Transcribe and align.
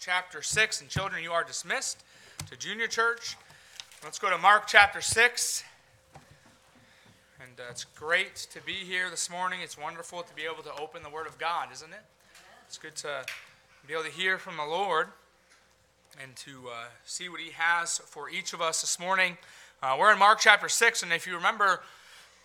chapter 0.00 0.40
6. 0.40 0.80
And 0.80 0.88
children, 0.88 1.22
you 1.22 1.30
are 1.32 1.44
dismissed 1.44 2.02
to 2.48 2.56
junior 2.56 2.86
church. 2.86 3.36
Let's 4.02 4.18
go 4.18 4.30
to 4.30 4.38
Mark 4.38 4.66
chapter 4.66 5.02
6. 5.02 5.62
And 6.14 7.60
uh, 7.60 7.64
it's 7.70 7.84
great 7.84 8.34
to 8.52 8.62
be 8.62 8.72
here 8.72 9.10
this 9.10 9.28
morning. 9.28 9.60
It's 9.62 9.76
wonderful 9.76 10.22
to 10.22 10.34
be 10.34 10.42
able 10.50 10.62
to 10.62 10.74
open 10.80 11.02
the 11.02 11.10
Word 11.10 11.26
of 11.26 11.38
God, 11.38 11.68
isn't 11.74 11.92
it? 11.92 12.00
It's 12.66 12.78
good 12.78 12.96
to 12.96 13.26
be 13.86 13.92
able 13.92 14.04
to 14.04 14.10
hear 14.10 14.38
from 14.38 14.56
the 14.56 14.64
Lord 14.64 15.08
and 16.22 16.34
to 16.36 16.70
uh, 16.70 16.84
see 17.04 17.28
what 17.28 17.40
He 17.40 17.50
has 17.50 17.98
for 17.98 18.30
each 18.30 18.54
of 18.54 18.62
us 18.62 18.80
this 18.80 18.98
morning. 18.98 19.36
Uh, 19.82 19.96
we're 20.00 20.12
in 20.12 20.18
Mark 20.18 20.38
chapter 20.40 20.70
6, 20.70 21.02
and 21.02 21.12
if 21.12 21.26
you 21.26 21.34
remember, 21.34 21.82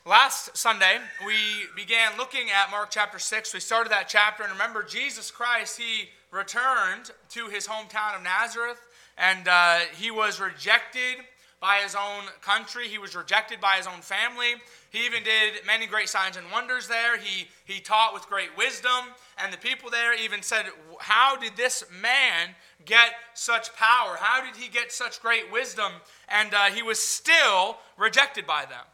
Last 0.07 0.55
Sunday, 0.55 0.99
we 1.25 1.35
began 1.75 2.11
looking 2.15 2.51
at 2.51 2.69
Mark 2.69 2.89
chapter 2.91 3.17
6. 3.17 3.55
We 3.55 3.59
started 3.59 3.91
that 3.91 4.07
chapter, 4.07 4.43
and 4.43 4.51
remember, 4.51 4.83
Jesus 4.83 5.31
Christ, 5.31 5.79
he 5.79 6.09
returned 6.29 7.09
to 7.29 7.47
his 7.47 7.65
hometown 7.67 8.15
of 8.15 8.21
Nazareth, 8.21 8.79
and 9.17 9.47
uh, 9.47 9.79
he 9.97 10.11
was 10.11 10.39
rejected 10.39 11.25
by 11.59 11.77
his 11.77 11.95
own 11.95 12.25
country. 12.41 12.87
He 12.87 12.99
was 12.99 13.15
rejected 13.15 13.59
by 13.59 13.77
his 13.77 13.87
own 13.87 14.01
family. 14.01 14.53
He 14.91 15.07
even 15.07 15.23
did 15.23 15.65
many 15.65 15.87
great 15.87 16.07
signs 16.07 16.37
and 16.37 16.45
wonders 16.51 16.87
there. 16.87 17.17
He, 17.17 17.47
he 17.65 17.81
taught 17.81 18.13
with 18.13 18.27
great 18.27 18.55
wisdom, 18.55 19.09
and 19.39 19.51
the 19.51 19.57
people 19.57 19.89
there 19.89 20.13
even 20.13 20.43
said, 20.43 20.65
How 20.99 21.35
did 21.35 21.57
this 21.57 21.83
man 21.99 22.49
get 22.85 23.13
such 23.33 23.75
power? 23.75 24.17
How 24.19 24.45
did 24.45 24.55
he 24.55 24.69
get 24.69 24.91
such 24.91 25.19
great 25.19 25.51
wisdom? 25.51 25.93
And 26.29 26.53
uh, 26.53 26.65
he 26.65 26.83
was 26.83 26.99
still 26.99 27.77
rejected 27.97 28.45
by 28.45 28.65
them. 28.65 28.85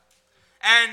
And 0.64 0.92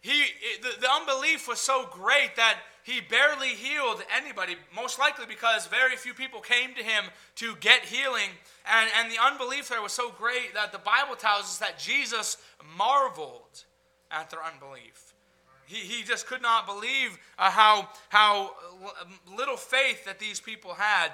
he, 0.00 0.24
the, 0.62 0.80
the 0.80 0.90
unbelief 0.90 1.46
was 1.46 1.60
so 1.60 1.86
great 1.90 2.36
that 2.36 2.58
he 2.82 3.00
barely 3.00 3.48
healed 3.48 4.02
anybody, 4.16 4.56
most 4.74 4.98
likely 4.98 5.26
because 5.26 5.66
very 5.66 5.96
few 5.96 6.14
people 6.14 6.40
came 6.40 6.74
to 6.74 6.82
him 6.82 7.04
to 7.36 7.54
get 7.60 7.84
healing. 7.84 8.30
And, 8.70 8.90
and 8.98 9.12
the 9.12 9.18
unbelief 9.22 9.68
there 9.68 9.82
was 9.82 9.92
so 9.92 10.10
great 10.10 10.54
that 10.54 10.72
the 10.72 10.78
Bible 10.78 11.16
tells 11.16 11.42
us 11.42 11.58
that 11.58 11.78
Jesus 11.78 12.38
marveled 12.76 13.64
at 14.10 14.30
their 14.30 14.42
unbelief. 14.42 15.14
He, 15.66 15.76
he 15.76 16.02
just 16.02 16.26
could 16.26 16.42
not 16.42 16.66
believe 16.66 17.18
uh, 17.38 17.50
how, 17.50 17.88
how 18.08 18.56
little 19.36 19.56
faith 19.56 20.04
that 20.06 20.18
these 20.18 20.40
people 20.40 20.74
had. 20.74 21.10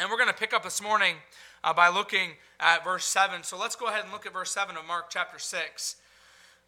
And 0.00 0.10
we're 0.10 0.16
going 0.16 0.28
to 0.28 0.34
pick 0.34 0.52
up 0.52 0.64
this 0.64 0.82
morning 0.82 1.16
uh, 1.62 1.72
by 1.72 1.88
looking 1.88 2.30
at 2.58 2.82
verse 2.82 3.04
7. 3.04 3.44
So 3.44 3.56
let's 3.56 3.76
go 3.76 3.86
ahead 3.86 4.02
and 4.02 4.12
look 4.12 4.26
at 4.26 4.32
verse 4.32 4.50
7 4.50 4.76
of 4.76 4.84
Mark 4.86 5.10
chapter 5.10 5.38
6. 5.38 5.96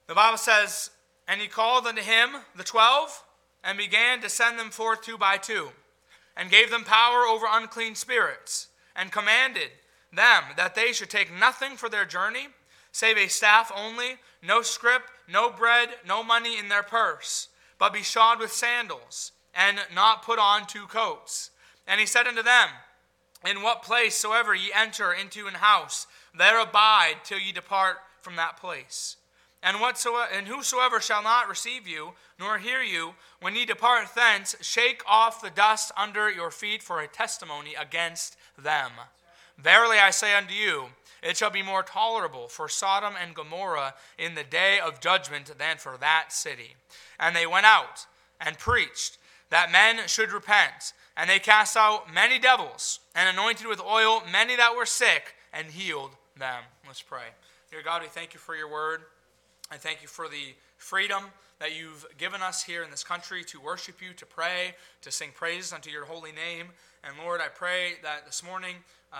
The 0.07 0.15
Bible 0.15 0.39
says, 0.39 0.91
And 1.27 1.41
he 1.41 1.49
called 1.49 1.87
unto 1.87 2.03
him 2.03 2.31
the 2.55 2.65
twelve, 2.65 3.25
and 3.65 3.77
began 3.77 4.21
to 4.21 4.29
send 4.29 4.59
them 4.59 4.71
forth 4.71 5.03
two 5.03 5.19
by 5.19 5.39
two, 5.39 5.71
and 6.37 6.51
gave 6.51 6.71
them 6.71 6.85
power 6.85 7.25
over 7.25 7.47
unclean 7.51 7.97
spirits, 7.97 8.69
and 8.95 9.11
commanded 9.11 9.71
them 10.13 10.45
that 10.57 10.75
they 10.75 10.93
should 10.93 11.11
take 11.11 11.33
nothing 11.33 11.77
for 11.77 11.89
their 11.89 12.05
journey, 12.05 12.49
save 12.93 13.19
a 13.19 13.27
staff 13.27 13.73
only, 13.75 14.19
no 14.43 14.63
scrip, 14.63 15.03
no 15.29 15.51
bread, 15.51 15.89
no 16.07 16.23
money 16.23 16.59
in 16.59 16.69
their 16.69 16.85
purse, 16.85 17.49
but 17.79 17.93
be 17.93 18.03
shod 18.03 18.39
with 18.39 18.53
sandals, 18.53 19.33
and 19.55 19.79
not 19.95 20.23
put 20.23 20.39
on 20.39 20.67
two 20.67 20.87
coats. 20.87 21.51
And 21.87 21.99
he 21.99 22.07
said 22.07 22.29
unto 22.29 22.43
them, 22.43 22.69
In 23.45 23.63
what 23.63 23.83
place 23.83 24.15
soever 24.15 24.55
ye 24.55 24.71
enter 24.73 25.13
into 25.13 25.49
an 25.49 25.55
house, 25.55 26.07
there 26.37 26.61
abide 26.61 27.17
till 27.25 27.39
ye 27.39 27.51
depart 27.51 27.97
from 28.21 28.37
that 28.37 28.57
place. 28.57 29.17
And 29.67 29.81
whatsoever 29.81 30.29
and 30.33 30.47
whosoever 30.47 31.01
shall 31.01 31.25
not 31.25 31.49
receive 31.49 31.89
you, 31.89 32.13
nor 32.39 32.59
hear 32.59 32.83
you, 32.83 33.15
when 33.41 33.57
ye 33.57 33.67
depart 33.67 34.15
thence, 34.15 34.55
shake 34.61 35.03
off 35.09 35.43
the 35.43 35.51
dust 35.51 35.91
under 35.97 36.31
your 36.31 36.53
feet 36.53 36.85
for 36.85 37.01
a 37.01 37.09
testimony 37.09 37.75
against 37.75 38.37
them. 38.57 38.93
Verily 39.59 39.99
I 39.99 40.11
say 40.11 40.37
unto 40.37 40.55
you, 40.55 40.85
it 41.21 41.37
shall 41.37 41.51
be 41.51 41.65
more 41.65 41.83
tolerable 41.83 42.47
for 42.47 42.69
Sodom 42.69 43.15
and 43.21 43.35
Gomorrah 43.35 43.95
in 44.17 44.37
the 44.37 44.45
day 44.45 44.79
of 44.79 45.01
judgment 45.01 45.51
than 45.59 45.79
for 45.79 45.97
that 45.99 46.33
city. 46.33 46.77
And 47.19 47.35
they 47.35 47.47
went 47.47 47.67
out 47.67 48.07
and 48.41 48.57
preached 48.59 49.19
that 49.51 49.73
men 49.73 50.07
should 50.07 50.31
repent. 50.31 50.93
And 51.17 51.29
they 51.29 51.41
cast 51.41 51.77
out 51.77 52.13
many 52.15 52.39
devils, 52.39 53.01
and 53.17 53.29
anointed 53.29 53.67
with 53.67 53.81
oil 53.81 54.23
many 54.31 54.55
that 54.55 54.77
were 54.77 54.87
sick, 54.87 55.35
and 55.53 55.69
healed 55.69 56.11
them. 56.39 56.63
Let's 56.87 57.03
pray. 57.03 57.33
Dear 57.71 57.83
God, 57.83 58.03
we 58.03 58.09
thank 58.09 58.33
you 58.33 58.39
for 58.39 58.55
your 58.55 58.71
word. 58.71 59.01
I 59.69 59.77
thank 59.79 60.01
you 60.01 60.07
for 60.07 60.29
the 60.29 60.55
freedom 60.77 61.25
that 61.59 61.77
you've 61.77 62.07
given 62.19 62.41
us 62.41 62.63
here 62.63 62.85
in 62.85 62.91
this 62.91 63.03
country 63.03 63.43
to 63.45 63.61
worship 63.61 64.01
you, 64.01 64.13
to 64.15 64.25
pray, 64.25 64.77
to 65.03 65.11
sing 65.11 65.31
praises 65.35 65.73
unto 65.73 65.91
your 65.91 66.05
holy 66.05 66.31
name. 66.31 66.69
And 67.03 67.15
Lord, 67.19 67.41
I 67.41 67.49
pray 67.49 67.95
that 68.05 68.27
this 68.27 68.45
morning 68.45 68.77
uh, 69.13 69.17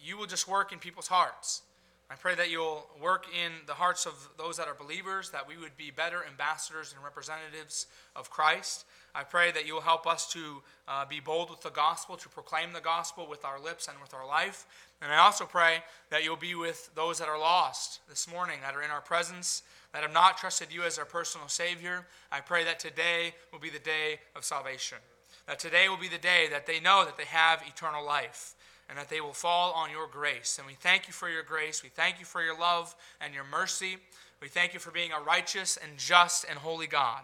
you 0.00 0.16
will 0.16 0.26
just 0.26 0.46
work 0.46 0.72
in 0.72 0.78
people's 0.78 1.08
hearts. 1.08 1.62
I 2.10 2.14
pray 2.14 2.36
that 2.36 2.48
you'll 2.48 2.86
work 3.02 3.26
in 3.34 3.52
the 3.66 3.74
hearts 3.74 4.06
of 4.06 4.28
those 4.38 4.56
that 4.58 4.68
are 4.68 4.74
believers, 4.74 5.30
that 5.30 5.48
we 5.48 5.56
would 5.56 5.76
be 5.76 5.90
better 5.90 6.24
ambassadors 6.24 6.94
and 6.94 7.02
representatives 7.02 7.86
of 8.14 8.30
Christ. 8.30 8.84
I 9.14 9.24
pray 9.24 9.50
that 9.52 9.66
you'll 9.66 9.80
help 9.80 10.06
us 10.06 10.30
to 10.32 10.62
uh, 10.86 11.04
be 11.06 11.20
bold 11.20 11.50
with 11.50 11.62
the 11.62 11.70
gospel, 11.70 12.16
to 12.16 12.28
proclaim 12.28 12.72
the 12.72 12.80
gospel 12.80 13.26
with 13.28 13.44
our 13.44 13.60
lips 13.60 13.88
and 13.88 13.96
with 14.00 14.14
our 14.14 14.26
life. 14.26 14.66
And 15.02 15.12
I 15.12 15.18
also 15.18 15.44
pray 15.44 15.82
that 16.10 16.24
you'll 16.24 16.36
be 16.36 16.54
with 16.54 16.90
those 16.94 17.18
that 17.18 17.28
are 17.28 17.38
lost 17.38 18.00
this 18.08 18.30
morning, 18.30 18.58
that 18.62 18.74
are 18.74 18.82
in 18.82 18.90
our 18.90 19.00
presence 19.00 19.62
that 19.92 20.02
have 20.02 20.12
not 20.12 20.38
trusted 20.38 20.68
you 20.72 20.82
as 20.82 20.98
our 20.98 21.04
personal 21.04 21.48
Savior, 21.48 22.06
I 22.30 22.40
pray 22.40 22.64
that 22.64 22.78
today 22.78 23.34
will 23.52 23.58
be 23.58 23.70
the 23.70 23.78
day 23.78 24.20
of 24.36 24.44
salvation. 24.44 24.98
That 25.46 25.58
today 25.58 25.88
will 25.88 25.96
be 25.96 26.08
the 26.08 26.18
day 26.18 26.46
that 26.50 26.66
they 26.66 26.78
know 26.78 27.04
that 27.04 27.16
they 27.16 27.24
have 27.24 27.62
eternal 27.66 28.04
life 28.04 28.54
and 28.88 28.98
that 28.98 29.08
they 29.08 29.20
will 29.20 29.32
fall 29.32 29.72
on 29.72 29.90
your 29.90 30.06
grace. 30.06 30.58
And 30.58 30.66
we 30.66 30.74
thank 30.74 31.06
you 31.06 31.12
for 31.12 31.28
your 31.28 31.42
grace. 31.42 31.82
We 31.82 31.88
thank 31.88 32.18
you 32.18 32.26
for 32.26 32.42
your 32.42 32.58
love 32.58 32.94
and 33.20 33.34
your 33.34 33.44
mercy. 33.44 33.96
We 34.40 34.48
thank 34.48 34.74
you 34.74 34.80
for 34.80 34.90
being 34.90 35.12
a 35.12 35.20
righteous 35.20 35.78
and 35.78 35.98
just 35.98 36.44
and 36.48 36.58
holy 36.58 36.86
God. 36.86 37.22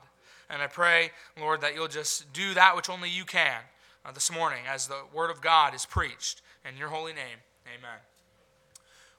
And 0.50 0.62
I 0.62 0.66
pray, 0.66 1.10
Lord, 1.40 1.60
that 1.62 1.74
you'll 1.74 1.88
just 1.88 2.32
do 2.32 2.54
that 2.54 2.76
which 2.76 2.90
only 2.90 3.08
you 3.08 3.24
can 3.24 3.60
uh, 4.04 4.12
this 4.12 4.30
morning 4.30 4.60
as 4.68 4.86
the 4.86 5.00
Word 5.12 5.30
of 5.30 5.40
God 5.40 5.74
is 5.74 5.86
preached. 5.86 6.42
In 6.68 6.76
your 6.76 6.88
holy 6.88 7.12
name, 7.12 7.38
amen. 7.66 7.98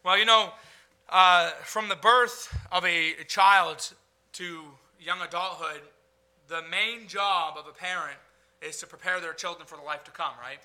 Well, 0.04 0.18
you 0.18 0.26
know, 0.26 0.52
uh, 1.10 1.52
from 1.64 1.90
the 1.90 1.96
birth 1.96 2.56
of 2.72 2.86
a 2.86 3.14
child 3.28 3.94
to 4.34 4.62
young 5.00 5.22
adulthood, 5.22 5.82
the 6.48 6.62
main 6.70 7.08
job 7.08 7.56
of 7.58 7.68
a 7.68 7.72
parent 7.72 8.18
is 8.62 8.78
to 8.78 8.88
prepare 8.88 9.20
their 9.20 9.34
children 9.34 9.68
for 9.68 9.78
the 9.78 9.84
life 9.84 10.04
to 10.04 10.12
come, 10.12 10.34
right? 10.42 10.60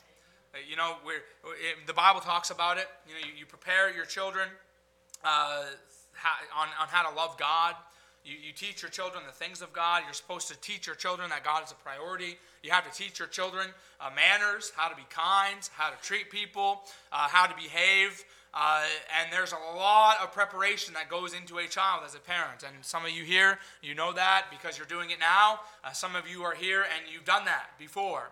Uh, 0.54 0.58
you 0.68 0.76
know, 0.76 0.96
we're, 1.04 1.22
the 1.86 1.92
Bible 1.92 2.20
talks 2.20 2.50
about 2.50 2.78
it. 2.78 2.86
You 3.06 3.14
know, 3.14 3.20
you, 3.20 3.40
you 3.40 3.46
prepare 3.46 3.94
your 3.94 4.04
children 4.04 4.48
uh, 5.24 5.64
on, 6.56 6.68
on 6.80 6.88
how 6.88 7.08
to 7.08 7.14
love 7.16 7.36
God. 7.38 7.74
You, 8.24 8.34
you 8.46 8.52
teach 8.52 8.82
your 8.82 8.90
children 8.90 9.24
the 9.26 9.32
things 9.32 9.62
of 9.62 9.72
God. 9.72 10.02
You're 10.04 10.14
supposed 10.14 10.48
to 10.48 10.60
teach 10.60 10.86
your 10.86 10.96
children 10.96 11.30
that 11.30 11.44
God 11.44 11.64
is 11.64 11.72
a 11.72 11.74
priority. 11.76 12.36
You 12.62 12.70
have 12.70 12.90
to 12.90 12.96
teach 12.96 13.18
your 13.18 13.28
children 13.28 13.68
uh, 14.00 14.10
manners, 14.14 14.72
how 14.76 14.88
to 14.88 14.96
be 14.96 15.04
kind, 15.08 15.56
how 15.74 15.90
to 15.90 15.96
treat 16.02 16.30
people, 16.30 16.82
uh, 17.12 17.28
how 17.28 17.46
to 17.46 17.54
behave. 17.54 18.24
Uh, 18.52 18.82
and 19.20 19.32
there's 19.32 19.52
a 19.52 19.76
lot 19.76 20.16
of 20.22 20.32
preparation 20.32 20.92
that 20.94 21.08
goes 21.08 21.34
into 21.34 21.58
a 21.58 21.66
child 21.66 22.02
as 22.04 22.14
a 22.14 22.18
parent. 22.18 22.62
And 22.62 22.84
some 22.84 23.04
of 23.04 23.10
you 23.12 23.24
here, 23.24 23.58
you 23.82 23.94
know 23.94 24.12
that 24.12 24.46
because 24.50 24.76
you're 24.76 24.86
doing 24.86 25.10
it 25.10 25.20
now. 25.20 25.60
Uh, 25.84 25.92
some 25.92 26.16
of 26.16 26.28
you 26.28 26.42
are 26.42 26.54
here 26.54 26.82
and 26.82 27.12
you've 27.12 27.24
done 27.24 27.44
that 27.46 27.70
before. 27.78 28.30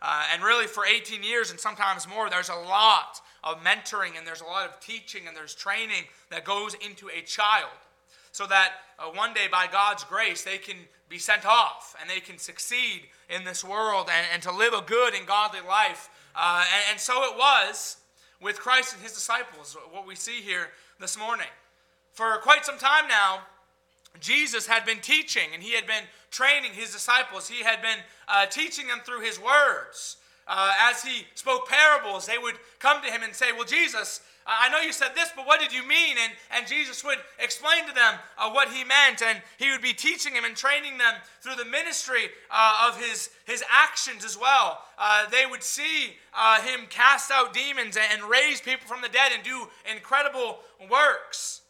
Uh, 0.00 0.24
and 0.32 0.42
really, 0.42 0.66
for 0.66 0.86
18 0.86 1.22
years 1.22 1.50
and 1.50 1.58
sometimes 1.58 2.08
more, 2.08 2.30
there's 2.30 2.48
a 2.48 2.54
lot 2.54 3.20
of 3.44 3.62
mentoring 3.62 4.16
and 4.16 4.26
there's 4.26 4.40
a 4.40 4.44
lot 4.44 4.68
of 4.68 4.80
teaching 4.80 5.26
and 5.26 5.36
there's 5.36 5.54
training 5.54 6.04
that 6.30 6.44
goes 6.44 6.74
into 6.74 7.08
a 7.08 7.20
child 7.22 7.68
so 8.32 8.46
that 8.46 8.72
uh, 8.98 9.04
one 9.04 9.34
day, 9.34 9.46
by 9.50 9.66
God's 9.70 10.04
grace, 10.04 10.42
they 10.42 10.58
can 10.58 10.76
be 11.08 11.18
sent 11.18 11.46
off 11.46 11.96
and 12.00 12.08
they 12.08 12.20
can 12.20 12.38
succeed 12.38 13.02
in 13.28 13.44
this 13.44 13.64
world 13.64 14.08
and, 14.12 14.26
and 14.32 14.42
to 14.42 14.52
live 14.52 14.74
a 14.74 14.82
good 14.82 15.14
and 15.14 15.26
godly 15.26 15.60
life. 15.66 16.10
Uh, 16.36 16.64
and, 16.74 16.92
and 16.92 17.00
so 17.00 17.24
it 17.24 17.36
was 17.36 17.96
with 18.40 18.58
Christ 18.58 18.94
and 18.94 19.02
his 19.02 19.12
disciples, 19.12 19.76
what 19.90 20.06
we 20.06 20.14
see 20.14 20.40
here 20.40 20.68
this 21.00 21.18
morning. 21.18 21.46
For 22.12 22.36
quite 22.38 22.64
some 22.64 22.78
time 22.78 23.08
now, 23.08 23.40
Jesus 24.20 24.66
had 24.66 24.84
been 24.84 25.00
teaching 25.00 25.48
and 25.54 25.62
he 25.62 25.74
had 25.74 25.86
been 25.86 26.04
training 26.30 26.72
his 26.72 26.92
disciples. 26.92 27.48
He 27.48 27.64
had 27.64 27.80
been 27.82 27.98
uh, 28.28 28.46
teaching 28.46 28.86
them 28.86 29.00
through 29.04 29.20
his 29.20 29.40
words. 29.40 30.17
Uh, 30.48 30.72
as 30.90 31.02
he 31.02 31.26
spoke 31.34 31.68
parables, 31.68 32.26
they 32.26 32.38
would 32.38 32.54
come 32.78 33.02
to 33.02 33.10
him 33.10 33.22
and 33.22 33.34
say, 33.34 33.52
Well, 33.52 33.64
Jesus, 33.64 34.22
I 34.50 34.70
know 34.70 34.80
you 34.80 34.94
said 34.94 35.10
this, 35.14 35.30
but 35.36 35.46
what 35.46 35.60
did 35.60 35.74
you 35.74 35.86
mean? 35.86 36.16
And, 36.22 36.32
and 36.56 36.66
Jesus 36.66 37.04
would 37.04 37.18
explain 37.38 37.86
to 37.86 37.94
them 37.94 38.14
uh, 38.38 38.50
what 38.50 38.68
he 38.68 38.82
meant, 38.82 39.20
and 39.20 39.42
he 39.58 39.70
would 39.70 39.82
be 39.82 39.92
teaching 39.92 40.32
them 40.32 40.46
and 40.46 40.56
training 40.56 40.96
them 40.96 41.14
through 41.42 41.56
the 41.56 41.66
ministry 41.66 42.30
uh, 42.50 42.88
of 42.88 42.98
his, 42.98 43.28
his 43.44 43.62
actions 43.70 44.24
as 44.24 44.38
well. 44.38 44.80
Uh, 44.98 45.28
they 45.28 45.44
would 45.44 45.62
see 45.62 46.16
uh, 46.34 46.62
him 46.62 46.86
cast 46.88 47.30
out 47.30 47.52
demons 47.52 47.98
and, 47.98 48.06
and 48.10 48.30
raise 48.30 48.62
people 48.62 48.86
from 48.88 49.02
the 49.02 49.10
dead 49.10 49.32
and 49.34 49.44
do 49.44 49.68
incredible 49.94 50.60
works. 50.90 51.60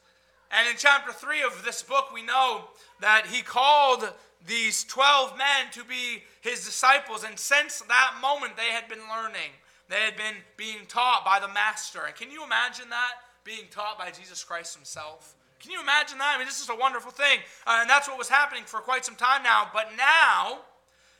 And 0.53 0.69
in 0.69 0.77
chapter 0.79 1.13
3 1.13 1.43
of 1.43 1.65
this 1.65 1.83
book, 1.83 2.15
we 2.15 2.23
know 2.23 2.63
that 3.01 3.27
he 3.27 3.43
called 3.43 4.09
these 4.47 4.85
12 4.85 5.37
men 5.37 5.73
to 5.73 5.85
be 5.85 6.23
his 6.49 6.65
disciples, 6.65 7.25
and 7.25 7.39
since 7.39 7.81
that 7.83 8.15
moment, 8.21 8.57
they 8.57 8.71
had 8.71 8.89
been 8.89 9.05
learning 9.09 9.53
They 9.89 10.01
had 10.01 10.17
been 10.17 10.35
being 10.57 10.87
taught 10.87 11.25
by 11.25 11.39
the 11.41 11.53
Master. 11.53 12.01
And 12.07 12.15
can 12.15 12.31
you 12.31 12.45
imagine 12.45 12.91
that? 12.91 13.13
Being 13.45 13.69
taught 13.71 13.99
by 13.99 14.11
Jesus 14.11 14.45
Christ 14.45 14.75
Himself? 14.75 15.35
Can 15.61 15.71
you 15.71 15.81
imagine 15.81 16.19
that? 16.19 16.35
I 16.35 16.39
mean, 16.39 16.47
this 16.47 16.61
is 16.61 16.69
a 16.69 16.75
wonderful 16.75 17.11
thing. 17.11 17.41
Uh, 17.67 17.79
and 17.81 17.91
that's 17.91 18.07
what 18.07 18.19
was 18.19 18.29
happening 18.29 18.65
for 18.67 18.81
quite 18.81 19.05
some 19.05 19.17
time 19.17 19.43
now. 19.43 19.71
But 19.73 19.89
now, 19.97 20.61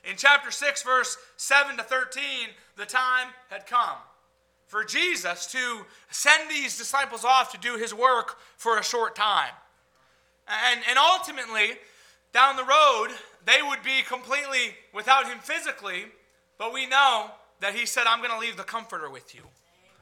in 0.05 0.17
chapter 0.17 0.51
6, 0.51 0.83
verse 0.83 1.17
7 1.37 1.77
to 1.79 1.83
13, 1.83 2.23
the 2.77 2.87
time 2.87 3.29
had 3.49 3.67
come 3.67 3.97
for 4.67 4.85
Jesus 4.85 5.47
to 5.47 5.87
send 6.11 6.51
these 6.51 6.77
disciples 6.77 7.25
off 7.25 7.51
to 7.53 7.59
do 7.59 7.77
his 7.77 7.95
work 7.95 8.37
for 8.57 8.79
a 8.79 8.85
short 8.85 9.17
time. 9.17 9.53
And, 10.47 10.81
and 10.89 10.99
ultimately, 10.99 11.79
down 12.33 12.57
the 12.57 12.65
road, 12.65 13.09
they 13.45 13.61
would 13.63 13.83
be 13.83 14.03
completely 14.03 14.75
without 14.93 15.27
him 15.27 15.39
physically, 15.39 16.07
but 16.59 16.73
we 16.73 16.87
know 16.87 17.31
that 17.61 17.75
he 17.75 17.87
said, 17.87 18.05
I'm 18.07 18.19
going 18.19 18.33
to 18.33 18.39
leave 18.39 18.57
the 18.57 18.63
Comforter 18.63 19.11
with 19.11 19.35
you. 19.35 19.43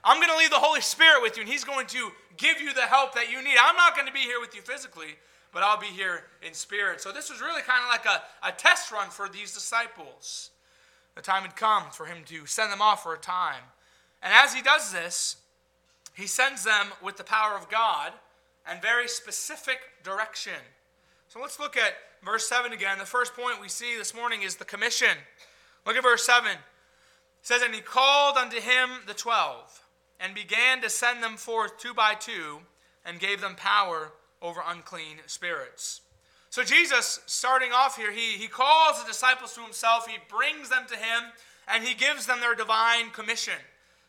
I'm 0.04 0.18
going 0.18 0.32
to 0.32 0.38
leave 0.38 0.50
the 0.50 0.56
Holy 0.56 0.80
Spirit 0.80 1.22
with 1.22 1.36
you, 1.36 1.42
and 1.42 1.50
he's 1.50 1.64
going 1.64 1.86
to 1.88 2.10
give 2.36 2.60
you 2.60 2.72
the 2.72 2.82
help 2.82 3.14
that 3.14 3.30
you 3.30 3.42
need. 3.42 3.56
I'm 3.60 3.76
not 3.76 3.94
going 3.94 4.06
to 4.06 4.12
be 4.12 4.20
here 4.20 4.40
with 4.40 4.54
you 4.54 4.62
physically, 4.62 5.16
but 5.52 5.62
I'll 5.62 5.80
be 5.80 5.86
here 5.86 6.24
in 6.46 6.54
spirit. 6.54 7.00
So 7.00 7.12
this 7.12 7.30
was 7.30 7.40
really 7.40 7.62
kind 7.62 7.82
of 7.82 7.88
like 7.88 8.04
a, 8.04 8.22
a 8.46 8.52
test 8.52 8.92
run 8.92 9.10
for 9.10 9.28
these 9.28 9.52
disciples. 9.54 10.50
The 11.14 11.22
time 11.22 11.42
had 11.42 11.56
come 11.56 11.84
for 11.92 12.06
him 12.06 12.18
to 12.26 12.46
send 12.46 12.70
them 12.70 12.82
off 12.82 13.02
for 13.02 13.14
a 13.14 13.18
time. 13.18 13.62
And 14.22 14.32
as 14.34 14.54
he 14.54 14.62
does 14.62 14.92
this, 14.92 15.36
he 16.14 16.26
sends 16.26 16.64
them 16.64 16.88
with 17.02 17.16
the 17.16 17.24
power 17.24 17.56
of 17.56 17.70
God 17.70 18.12
and 18.68 18.82
very 18.82 19.08
specific 19.08 19.78
direction. 20.02 20.52
So 21.28 21.40
let's 21.40 21.58
look 21.58 21.76
at 21.76 21.94
verse 22.24 22.48
7 22.48 22.72
again. 22.72 22.98
The 22.98 23.04
first 23.04 23.34
point 23.34 23.60
we 23.60 23.68
see 23.68 23.96
this 23.96 24.14
morning 24.14 24.42
is 24.42 24.56
the 24.56 24.64
commission. 24.64 25.16
Look 25.86 25.96
at 25.96 26.02
verse 26.02 26.24
7. 26.24 26.50
It 26.50 26.58
says, 27.42 27.62
And 27.62 27.74
he 27.74 27.80
called 27.80 28.36
unto 28.36 28.60
him 28.60 28.90
the 29.06 29.14
twelve, 29.14 29.82
and 30.18 30.34
began 30.34 30.80
to 30.82 30.90
send 30.90 31.22
them 31.22 31.36
forth 31.36 31.78
two 31.78 31.94
by 31.94 32.14
two, 32.14 32.60
and 33.04 33.20
gave 33.20 33.40
them 33.40 33.54
power 33.54 34.12
over 34.42 34.62
unclean 34.66 35.18
spirits. 35.26 36.00
So 36.50 36.62
Jesus, 36.62 37.20
starting 37.26 37.70
off 37.72 37.96
here, 37.96 38.12
he, 38.12 38.32
he 38.32 38.48
calls 38.48 39.00
the 39.00 39.08
disciples 39.08 39.54
to 39.54 39.60
himself, 39.60 40.06
he 40.06 40.16
brings 40.28 40.70
them 40.70 40.84
to 40.88 40.96
him, 40.96 41.32
and 41.68 41.84
he 41.84 41.94
gives 41.94 42.26
them 42.26 42.40
their 42.40 42.54
divine 42.54 43.10
commission. 43.10 43.58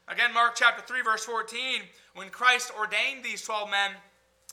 Again, 0.07 0.33
Mark 0.33 0.54
chapter 0.56 0.81
3, 0.81 1.01
verse 1.01 1.25
14, 1.25 1.81
when 2.15 2.30
Christ 2.30 2.71
ordained 2.77 3.24
these 3.24 3.42
12 3.42 3.69
men, 3.69 3.92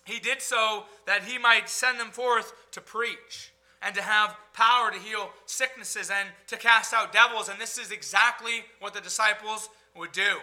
he 0.05 0.19
did 0.19 0.43
so 0.43 0.85
that 1.06 1.23
he 1.23 1.39
might 1.39 1.69
send 1.69 1.99
them 1.99 2.11
forth 2.11 2.53
to 2.75 2.81
preach 2.81 3.53
and 3.82 3.94
to 3.94 4.03
have 4.03 4.37
power 4.53 4.91
to 4.91 4.99
heal 4.99 5.31
sicknesses 5.47 6.11
and 6.11 6.29
to 6.47 6.56
cast 6.56 6.94
out 6.94 7.12
devils. 7.12 7.49
And 7.49 7.61
this 7.61 7.79
is 7.79 7.91
exactly 7.91 8.65
what 8.81 8.94
the 8.94 9.00
disciples 9.00 9.69
would 9.97 10.12
do. 10.12 10.38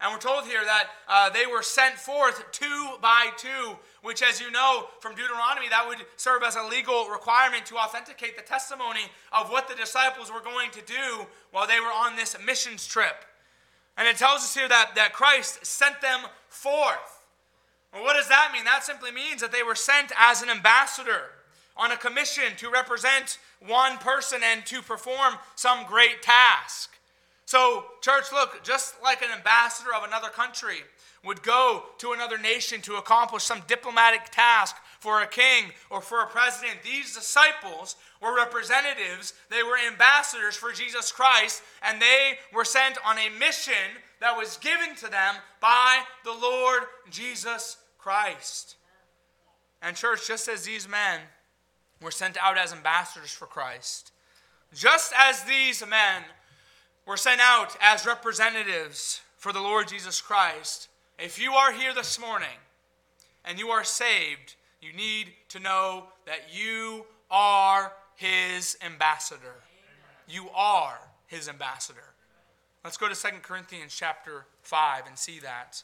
And 0.00 0.12
we're 0.12 0.20
told 0.20 0.44
here 0.44 0.64
that 0.64 0.88
uh, 1.08 1.30
they 1.30 1.44
were 1.46 1.62
sent 1.62 1.96
forth 1.96 2.44
two 2.52 2.88
by 3.02 3.30
two, 3.36 3.76
which, 4.02 4.22
as 4.22 4.40
you 4.40 4.48
know 4.52 4.86
from 5.00 5.16
Deuteronomy, 5.16 5.68
that 5.70 5.86
would 5.88 5.98
serve 6.16 6.44
as 6.44 6.54
a 6.54 6.62
legal 6.62 7.08
requirement 7.08 7.66
to 7.66 7.76
authenticate 7.76 8.36
the 8.36 8.44
testimony 8.44 9.10
of 9.32 9.50
what 9.50 9.68
the 9.68 9.74
disciples 9.74 10.32
were 10.32 10.40
going 10.40 10.70
to 10.70 10.82
do 10.82 11.26
while 11.50 11.66
they 11.66 11.80
were 11.80 11.86
on 11.86 12.14
this 12.14 12.36
missions 12.46 12.86
trip. 12.86 13.24
And 13.96 14.06
it 14.06 14.16
tells 14.16 14.42
us 14.42 14.54
here 14.54 14.68
that, 14.68 14.92
that 14.94 15.12
Christ 15.12 15.66
sent 15.66 16.00
them 16.00 16.20
forth. 16.48 17.26
Well, 17.92 18.04
what 18.04 18.14
does 18.14 18.28
that 18.28 18.50
mean? 18.52 18.64
That 18.64 18.84
simply 18.84 19.10
means 19.10 19.40
that 19.40 19.50
they 19.50 19.64
were 19.64 19.74
sent 19.74 20.12
as 20.16 20.42
an 20.42 20.48
ambassador 20.48 21.22
on 21.78 21.92
a 21.92 21.96
commission 21.96 22.44
to 22.58 22.70
represent 22.70 23.38
one 23.66 23.96
person 23.98 24.40
and 24.44 24.66
to 24.66 24.82
perform 24.82 25.34
some 25.54 25.86
great 25.86 26.22
task. 26.22 26.90
So, 27.46 27.84
church, 28.02 28.26
look, 28.32 28.62
just 28.62 29.02
like 29.02 29.22
an 29.22 29.30
ambassador 29.34 29.94
of 29.94 30.04
another 30.04 30.28
country 30.28 30.78
would 31.24 31.42
go 31.42 31.84
to 31.98 32.12
another 32.12 32.38
nation 32.38 32.80
to 32.82 32.96
accomplish 32.96 33.42
some 33.42 33.62
diplomatic 33.66 34.26
task 34.30 34.76
for 35.00 35.22
a 35.22 35.26
king 35.26 35.70
or 35.90 36.00
for 36.00 36.22
a 36.22 36.26
president. 36.26 36.82
These 36.82 37.14
disciples 37.14 37.96
were 38.20 38.36
representatives, 38.36 39.32
they 39.50 39.62
were 39.62 39.78
ambassadors 39.78 40.56
for 40.56 40.72
Jesus 40.72 41.10
Christ, 41.12 41.62
and 41.82 42.02
they 42.02 42.38
were 42.52 42.64
sent 42.64 42.98
on 43.04 43.16
a 43.18 43.38
mission 43.38 43.74
that 44.20 44.36
was 44.36 44.58
given 44.58 44.94
to 44.96 45.10
them 45.10 45.36
by 45.60 46.02
the 46.24 46.32
Lord 46.32 46.82
Jesus 47.10 47.76
Christ. 47.98 48.76
And, 49.80 49.96
church, 49.96 50.26
just 50.26 50.48
as 50.48 50.64
these 50.64 50.88
men 50.88 51.20
were 52.00 52.10
sent 52.10 52.36
out 52.40 52.58
as 52.58 52.72
ambassadors 52.72 53.32
for 53.32 53.46
Christ, 53.46 54.12
just 54.74 55.12
as 55.16 55.44
these 55.44 55.80
men 55.86 56.22
were 57.06 57.16
sent 57.16 57.40
out 57.40 57.76
as 57.80 58.06
representatives 58.06 59.20
for 59.36 59.52
the 59.52 59.60
Lord 59.60 59.88
Jesus 59.88 60.20
Christ, 60.20 60.88
if 61.18 61.40
you 61.40 61.52
are 61.52 61.72
here 61.72 61.94
this 61.94 62.20
morning 62.20 62.58
and 63.44 63.58
you 63.58 63.68
are 63.68 63.84
saved, 63.84 64.54
you 64.80 64.92
need 64.92 65.32
to 65.48 65.58
know 65.58 66.04
that 66.26 66.40
you 66.52 67.06
are 67.30 67.92
his 68.14 68.76
ambassador. 68.84 69.40
Amen. 69.46 70.28
You 70.28 70.48
are 70.54 70.98
his 71.26 71.48
ambassador. 71.48 72.14
Let's 72.84 72.96
go 72.96 73.08
to 73.08 73.14
2 73.14 73.28
Corinthians 73.42 73.94
chapter 73.96 74.46
5 74.62 75.06
and 75.06 75.18
see 75.18 75.40
that. 75.40 75.82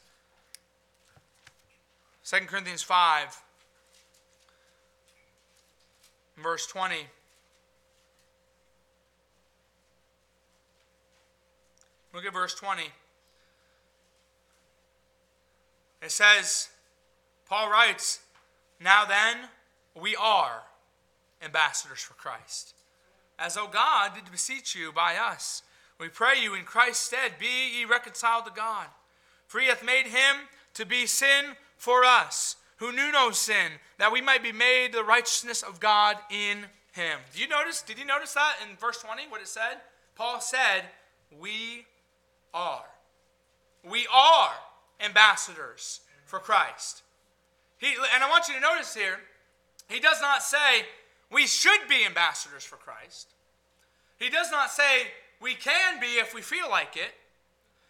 2 2.23 2.37
Corinthians 2.47 2.81
5, 2.81 3.41
verse 6.41 6.65
20. 6.67 6.95
Look 12.13 12.25
at 12.25 12.33
verse 12.33 12.55
20. 12.55 12.83
It 16.01 16.11
says, 16.11 16.69
Paul 17.47 17.69
writes, 17.69 18.19
Now 18.79 19.05
then, 19.05 19.49
we 19.99 20.15
are 20.15 20.63
ambassadors 21.43 21.99
for 21.99 22.13
Christ. 22.13 22.73
As 23.37 23.55
though 23.55 23.67
God 23.67 24.13
did 24.15 24.31
beseech 24.31 24.75
you 24.75 24.91
by 24.91 25.15
us. 25.15 25.63
We 25.99 26.09
pray 26.09 26.41
you 26.41 26.55
in 26.55 26.63
Christ's 26.63 27.05
stead, 27.05 27.33
be 27.39 27.79
ye 27.79 27.85
reconciled 27.85 28.45
to 28.45 28.51
God. 28.51 28.87
For 29.47 29.59
he 29.59 29.67
hath 29.67 29.83
made 29.83 30.07
him 30.07 30.47
to 30.73 30.85
be 30.85 31.05
sin 31.05 31.55
for 31.77 32.03
us, 32.03 32.55
who 32.77 32.91
knew 32.91 33.11
no 33.11 33.31
sin, 33.31 33.71
that 33.97 34.11
we 34.11 34.21
might 34.21 34.43
be 34.43 34.51
made 34.51 34.91
the 34.91 35.03
righteousness 35.03 35.63
of 35.63 35.79
God 35.79 36.17
in 36.29 36.65
him. 36.91 37.19
Do 37.33 37.41
you 37.41 37.47
notice? 37.47 37.81
Did 37.81 37.99
you 37.99 38.05
notice 38.05 38.33
that 38.33 38.55
in 38.67 38.75
verse 38.77 38.97
20, 39.01 39.23
what 39.29 39.41
it 39.41 39.47
said? 39.47 39.77
Paul 40.15 40.41
said, 40.41 40.83
We 41.39 41.85
are. 42.53 42.85
We 43.89 44.07
are 44.13 44.51
ambassadors 44.99 46.01
for 46.25 46.39
Christ. 46.39 47.03
He, 47.77 47.87
and 48.13 48.23
I 48.23 48.29
want 48.29 48.47
you 48.47 48.55
to 48.55 48.61
notice 48.61 48.95
here, 48.95 49.19
he 49.89 49.99
does 49.99 50.21
not 50.21 50.41
say 50.41 50.85
we 51.31 51.45
should 51.47 51.87
be 51.87 52.05
ambassadors 52.05 52.63
for 52.63 52.77
Christ. 52.77 53.27
He 54.17 54.29
does 54.29 54.49
not 54.51 54.71
say 54.71 55.07
we 55.41 55.53
can 55.53 55.99
be 55.99 56.17
if 56.17 56.33
we 56.33 56.41
feel 56.41 56.69
like 56.69 56.95
it. 56.95 57.13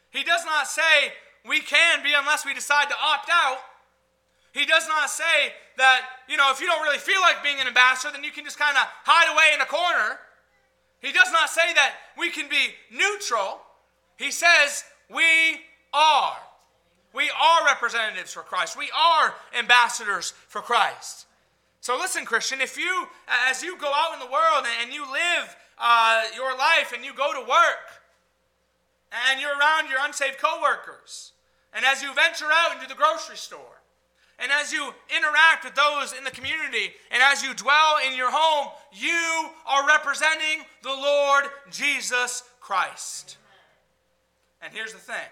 He 0.10 0.24
does 0.24 0.46
not 0.46 0.68
say 0.68 1.13
we 1.48 1.60
can 1.60 2.04
be 2.04 2.13
unless 2.18 2.46
we 2.46 2.54
decide 2.54 2.89
to 2.89 2.96
opt 3.01 3.30
out. 3.32 3.60
He 4.55 4.65
does 4.65 4.88
not 4.88 5.09
say 5.09 5.51
that, 5.75 6.05
you 6.29 6.38
know, 6.38 6.50
if 6.50 6.62
you 6.62 6.67
don't 6.67 6.81
really 6.81 6.97
feel 6.97 7.19
like 7.19 7.43
being 7.43 7.59
an 7.59 7.67
ambassador, 7.67 8.13
then 8.13 8.24
you 8.24 8.31
can 8.31 8.45
just 8.45 8.57
kind 8.57 8.77
of 8.77 8.83
hide 9.03 9.27
away 9.33 9.53
in 9.53 9.59
a 9.59 9.65
corner. 9.65 10.17
He 11.01 11.12
does 11.12 11.29
not 11.33 11.50
say 11.50 11.74
that 11.74 11.91
we 12.17 12.31
can 12.31 12.47
be 12.47 12.69
neutral. 12.89 13.59
He 14.15 14.31
says 14.31 14.85
we 15.09 15.59
are. 15.93 16.38
We 17.12 17.29
are 17.29 17.65
representatives 17.65 18.31
for 18.31 18.43
Christ. 18.43 18.77
We 18.77 18.89
are 18.95 19.33
ambassadors 19.59 20.31
for 20.47 20.62
Christ. 20.62 21.27
So 21.81 21.97
listen, 21.97 22.24
Christian, 22.24 22.62
if 22.62 22.77
you, 22.77 23.07
as 23.50 23.62
you 23.62 23.77
go 23.77 23.91
out 23.93 24.13
in 24.13 24.19
the 24.19 24.31
world 24.31 24.65
and 24.81 24.93
you 24.93 25.01
live 25.01 25.53
uh, 25.77 26.24
your 26.33 26.57
life 26.57 26.93
and 26.95 27.03
you 27.03 27.13
go 27.13 27.33
to 27.33 27.41
work 27.41 28.01
and 29.29 29.41
you're 29.41 29.59
around 29.59 29.89
your 29.89 30.00
unsaved 30.01 30.38
coworkers, 30.38 31.33
and 31.74 31.83
as 31.83 32.01
you 32.01 32.13
venture 32.13 32.47
out 32.50 32.74
into 32.74 32.88
the 32.88 32.95
grocery 32.95 33.35
store, 33.35 33.75
and 34.39 34.51
as 34.51 34.74
you 34.74 34.94
interact 35.15 35.63
with 35.63 35.75
those 35.75 36.13
in 36.13 36.24
the 36.24 36.32
community, 36.32 36.94
and 37.12 37.24
as 37.24 37.42
you 37.42 37.54
dwell 37.54 37.98
in 38.06 38.18
your 38.18 38.32
home, 38.32 38.72
you 38.92 39.50
are 39.65 39.88
representing 39.88 40.65
the 40.84 40.89
Lord 40.89 41.46
Jesus 41.72 42.44
Christ. 42.60 43.38
And 44.62 44.74
here's 44.74 44.94
the 44.94 45.00
thing 45.00 45.30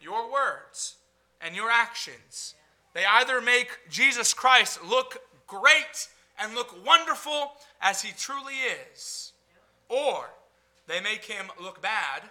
your 0.00 0.30
words 0.32 0.96
and 1.40 1.54
your 1.54 1.70
actions, 1.70 2.54
they 2.94 3.04
either 3.04 3.40
make 3.40 3.78
Jesus 3.90 4.32
Christ 4.32 4.82
look 4.84 5.22
great 5.46 6.08
and 6.38 6.54
look 6.54 6.84
wonderful 6.84 7.52
as 7.80 8.02
he 8.02 8.12
truly 8.16 8.54
is, 8.92 9.32
or 9.88 10.30
they 10.86 11.00
make 11.00 11.24
him 11.24 11.46
look 11.60 11.82
bad, 11.82 12.22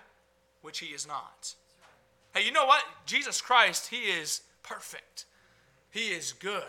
which 0.62 0.80
he 0.80 0.88
is 0.88 1.08
not. 1.08 1.54
Hey, 2.34 2.46
you 2.46 2.52
know 2.52 2.66
what? 2.66 2.84
Jesus 3.06 3.42
Christ, 3.42 3.90
he 3.90 3.98
is 3.98 4.42
perfect, 4.64 5.26
he 5.94 6.08
is 6.10 6.34
good, 6.34 6.64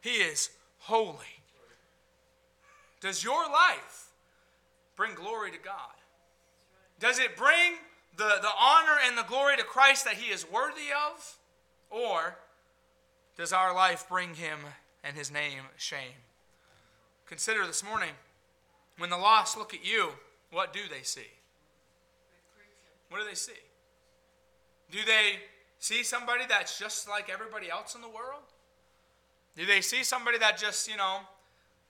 he 0.00 0.22
is 0.22 0.48
holy. 0.78 1.42
Does 3.00 3.22
your 3.22 3.44
life 3.44 4.08
bring 4.96 5.14
glory 5.14 5.50
to 5.50 5.58
God? 5.58 5.92
Does 6.98 7.18
it 7.18 7.36
bring 7.36 7.74
the, 8.16 8.38
the 8.40 8.48
honor 8.58 8.96
and 9.06 9.18
the 9.18 9.24
glory 9.24 9.58
to 9.58 9.64
Christ 9.64 10.06
that 10.06 10.14
he 10.14 10.32
is 10.32 10.50
worthy 10.50 10.88
of? 10.90 11.36
Or 11.90 12.38
does 13.36 13.52
our 13.52 13.74
life 13.74 14.06
bring 14.08 14.32
him 14.34 14.60
and 15.02 15.14
his 15.14 15.30
name 15.30 15.64
shame? 15.76 16.24
Consider 17.26 17.66
this 17.66 17.84
morning 17.84 18.12
when 18.96 19.10
the 19.10 19.18
lost 19.18 19.58
look 19.58 19.74
at 19.74 19.84
you, 19.84 20.12
what 20.50 20.72
do 20.72 20.80
they 20.90 21.02
see? 21.02 21.28
What 23.10 23.18
do 23.18 23.26
they 23.26 23.34
see? 23.34 23.52
Do 24.90 25.00
they 25.04 25.40
see 25.78 26.02
somebody 26.02 26.44
that's 26.48 26.78
just 26.78 27.06
like 27.06 27.28
everybody 27.28 27.70
else 27.70 27.94
in 27.94 28.00
the 28.00 28.08
world? 28.08 28.53
Do 29.56 29.66
they 29.66 29.80
see 29.80 30.02
somebody 30.02 30.38
that 30.38 30.58
just, 30.58 30.88
you 30.88 30.96
know, 30.96 31.18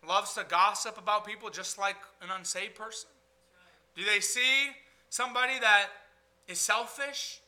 loves 0.06 0.34
to 0.34 0.44
gossip 0.44 0.98
about 0.98 1.26
people 1.26 1.50
just 1.50 1.78
like 1.78 1.96
an 2.20 2.28
unsaved 2.36 2.74
person? 2.74 3.08
Do 3.96 4.04
they 4.04 4.20
see 4.20 4.70
somebody 5.08 5.58
that 5.60 5.88
is 6.48 6.58
selfish? 6.58 7.40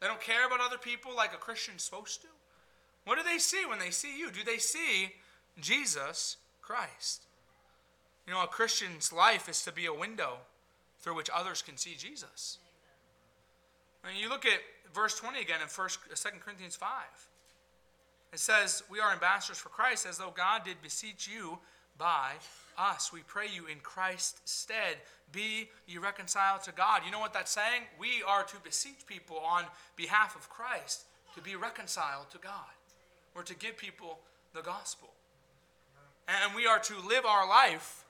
They 0.00 0.06
don't 0.06 0.20
care 0.20 0.46
about 0.46 0.60
other 0.60 0.78
people 0.78 1.14
like 1.16 1.32
a 1.32 1.38
Christian's 1.38 1.82
supposed 1.82 2.22
to? 2.22 2.28
What 3.04 3.18
do 3.18 3.24
they 3.24 3.38
see 3.38 3.66
when 3.66 3.78
they 3.78 3.90
see 3.90 4.18
you? 4.18 4.30
Do 4.30 4.44
they 4.44 4.58
see 4.58 5.12
Jesus 5.60 6.36
Christ? 6.62 7.26
You 8.26 8.32
know, 8.32 8.42
a 8.42 8.46
Christian's 8.46 9.12
life 9.12 9.48
is 9.48 9.62
to 9.64 9.72
be 9.72 9.86
a 9.86 9.92
window 9.92 10.38
through 11.00 11.16
which 11.16 11.28
others 11.34 11.60
can 11.60 11.76
see 11.76 11.94
Jesus. 11.96 12.58
And 14.04 14.16
you 14.18 14.28
look 14.28 14.46
at 14.46 14.60
verse 14.94 15.18
20 15.18 15.40
again 15.40 15.60
in 15.60 15.66
uh, 15.66 15.82
1, 15.82 15.88
2 16.14 16.28
Corinthians 16.42 16.76
5. 16.76 16.88
It 18.34 18.40
says, 18.40 18.82
We 18.90 18.98
are 18.98 19.12
ambassadors 19.12 19.58
for 19.58 19.68
Christ, 19.68 20.06
as 20.06 20.18
though 20.18 20.32
God 20.34 20.64
did 20.64 20.82
beseech 20.82 21.28
you 21.28 21.60
by 21.96 22.32
us. 22.76 23.12
We 23.12 23.20
pray 23.20 23.46
you 23.54 23.66
in 23.66 23.78
Christ's 23.78 24.40
stead. 24.50 24.96
Be 25.30 25.70
ye 25.86 25.98
reconciled 25.98 26.64
to 26.64 26.72
God. 26.72 27.02
You 27.06 27.12
know 27.12 27.20
what 27.20 27.32
that's 27.32 27.52
saying? 27.52 27.82
We 27.96 28.24
are 28.26 28.42
to 28.42 28.56
beseech 28.64 29.06
people 29.06 29.38
on 29.38 29.64
behalf 29.94 30.34
of 30.34 30.50
Christ 30.50 31.04
to 31.36 31.40
be 31.40 31.54
reconciled 31.54 32.28
to 32.32 32.38
God. 32.38 32.74
We're 33.36 33.42
to 33.44 33.54
give 33.54 33.76
people 33.76 34.18
the 34.52 34.62
gospel. 34.62 35.10
And 36.26 36.56
we 36.56 36.66
are 36.66 36.80
to 36.80 36.94
live 37.08 37.24
our 37.24 37.48
life 37.48 38.04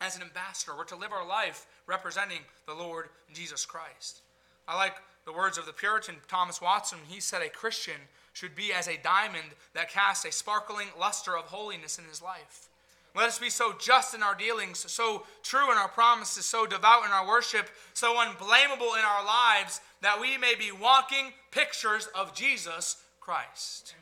as 0.00 0.14
an 0.14 0.22
ambassador. 0.22 0.76
We're 0.76 0.84
to 0.84 0.96
live 0.96 1.12
our 1.12 1.26
life 1.26 1.66
representing 1.88 2.40
the 2.66 2.74
Lord 2.74 3.08
Jesus 3.32 3.66
Christ. 3.66 4.20
I 4.68 4.76
like 4.76 4.94
the 5.24 5.32
words 5.32 5.58
of 5.58 5.66
the 5.66 5.72
Puritan 5.72 6.16
Thomas 6.28 6.60
Watson. 6.60 6.98
He 7.08 7.18
said 7.20 7.42
a 7.42 7.48
Christian 7.48 8.00
should 8.38 8.54
be 8.54 8.72
as 8.72 8.86
a 8.86 8.96
diamond 9.02 9.48
that 9.74 9.90
casts 9.90 10.24
a 10.24 10.30
sparkling 10.30 10.86
luster 10.98 11.36
of 11.36 11.46
holiness 11.46 11.98
in 11.98 12.04
his 12.04 12.22
life. 12.22 12.68
Let 13.16 13.26
us 13.26 13.38
be 13.38 13.50
so 13.50 13.74
just 13.80 14.14
in 14.14 14.22
our 14.22 14.36
dealings, 14.36 14.78
so 14.78 15.24
true 15.42 15.72
in 15.72 15.76
our 15.76 15.88
promises, 15.88 16.44
so 16.44 16.64
devout 16.64 17.04
in 17.04 17.10
our 17.10 17.26
worship, 17.26 17.68
so 17.94 18.20
unblameable 18.20 18.94
in 18.94 19.04
our 19.04 19.24
lives, 19.24 19.80
that 20.02 20.20
we 20.20 20.38
may 20.38 20.54
be 20.54 20.70
walking 20.70 21.32
pictures 21.50 22.08
of 22.14 22.32
Jesus 22.32 23.02
Christ. 23.18 23.94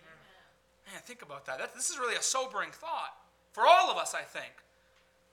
Man, 0.93 1.01
think 1.03 1.23
about 1.23 1.47
that. 1.47 1.59
that. 1.59 1.75
This 1.75 1.89
is 1.89 1.99
really 1.99 2.17
a 2.17 2.23
sobering 2.23 2.71
thought 2.73 3.15
for 3.53 3.67
all 3.67 3.91
of 3.91 3.97
us, 3.97 4.15
I 4.15 4.23
think. 4.23 4.53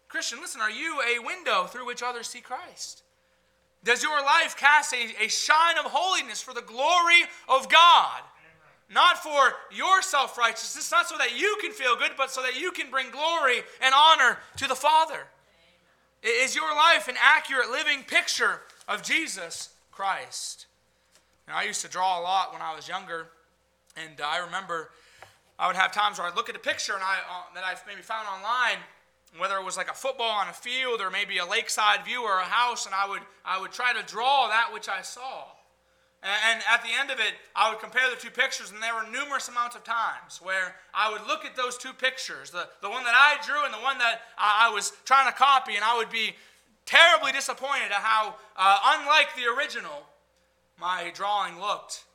Christian, 0.07 0.39
listen, 0.39 0.61
are 0.61 0.71
you 0.71 1.01
a 1.01 1.19
window 1.19 1.65
through 1.65 1.85
which 1.85 2.03
others 2.03 2.27
see 2.27 2.39
Christ? 2.39 3.03
Does 3.83 4.01
your 4.01 4.21
life 4.21 4.55
cast 4.55 4.93
a, 4.93 5.25
a 5.25 5.27
shine 5.27 5.77
of 5.77 5.91
holiness 5.91 6.41
for 6.41 6.53
the 6.53 6.61
glory 6.61 7.23
of 7.49 7.67
God? 7.67 8.21
Not 8.89 9.17
for 9.17 9.53
your 9.71 10.01
self 10.01 10.37
righteousness, 10.37 10.91
not 10.91 11.07
so 11.07 11.17
that 11.17 11.39
you 11.39 11.57
can 11.61 11.71
feel 11.71 11.95
good, 11.95 12.11
but 12.17 12.31
so 12.31 12.41
that 12.41 12.59
you 12.59 12.71
can 12.71 12.91
bring 12.91 13.09
glory 13.11 13.61
and 13.81 13.93
honor 13.95 14.37
to 14.57 14.67
the 14.67 14.75
Father. 14.75 15.27
Is 16.21 16.55
your 16.55 16.73
life 16.75 17.07
an 17.07 17.15
accurate 17.21 17.69
living 17.69 18.03
picture 18.03 18.61
of 18.87 19.03
Jesus 19.03 19.69
Christ? 19.91 20.67
Now, 21.47 21.57
I 21.57 21.63
used 21.63 21.81
to 21.81 21.89
draw 21.89 22.19
a 22.19 22.21
lot 22.21 22.53
when 22.53 22.61
I 22.61 22.75
was 22.75 22.87
younger, 22.87 23.27
and 23.97 24.21
I 24.21 24.37
remember 24.37 24.91
I 25.59 25.67
would 25.67 25.75
have 25.75 25.91
times 25.91 26.17
where 26.17 26.27
I'd 26.27 26.35
look 26.35 26.49
at 26.49 26.55
a 26.55 26.59
picture 26.59 26.93
and 26.93 27.03
I, 27.03 27.15
uh, 27.29 27.53
that 27.55 27.63
I 27.63 27.75
maybe 27.87 28.01
found 28.01 28.27
online, 28.27 28.81
whether 29.37 29.55
it 29.57 29.65
was 29.65 29.77
like 29.77 29.89
a 29.89 29.93
football 29.93 30.31
on 30.31 30.47
a 30.47 30.53
field 30.53 31.01
or 31.01 31.09
maybe 31.09 31.37
a 31.39 31.45
lakeside 31.45 32.05
view 32.05 32.23
or 32.23 32.39
a 32.39 32.43
house, 32.43 32.85
and 32.85 32.95
I 32.95 33.07
would, 33.09 33.21
I 33.45 33.59
would 33.59 33.71
try 33.71 33.93
to 33.93 34.03
draw 34.05 34.47
that 34.47 34.69
which 34.73 34.87
I 34.87 35.01
saw. 35.01 35.45
And, 36.23 36.61
at 36.71 36.81
the 36.83 36.89
end 36.97 37.11
of 37.11 37.19
it, 37.19 37.33
I 37.53 37.69
would 37.69 37.81
compare 37.81 38.09
the 38.09 38.15
two 38.15 38.29
pictures, 38.29 38.71
and 38.71 38.81
there 38.81 38.95
were 38.95 39.03
numerous 39.11 39.49
amounts 39.49 39.75
of 39.75 39.83
times 39.83 40.39
where 40.41 40.75
I 40.93 41.11
would 41.11 41.27
look 41.27 41.43
at 41.43 41.57
those 41.57 41.77
two 41.77 41.91
pictures, 41.91 42.49
the, 42.49 42.69
the 42.81 42.89
one 42.89 43.03
that 43.03 43.13
I 43.13 43.43
drew 43.45 43.65
and 43.65 43.73
the 43.73 43.83
one 43.83 43.97
that 43.97 44.21
I, 44.37 44.69
I 44.69 44.73
was 44.73 44.93
trying 45.03 45.29
to 45.29 45.37
copy, 45.37 45.75
and 45.75 45.83
I 45.83 45.97
would 45.97 46.09
be 46.09 46.35
terribly 46.85 47.33
disappointed 47.33 47.91
at 47.91 47.99
how 47.99 48.35
uh, 48.55 48.79
unlike 48.99 49.35
the 49.35 49.51
original 49.53 50.07
my 50.79 51.11
drawing 51.13 51.59
looked. 51.59 52.05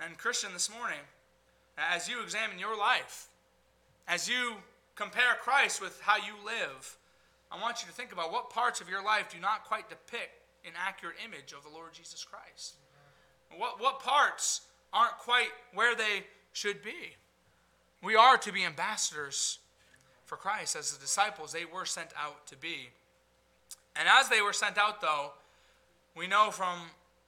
And 0.00 0.16
Christian, 0.16 0.52
this 0.54 0.70
morning, 0.70 1.04
as 1.76 2.08
you 2.08 2.22
examine 2.22 2.58
your 2.58 2.76
life, 2.76 3.28
as 4.08 4.28
you 4.28 4.54
compare 4.96 5.34
Christ 5.40 5.80
with 5.80 6.00
how 6.00 6.16
you 6.16 6.34
live, 6.44 6.96
I 7.50 7.60
want 7.60 7.82
you 7.82 7.88
to 7.88 7.94
think 7.94 8.12
about 8.12 8.32
what 8.32 8.50
parts 8.50 8.80
of 8.80 8.88
your 8.88 9.04
life 9.04 9.30
do 9.30 9.40
not 9.40 9.64
quite 9.64 9.88
depict 9.88 10.40
an 10.64 10.72
accurate 10.74 11.16
image 11.24 11.52
of 11.52 11.62
the 11.62 11.68
Lord 11.68 11.92
Jesus 11.92 12.24
Christ. 12.24 12.76
What, 13.58 13.80
what 13.80 14.00
parts 14.00 14.62
aren't 14.92 15.18
quite 15.18 15.48
where 15.72 15.94
they 15.94 16.24
should 16.52 16.82
be? 16.82 17.16
We 18.02 18.16
are 18.16 18.36
to 18.38 18.52
be 18.52 18.64
ambassadors 18.64 19.58
for 20.24 20.36
Christ 20.36 20.76
as 20.76 20.92
the 20.92 21.00
disciples 21.00 21.52
they 21.52 21.64
were 21.64 21.84
sent 21.84 22.10
out 22.18 22.46
to 22.48 22.56
be. 22.56 22.90
And 23.96 24.08
as 24.08 24.28
they 24.28 24.42
were 24.42 24.52
sent 24.52 24.78
out, 24.78 25.00
though, 25.00 25.32
we 26.16 26.26
know 26.26 26.50
from 26.50 26.78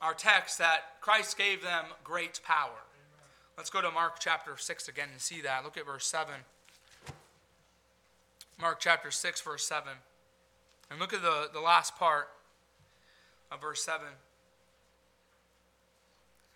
our 0.01 0.15
text 0.15 0.59
that 0.59 1.01
Christ 1.01 1.39
gave 1.39 1.63
them 1.63 1.87
great 2.05 2.41
power. 2.45 2.85
Let's 3.57 3.71
go 3.71 3.81
to 3.81 3.91
Mark 3.91 4.19
chapter 4.21 4.57
6 4.57 4.89
again 4.89 5.09
and 5.13 5.21
see 5.21 5.41
that. 5.41 5.65
Look 5.65 5.79
at 5.79 5.87
verse 5.87 6.07
7. 6.07 6.35
Mark 8.61 8.81
chapter 8.81 9.11
6, 9.11 9.41
verse 9.41 9.67
7. 9.67 9.93
And 10.91 11.01
look 11.01 11.13
at 11.13 11.23
the, 11.23 11.49
the 11.53 11.61
last 11.61 11.97
part 11.97 12.29
of 13.51 13.61
verse 13.61 13.83
7. 13.83 14.07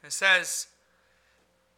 It 0.04 0.12
says, 0.12 0.68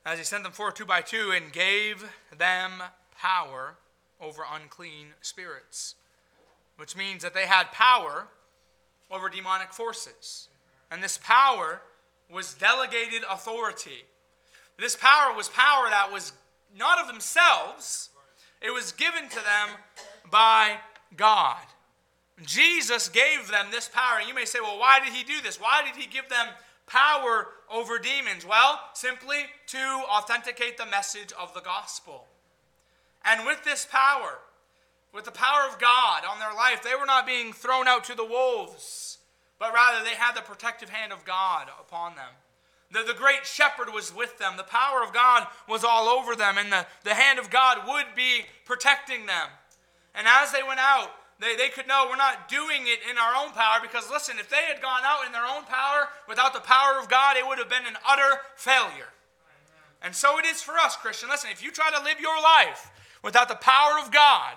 As 0.05 0.19
he 0.19 0.25
sent 0.25 0.45
them 0.45 0.52
forth 0.52 0.75
two 0.75 0.85
by 0.85 1.00
two 1.00 1.33
and 1.35 1.52
gave 1.52 2.05
them 2.37 2.83
power 3.19 3.76
over 4.21 4.43
unclean 4.52 5.09
spirits, 5.21 5.97
which 6.76 6.97
means 6.97 7.23
that 7.23 7.35
they 7.35 7.47
had 7.47 7.73
power 7.73 8.29
over 9.11 9.29
demonic 9.29 9.73
forces. 9.73 10.49
And 10.91 11.02
this 11.02 11.19
power 11.19 11.83
was 12.31 12.55
delegated 12.55 13.23
authority. 13.31 14.05
This 14.79 14.97
power 14.97 15.35
was 15.35 15.49
power 15.49 15.88
that 15.91 16.11
was 16.11 16.33
not 16.76 17.00
of 17.00 17.07
themselves, 17.07 18.09
it 18.62 18.73
was 18.73 18.93
given 18.93 19.29
to 19.29 19.37
them 19.37 19.76
by 20.31 20.76
God. 21.17 21.59
Jesus 22.47 23.09
gave 23.09 23.49
them 23.50 23.67
this 23.71 23.88
power. 23.88 24.19
And 24.19 24.29
you 24.29 24.35
may 24.35 24.45
say, 24.45 24.61
well, 24.61 24.79
why 24.79 25.00
did 25.00 25.12
he 25.12 25.25
do 25.25 25.41
this? 25.43 25.61
Why 25.61 25.83
did 25.85 26.00
he 26.00 26.09
give 26.09 26.29
them 26.29 26.47
power 26.87 27.49
over 27.73 27.99
demons? 27.99 28.47
Well, 28.47 28.81
simply 28.95 29.47
to 29.69 29.79
authenticate 29.79 30.76
the 30.76 30.87
message 30.87 31.33
of 31.41 31.55
the 31.55 31.61
gospel. 31.61 32.26
And 33.25 33.47
with 33.47 33.64
this 33.64 33.87
power, 33.91 34.38
with 35.14 35.25
the 35.25 35.31
power 35.31 35.69
of 35.69 35.81
God 35.81 36.25
on 36.29 36.38
their 36.38 36.55
life, 36.55 36.83
they 36.83 36.95
were 36.95 37.07
not 37.07 37.26
being 37.26 37.52
thrown 37.52 37.88
out 37.88 38.05
to 38.05 38.14
the 38.14 38.25
wolves, 38.25 39.19
but 39.59 39.73
rather 39.73 40.05
they 40.05 40.14
had 40.14 40.35
the 40.35 40.43
protective 40.43 40.88
hand 40.88 41.12
of 41.12 41.25
God 41.25 41.69
upon 41.81 42.17
them. 42.17 42.31
The, 42.91 43.02
the 43.05 43.19
great 43.19 43.47
shepherd 43.47 43.93
was 43.93 44.14
with 44.14 44.38
them. 44.38 44.57
The 44.57 44.64
power 44.64 45.02
of 45.02 45.14
God 45.14 45.47
was 45.69 45.85
all 45.85 46.09
over 46.09 46.37
them, 46.37 46.59
and 46.59 46.71
the, 46.71 46.87
the 47.05 47.14
hand 47.14 47.38
of 47.38 47.50
God 47.50 47.87
would 47.88 48.14
be 48.14 48.43
protecting 48.64 49.26
them. 49.26 49.49
And 50.14 50.26
as 50.29 50.52
they 50.52 50.62
went 50.62 50.81
out, 50.81 51.11
they, 51.43 51.57
they 51.57 51.69
could 51.69 51.89
know 51.89 52.07
we're 52.09 52.17
not 52.17 52.49
doing 52.49 52.83
it 52.87 53.01
in 53.11 53.19
our 53.19 53.35
own 53.35 53.53
power 53.53 53.79
because, 53.83 54.09
listen, 54.11 54.39
if 54.39 54.49
they 54.49 54.65
had 54.73 54.81
gone 54.81 55.03
out 55.05 55.27
in 55.27 55.33
their 55.33 55.45
own 55.45 55.65
power 55.65 56.09
without 56.29 56.55
the 56.55 56.61
power 56.61 56.99
of 57.01 57.09
God, 57.09 57.37
it 57.37 57.47
would 57.47 57.59
have 57.59 57.69
been 57.69 57.87
an 57.87 57.99
utter 58.09 58.39
failure. 58.55 59.11
And 60.03 60.15
so 60.15 60.39
it 60.39 60.47
is 60.47 60.63
for 60.63 60.79
us, 60.79 60.97
Christian. 60.97 61.29
Listen, 61.29 61.51
if 61.51 61.63
you 61.63 61.71
try 61.71 61.91
to 61.91 62.03
live 62.03 62.21
your 62.21 62.41
life 62.41 62.91
without 63.23 63.49
the 63.49 63.57
power 63.57 63.99
of 64.03 64.11
God, 64.13 64.55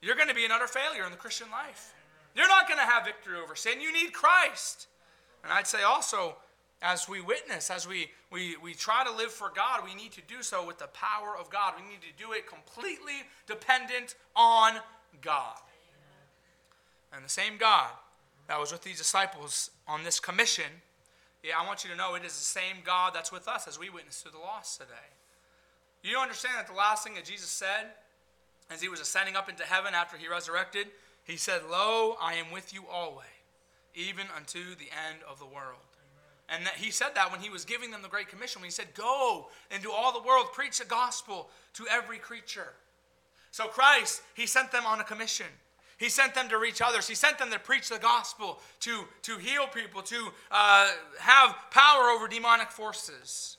you're 0.00 0.16
going 0.16 0.28
to 0.28 0.34
be 0.34 0.44
an 0.44 0.52
utter 0.52 0.66
failure 0.66 1.04
in 1.04 1.10
the 1.10 1.18
Christian 1.18 1.50
life. 1.50 1.92
You're 2.34 2.48
not 2.48 2.66
going 2.66 2.80
to 2.80 2.86
have 2.86 3.04
victory 3.04 3.38
over 3.38 3.54
sin. 3.54 3.80
You 3.80 3.92
need 3.92 4.12
Christ. 4.12 4.86
And 5.44 5.52
I'd 5.52 5.66
say 5.66 5.82
also, 5.82 6.36
as 6.80 7.08
we 7.08 7.20
witness, 7.20 7.70
as 7.70 7.86
we, 7.86 8.10
we, 8.30 8.56
we 8.62 8.74
try 8.74 9.04
to 9.04 9.12
live 9.12 9.30
for 9.30 9.52
God, 9.54 9.82
we 9.84 9.94
need 9.94 10.12
to 10.12 10.22
do 10.26 10.42
so 10.42 10.66
with 10.66 10.78
the 10.78 10.88
power 10.88 11.36
of 11.38 11.50
God. 11.50 11.74
We 11.76 11.88
need 11.88 12.00
to 12.00 12.24
do 12.24 12.32
it 12.32 12.46
completely 12.46 13.22
dependent 13.46 14.14
on 14.34 14.74
God. 15.20 15.56
And 17.14 17.24
the 17.24 17.30
same 17.30 17.58
God 17.58 17.90
that 18.48 18.58
was 18.58 18.72
with 18.72 18.82
these 18.82 18.98
disciples 18.98 19.70
on 19.86 20.04
this 20.04 20.18
commission, 20.18 20.82
yeah, 21.42 21.54
I 21.60 21.66
want 21.66 21.84
you 21.84 21.90
to 21.90 21.96
know 21.96 22.14
it 22.14 22.24
is 22.24 22.32
the 22.32 22.44
same 22.44 22.76
God 22.84 23.12
that's 23.14 23.32
with 23.32 23.48
us 23.48 23.68
as 23.68 23.78
we 23.78 23.90
witness 23.90 24.22
to 24.22 24.30
the 24.30 24.38
lost 24.38 24.80
today. 24.80 24.92
You 26.02 26.18
understand 26.18 26.54
that 26.58 26.66
the 26.66 26.74
last 26.74 27.04
thing 27.04 27.14
that 27.14 27.24
Jesus 27.24 27.48
said 27.48 27.86
as 28.70 28.80
he 28.80 28.88
was 28.88 29.00
ascending 29.00 29.36
up 29.36 29.48
into 29.48 29.64
heaven 29.64 29.94
after 29.94 30.16
he 30.16 30.28
resurrected, 30.28 30.88
he 31.24 31.36
said, 31.36 31.62
Lo, 31.70 32.16
I 32.20 32.34
am 32.34 32.50
with 32.50 32.72
you 32.72 32.84
always, 32.90 33.26
even 33.94 34.26
unto 34.36 34.74
the 34.74 34.90
end 35.08 35.20
of 35.28 35.38
the 35.38 35.46
world. 35.46 35.78
And 36.48 36.66
that 36.66 36.74
he 36.74 36.90
said 36.90 37.10
that 37.14 37.30
when 37.30 37.40
he 37.40 37.50
was 37.50 37.64
giving 37.64 37.90
them 37.90 38.02
the 38.02 38.08
Great 38.08 38.28
Commission, 38.28 38.60
when 38.60 38.66
he 38.66 38.72
said, 38.72 38.94
Go 38.94 39.48
into 39.70 39.90
all 39.90 40.12
the 40.12 40.26
world, 40.26 40.52
preach 40.52 40.78
the 40.78 40.84
gospel 40.84 41.48
to 41.74 41.86
every 41.90 42.18
creature. 42.18 42.74
So 43.52 43.66
Christ, 43.66 44.22
he 44.34 44.46
sent 44.46 44.72
them 44.72 44.84
on 44.86 45.00
a 45.00 45.04
commission. 45.04 45.46
He 46.02 46.08
sent 46.08 46.34
them 46.34 46.48
to 46.48 46.58
reach 46.58 46.82
others. 46.82 47.06
He 47.06 47.14
sent 47.14 47.38
them 47.38 47.52
to 47.52 47.60
preach 47.60 47.88
the 47.88 47.98
gospel, 48.00 48.58
to, 48.80 49.04
to 49.22 49.38
heal 49.38 49.68
people, 49.68 50.02
to 50.02 50.30
uh, 50.50 50.90
have 51.20 51.54
power 51.70 52.08
over 52.10 52.26
demonic 52.26 52.72
forces. 52.72 53.56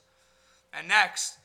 And 0.73 0.85
next, 0.89 1.37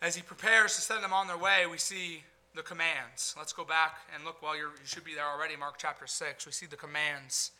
as 0.00 0.16
he 0.16 0.22
prepares 0.22 0.74
to 0.76 0.80
send 0.80 1.04
them 1.04 1.12
on 1.12 1.26
their 1.26 1.36
way, 1.36 1.66
we 1.70 1.76
see 1.76 2.22
the 2.54 2.62
commands. 2.62 3.34
Let's 3.36 3.52
go 3.52 3.62
back 3.62 3.98
and 4.14 4.24
look 4.24 4.40
while 4.40 4.56
you 4.56 4.70
should 4.86 5.04
be 5.04 5.14
there 5.14 5.26
already, 5.26 5.54
Mark 5.54 5.74
chapter 5.76 6.06
6. 6.06 6.46
We 6.46 6.52
see 6.52 6.64
the 6.64 6.76
commands. 6.76 7.50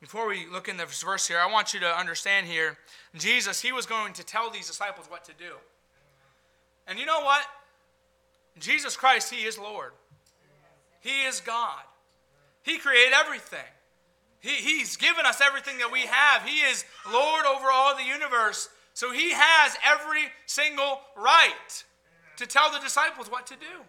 Before 0.00 0.28
we 0.28 0.46
look 0.46 0.68
in 0.68 0.76
this 0.76 1.02
verse 1.02 1.26
here, 1.26 1.40
I 1.40 1.50
want 1.50 1.74
you 1.74 1.80
to 1.80 1.98
understand 1.98 2.46
here 2.46 2.78
Jesus, 3.16 3.60
he 3.60 3.72
was 3.72 3.86
going 3.86 4.12
to 4.12 4.24
tell 4.24 4.50
these 4.50 4.68
disciples 4.68 5.10
what 5.10 5.24
to 5.24 5.32
do. 5.36 5.54
And 6.86 6.96
you 6.96 7.06
know 7.06 7.22
what? 7.22 7.42
Jesus 8.60 8.96
Christ, 8.96 9.34
he 9.34 9.46
is 9.46 9.58
Lord, 9.58 9.90
he 11.00 11.24
is 11.24 11.40
God. 11.40 11.82
He 12.64 12.78
created 12.78 13.12
everything. 13.14 13.70
He, 14.40 14.56
he's 14.56 14.96
given 14.96 15.24
us 15.24 15.40
everything 15.40 15.78
that 15.78 15.92
we 15.92 16.00
have. 16.00 16.42
He 16.42 16.60
is 16.60 16.84
Lord 17.12 17.44
over 17.46 17.66
all 17.70 17.94
the 17.94 18.02
universe. 18.02 18.68
So 18.94 19.12
he 19.12 19.32
has 19.32 19.76
every 19.86 20.24
single 20.46 21.00
right 21.16 21.84
to 22.36 22.46
tell 22.46 22.72
the 22.72 22.80
disciples 22.80 23.30
what 23.30 23.46
to 23.48 23.54
do. 23.54 23.84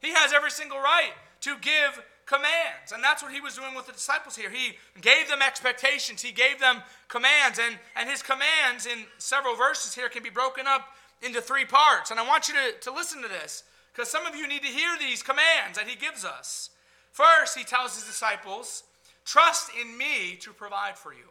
He 0.00 0.12
has 0.12 0.32
every 0.32 0.50
single 0.50 0.78
right 0.78 1.12
to 1.42 1.56
give 1.60 2.02
commands. 2.24 2.92
And 2.92 3.04
that's 3.04 3.22
what 3.22 3.32
he 3.32 3.40
was 3.40 3.56
doing 3.56 3.74
with 3.74 3.86
the 3.86 3.92
disciples 3.92 4.36
here. 4.36 4.50
He 4.50 4.78
gave 5.00 5.28
them 5.28 5.42
expectations, 5.42 6.22
he 6.22 6.32
gave 6.32 6.58
them 6.60 6.82
commands. 7.08 7.58
And, 7.58 7.78
and 7.96 8.08
his 8.08 8.22
commands 8.22 8.86
in 8.86 9.04
several 9.18 9.54
verses 9.54 9.94
here 9.94 10.08
can 10.08 10.22
be 10.22 10.30
broken 10.30 10.66
up 10.66 10.88
into 11.20 11.40
three 11.40 11.64
parts. 11.64 12.10
And 12.10 12.18
I 12.18 12.26
want 12.26 12.48
you 12.48 12.54
to, 12.54 12.80
to 12.80 12.92
listen 12.92 13.22
to 13.22 13.28
this 13.28 13.64
because 13.92 14.10
some 14.10 14.26
of 14.26 14.34
you 14.34 14.48
need 14.48 14.62
to 14.62 14.68
hear 14.68 14.96
these 14.98 15.22
commands 15.22 15.76
that 15.76 15.86
he 15.86 15.96
gives 15.96 16.24
us. 16.24 16.70
First, 17.12 17.56
he 17.56 17.64
tells 17.64 17.94
his 17.94 18.04
disciples, 18.04 18.84
Trust 19.24 19.70
in 19.80 19.96
me 19.96 20.36
to 20.40 20.52
provide 20.52 20.98
for 20.98 21.12
you. 21.12 21.24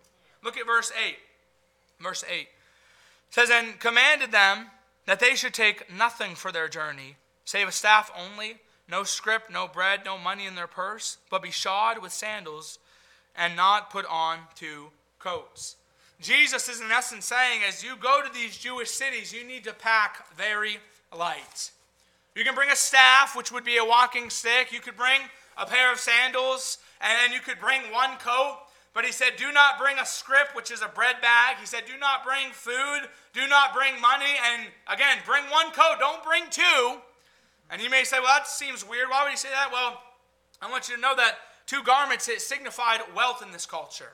Look 0.43 0.57
at 0.57 0.65
verse 0.65 0.91
8. 1.05 1.17
Verse 2.00 2.23
8 2.29 2.47
says, 3.31 3.50
And 3.50 3.79
commanded 3.79 4.31
them 4.31 4.67
that 5.05 5.19
they 5.19 5.35
should 5.35 5.53
take 5.53 5.91
nothing 5.91 6.35
for 6.35 6.51
their 6.51 6.67
journey, 6.67 7.15
save 7.45 7.67
a 7.67 7.71
staff 7.71 8.11
only, 8.15 8.57
no 8.89 9.03
scrip, 9.03 9.50
no 9.51 9.67
bread, 9.67 10.01
no 10.05 10.17
money 10.17 10.45
in 10.45 10.55
their 10.55 10.67
purse, 10.67 11.17
but 11.29 11.41
be 11.41 11.51
shod 11.51 12.01
with 12.01 12.11
sandals 12.11 12.77
and 13.35 13.55
not 13.55 13.89
put 13.89 14.05
on 14.05 14.39
two 14.55 14.88
coats. 15.17 15.77
Jesus 16.19 16.69
is 16.69 16.81
in 16.81 16.91
essence 16.91 17.25
saying, 17.25 17.61
as 17.67 17.83
you 17.83 17.95
go 17.95 18.21
to 18.21 18.31
these 18.31 18.57
Jewish 18.57 18.91
cities, 18.91 19.33
you 19.33 19.43
need 19.43 19.63
to 19.63 19.73
pack 19.73 20.35
very 20.35 20.77
light. 21.15 21.71
You 22.35 22.43
can 22.43 22.53
bring 22.53 22.69
a 22.69 22.75
staff, 22.75 23.35
which 23.35 23.51
would 23.51 23.63
be 23.63 23.77
a 23.77 23.85
walking 23.85 24.29
stick. 24.29 24.71
You 24.71 24.81
could 24.81 24.95
bring 24.95 25.21
a 25.58 25.65
pair 25.65 25.91
of 25.91 26.00
sandals, 26.00 26.77
and 27.00 27.34
you 27.34 27.39
could 27.39 27.60
bring 27.60 27.81
one 27.91 28.17
coat. 28.17 28.58
But 28.93 29.05
he 29.05 29.12
said, 29.12 29.38
Do 29.38 29.51
not 29.51 29.79
bring 29.79 29.98
a 30.00 30.05
scrip, 30.05 30.53
which 30.53 30.70
is 30.70 30.81
a 30.81 30.88
bread 30.88 31.22
bag. 31.22 31.58
He 31.60 31.65
said, 31.65 31.84
Do 31.86 31.98
not 31.98 32.25
bring 32.25 32.51
food. 32.51 33.08
Do 33.34 33.48
not 33.48 33.74
bring 33.74 34.00
money. 34.01 34.36
And 34.51 34.67
again, 34.88 35.17
bring 35.25 35.43
one 35.46 35.72
coat. 35.72 35.96
Don't 36.00 36.24
bring 36.24 36.43
two. 36.50 36.98
And 37.70 37.81
you 37.81 37.89
may 37.89 38.03
say, 38.03 38.20
Well, 38.20 38.27
that 38.27 38.48
seems 38.48 38.88
weird. 38.88 39.10
Why 39.10 39.24
would 39.24 39.31
he 39.31 39.38
say 39.38 39.50
that? 39.50 39.72
Well, 39.72 40.01
I 40.62 40.70
want 40.70 40.89
you 40.89 40.96
to 40.96 41.01
know 41.01 41.15
that 41.15 41.38
two 41.65 41.84
garments, 41.84 42.27
it 42.27 42.41
signified 42.41 43.00
wealth 43.15 43.41
in 43.41 43.51
this 43.51 43.65
culture. 43.65 44.12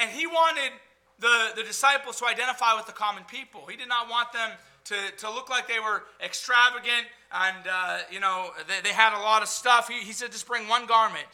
And, 0.00 0.10
he 0.10 0.26
wanted 0.26 0.72
the, 1.18 1.50
the 1.56 1.62
disciples 1.62 2.18
to 2.18 2.26
identify 2.26 2.74
with 2.74 2.86
the 2.86 2.92
common 2.92 3.24
people. 3.24 3.66
He 3.66 3.76
did 3.76 3.88
not 3.88 4.08
want 4.08 4.32
them 4.32 4.50
to, 4.88 4.94
to 5.18 5.30
look 5.30 5.50
like 5.50 5.68
they 5.68 5.80
were 5.80 6.04
extravagant 6.24 7.06
and, 7.32 7.66
uh, 7.70 7.98
you 8.10 8.20
know, 8.20 8.50
they, 8.66 8.88
they 8.88 8.94
had 8.94 9.18
a 9.18 9.20
lot 9.20 9.42
of 9.42 9.48
stuff. 9.48 9.88
He, 9.88 10.00
he 10.00 10.12
said, 10.12 10.32
just 10.32 10.46
bring 10.46 10.66
one 10.66 10.86
garment. 10.86 11.26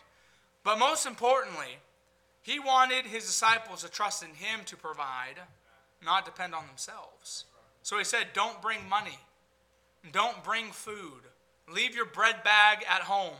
But 0.64 0.78
most 0.78 1.06
importantly, 1.06 1.78
he 2.42 2.58
wanted 2.58 3.06
his 3.06 3.24
disciples 3.24 3.82
to 3.82 3.90
trust 3.90 4.22
in 4.22 4.30
him 4.30 4.60
to 4.66 4.76
provide, 4.76 5.36
not 6.04 6.24
depend 6.24 6.54
on 6.54 6.66
themselves. 6.66 7.44
So 7.82 7.98
he 7.98 8.04
said, 8.04 8.28
don't 8.32 8.60
bring 8.60 8.88
money. 8.88 9.18
Don't 10.12 10.42
bring 10.42 10.70
food. 10.72 11.22
Leave 11.72 11.94
your 11.94 12.06
bread 12.06 12.42
bag 12.42 12.84
at 12.88 13.02
home. 13.02 13.36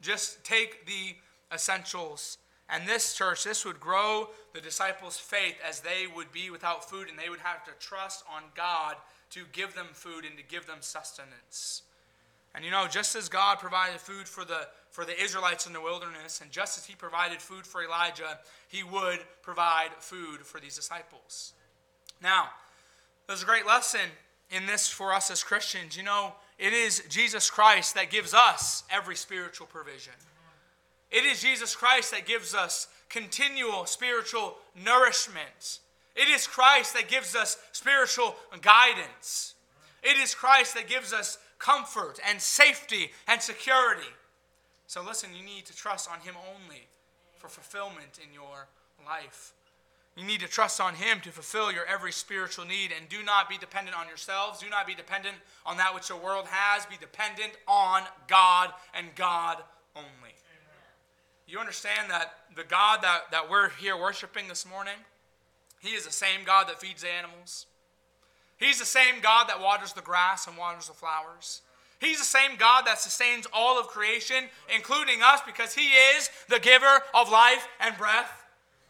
Just 0.00 0.44
take 0.44 0.86
the 0.86 1.16
essentials. 1.52 2.38
And 2.70 2.86
this 2.86 3.14
church, 3.14 3.44
this 3.44 3.64
would 3.64 3.80
grow 3.80 4.28
the 4.52 4.60
disciples' 4.60 5.18
faith 5.18 5.56
as 5.66 5.80
they 5.80 6.06
would 6.14 6.32
be 6.32 6.50
without 6.50 6.88
food 6.88 7.08
and 7.08 7.18
they 7.18 7.30
would 7.30 7.40
have 7.40 7.64
to 7.64 7.70
trust 7.78 8.24
on 8.30 8.42
God 8.54 8.96
to 9.30 9.44
give 9.52 9.74
them 9.74 9.86
food 9.92 10.24
and 10.24 10.36
to 10.36 10.44
give 10.44 10.66
them 10.66 10.78
sustenance. 10.80 11.82
And 12.54 12.64
you 12.64 12.70
know, 12.70 12.86
just 12.88 13.14
as 13.14 13.28
God 13.28 13.58
provided 13.58 14.00
food 14.00 14.26
for 14.26 14.44
the, 14.44 14.66
for 14.90 15.04
the 15.04 15.18
Israelites 15.22 15.66
in 15.66 15.72
the 15.72 15.80
wilderness, 15.80 16.40
and 16.40 16.50
just 16.50 16.78
as 16.78 16.86
He 16.86 16.94
provided 16.94 17.40
food 17.40 17.66
for 17.66 17.82
Elijah, 17.82 18.38
He 18.68 18.82
would 18.82 19.20
provide 19.42 19.90
food 19.98 20.40
for 20.40 20.58
these 20.58 20.76
disciples. 20.76 21.52
Now, 22.22 22.48
there's 23.26 23.42
a 23.42 23.46
great 23.46 23.66
lesson 23.66 24.00
in 24.50 24.66
this 24.66 24.88
for 24.88 25.12
us 25.12 25.30
as 25.30 25.42
Christians. 25.42 25.96
You 25.96 26.02
know, 26.02 26.32
it 26.58 26.72
is 26.72 27.02
Jesus 27.08 27.50
Christ 27.50 27.94
that 27.94 28.10
gives 28.10 28.34
us 28.34 28.82
every 28.90 29.14
spiritual 29.14 29.66
provision. 29.66 30.14
It 31.10 31.24
is 31.24 31.40
Jesus 31.40 31.74
Christ 31.74 32.10
that 32.10 32.26
gives 32.26 32.54
us 32.54 32.88
continual 33.08 33.86
spiritual 33.86 34.56
nourishment. 34.84 35.80
It 36.14 36.28
is 36.28 36.46
Christ 36.46 36.94
that 36.94 37.08
gives 37.08 37.34
us 37.34 37.56
spiritual 37.72 38.36
guidance. 38.60 39.54
It 40.02 40.16
is 40.18 40.34
Christ 40.34 40.74
that 40.74 40.88
gives 40.88 41.12
us 41.12 41.38
comfort 41.58 42.18
and 42.28 42.40
safety 42.40 43.10
and 43.26 43.40
security. 43.40 44.08
So 44.86 45.02
listen, 45.02 45.30
you 45.36 45.44
need 45.44 45.66
to 45.66 45.76
trust 45.76 46.10
on 46.10 46.20
Him 46.20 46.34
only 46.36 46.86
for 47.36 47.48
fulfillment 47.48 48.18
in 48.22 48.32
your 48.32 48.68
life. 49.06 49.52
You 50.16 50.24
need 50.24 50.40
to 50.40 50.48
trust 50.48 50.80
on 50.80 50.94
Him 50.94 51.20
to 51.20 51.30
fulfill 51.30 51.70
your 51.70 51.86
every 51.86 52.10
spiritual 52.10 52.64
need 52.64 52.90
and 52.96 53.08
do 53.08 53.22
not 53.22 53.48
be 53.48 53.56
dependent 53.56 53.96
on 53.96 54.08
yourselves. 54.08 54.58
Do 54.60 54.68
not 54.68 54.86
be 54.86 54.94
dependent 54.94 55.36
on 55.64 55.76
that 55.76 55.94
which 55.94 56.08
the 56.08 56.16
world 56.16 56.46
has. 56.50 56.84
Be 56.86 56.96
dependent 57.00 57.52
on 57.68 58.02
God 58.26 58.72
and 58.94 59.14
God 59.14 59.58
only. 59.94 60.27
You 61.48 61.58
understand 61.58 62.10
that 62.10 62.34
the 62.54 62.62
God 62.62 63.00
that, 63.00 63.30
that 63.30 63.48
we're 63.50 63.70
here 63.70 63.96
worshiping 63.96 64.48
this 64.48 64.68
morning, 64.68 64.96
he 65.80 65.90
is 65.90 66.04
the 66.04 66.12
same 66.12 66.44
God 66.44 66.68
that 66.68 66.78
feeds 66.78 67.02
animals. 67.02 67.64
He's 68.58 68.78
the 68.78 68.84
same 68.84 69.22
God 69.22 69.48
that 69.48 69.58
waters 69.58 69.94
the 69.94 70.02
grass 70.02 70.46
and 70.46 70.58
waters 70.58 70.88
the 70.88 70.92
flowers. 70.92 71.62
He's 72.00 72.18
the 72.18 72.24
same 72.24 72.56
God 72.58 72.84
that 72.86 72.98
sustains 72.98 73.46
all 73.52 73.80
of 73.80 73.88
creation, 73.88 74.44
including 74.74 75.20
us, 75.22 75.40
because 75.46 75.74
He 75.74 75.88
is 75.88 76.28
the 76.48 76.60
giver 76.60 77.02
of 77.14 77.30
life 77.30 77.66
and 77.80 77.96
breath. 77.96 78.44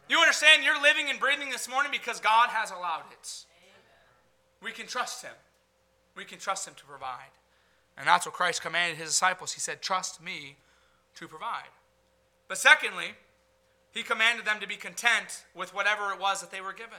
You 0.08 0.18
understand 0.18 0.64
you're 0.64 0.82
living 0.82 1.08
and 1.08 1.20
breathing 1.20 1.50
this 1.50 1.68
morning 1.68 1.92
because 1.92 2.18
God 2.18 2.48
has 2.48 2.70
allowed 2.70 3.04
it. 3.12 3.44
We 4.62 4.72
can 4.72 4.86
trust 4.86 5.22
Him. 5.22 5.34
We 6.16 6.24
can 6.24 6.38
trust 6.38 6.66
Him 6.66 6.74
to 6.76 6.84
provide. 6.84 7.30
And 7.96 8.06
that's 8.06 8.26
what 8.26 8.34
Christ 8.34 8.62
commanded 8.62 8.98
His 8.98 9.10
disciples. 9.10 9.52
He 9.52 9.60
said, 9.60 9.80
Trust 9.80 10.22
me 10.22 10.56
to 11.14 11.28
provide. 11.28 11.68
But 12.48 12.58
secondly, 12.58 13.12
he 13.92 14.02
commanded 14.02 14.44
them 14.44 14.60
to 14.60 14.66
be 14.66 14.76
content 14.76 15.44
with 15.54 15.74
whatever 15.74 16.12
it 16.12 16.20
was 16.20 16.40
that 16.40 16.50
they 16.50 16.60
were 16.60 16.72
given. 16.72 16.98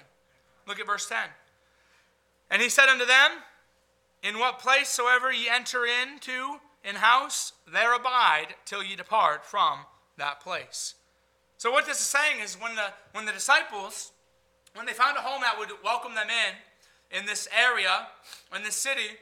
Look 0.68 0.80
at 0.80 0.86
verse 0.86 1.08
10. 1.10 1.18
And 2.52 2.62
he 2.62 2.70
said 2.70 2.88
unto 2.88 3.06
them, 3.06 3.32
In 4.24 4.40
what 4.40 4.60
place 4.60 4.90
soever 4.90 5.32
ye 5.32 5.50
enter 5.50 5.86
into 5.86 6.60
in 6.84 6.96
house, 6.96 7.54
there 7.72 7.96
abide 7.96 8.56
till 8.66 8.84
ye 8.84 8.96
depart 8.96 9.46
from 9.46 9.80
that 10.18 10.40
place. 10.40 10.96
So 11.58 11.72
what 11.72 11.86
this 11.86 12.00
is 12.00 12.06
saying 12.06 12.40
is 12.42 12.56
when 12.56 12.76
the 12.76 12.94
when 13.12 13.26
the 13.26 13.32
disciples, 13.32 14.12
when 14.76 14.86
they 14.86 14.94
found 14.94 15.18
a 15.18 15.22
home 15.22 15.42
that 15.42 15.60
would 15.60 15.70
welcome 15.84 16.16
them 16.16 16.28
in, 16.30 17.20
in 17.20 17.26
this 17.26 17.48
area, 17.58 18.08
in 18.56 18.64
this 18.64 18.76
city, 18.76 19.18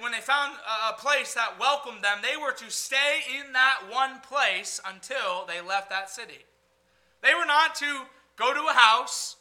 when 0.00 0.12
they 0.12 0.20
found 0.20 0.54
a 0.88 0.94
place 0.94 1.34
that 1.34 1.58
welcomed 1.58 2.02
them, 2.02 2.18
they 2.22 2.36
were 2.36 2.52
to 2.52 2.70
stay 2.70 3.20
in 3.38 3.52
that 3.52 3.80
one 3.90 4.20
place 4.20 4.80
until 4.86 5.44
they 5.46 5.60
left 5.60 5.90
that 5.90 6.10
city. 6.10 6.44
They 7.22 7.34
were 7.34 7.46
not 7.46 7.74
to 7.76 8.02
go 8.36 8.54
to 8.54 8.60
a 8.60 8.72
house, 8.72 9.36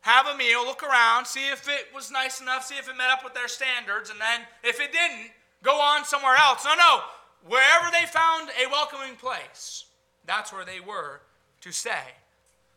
have 0.00 0.26
a 0.26 0.36
meal, 0.36 0.64
look 0.64 0.82
around, 0.82 1.26
see 1.26 1.48
if 1.50 1.68
it 1.68 1.94
was 1.94 2.10
nice 2.10 2.40
enough, 2.40 2.64
see 2.64 2.76
if 2.76 2.88
it 2.88 2.96
met 2.96 3.10
up 3.10 3.24
with 3.24 3.34
their 3.34 3.48
standards, 3.48 4.10
and 4.10 4.20
then 4.20 4.40
if 4.62 4.80
it 4.80 4.92
didn't, 4.92 5.30
go 5.62 5.80
on 5.80 6.04
somewhere 6.04 6.36
else. 6.36 6.64
No, 6.64 6.74
no. 6.74 7.00
Wherever 7.46 7.90
they 7.90 8.06
found 8.06 8.48
a 8.50 8.70
welcoming 8.70 9.16
place, 9.16 9.84
that's 10.26 10.52
where 10.52 10.64
they 10.64 10.80
were 10.80 11.20
to 11.60 11.72
stay. 11.72 12.14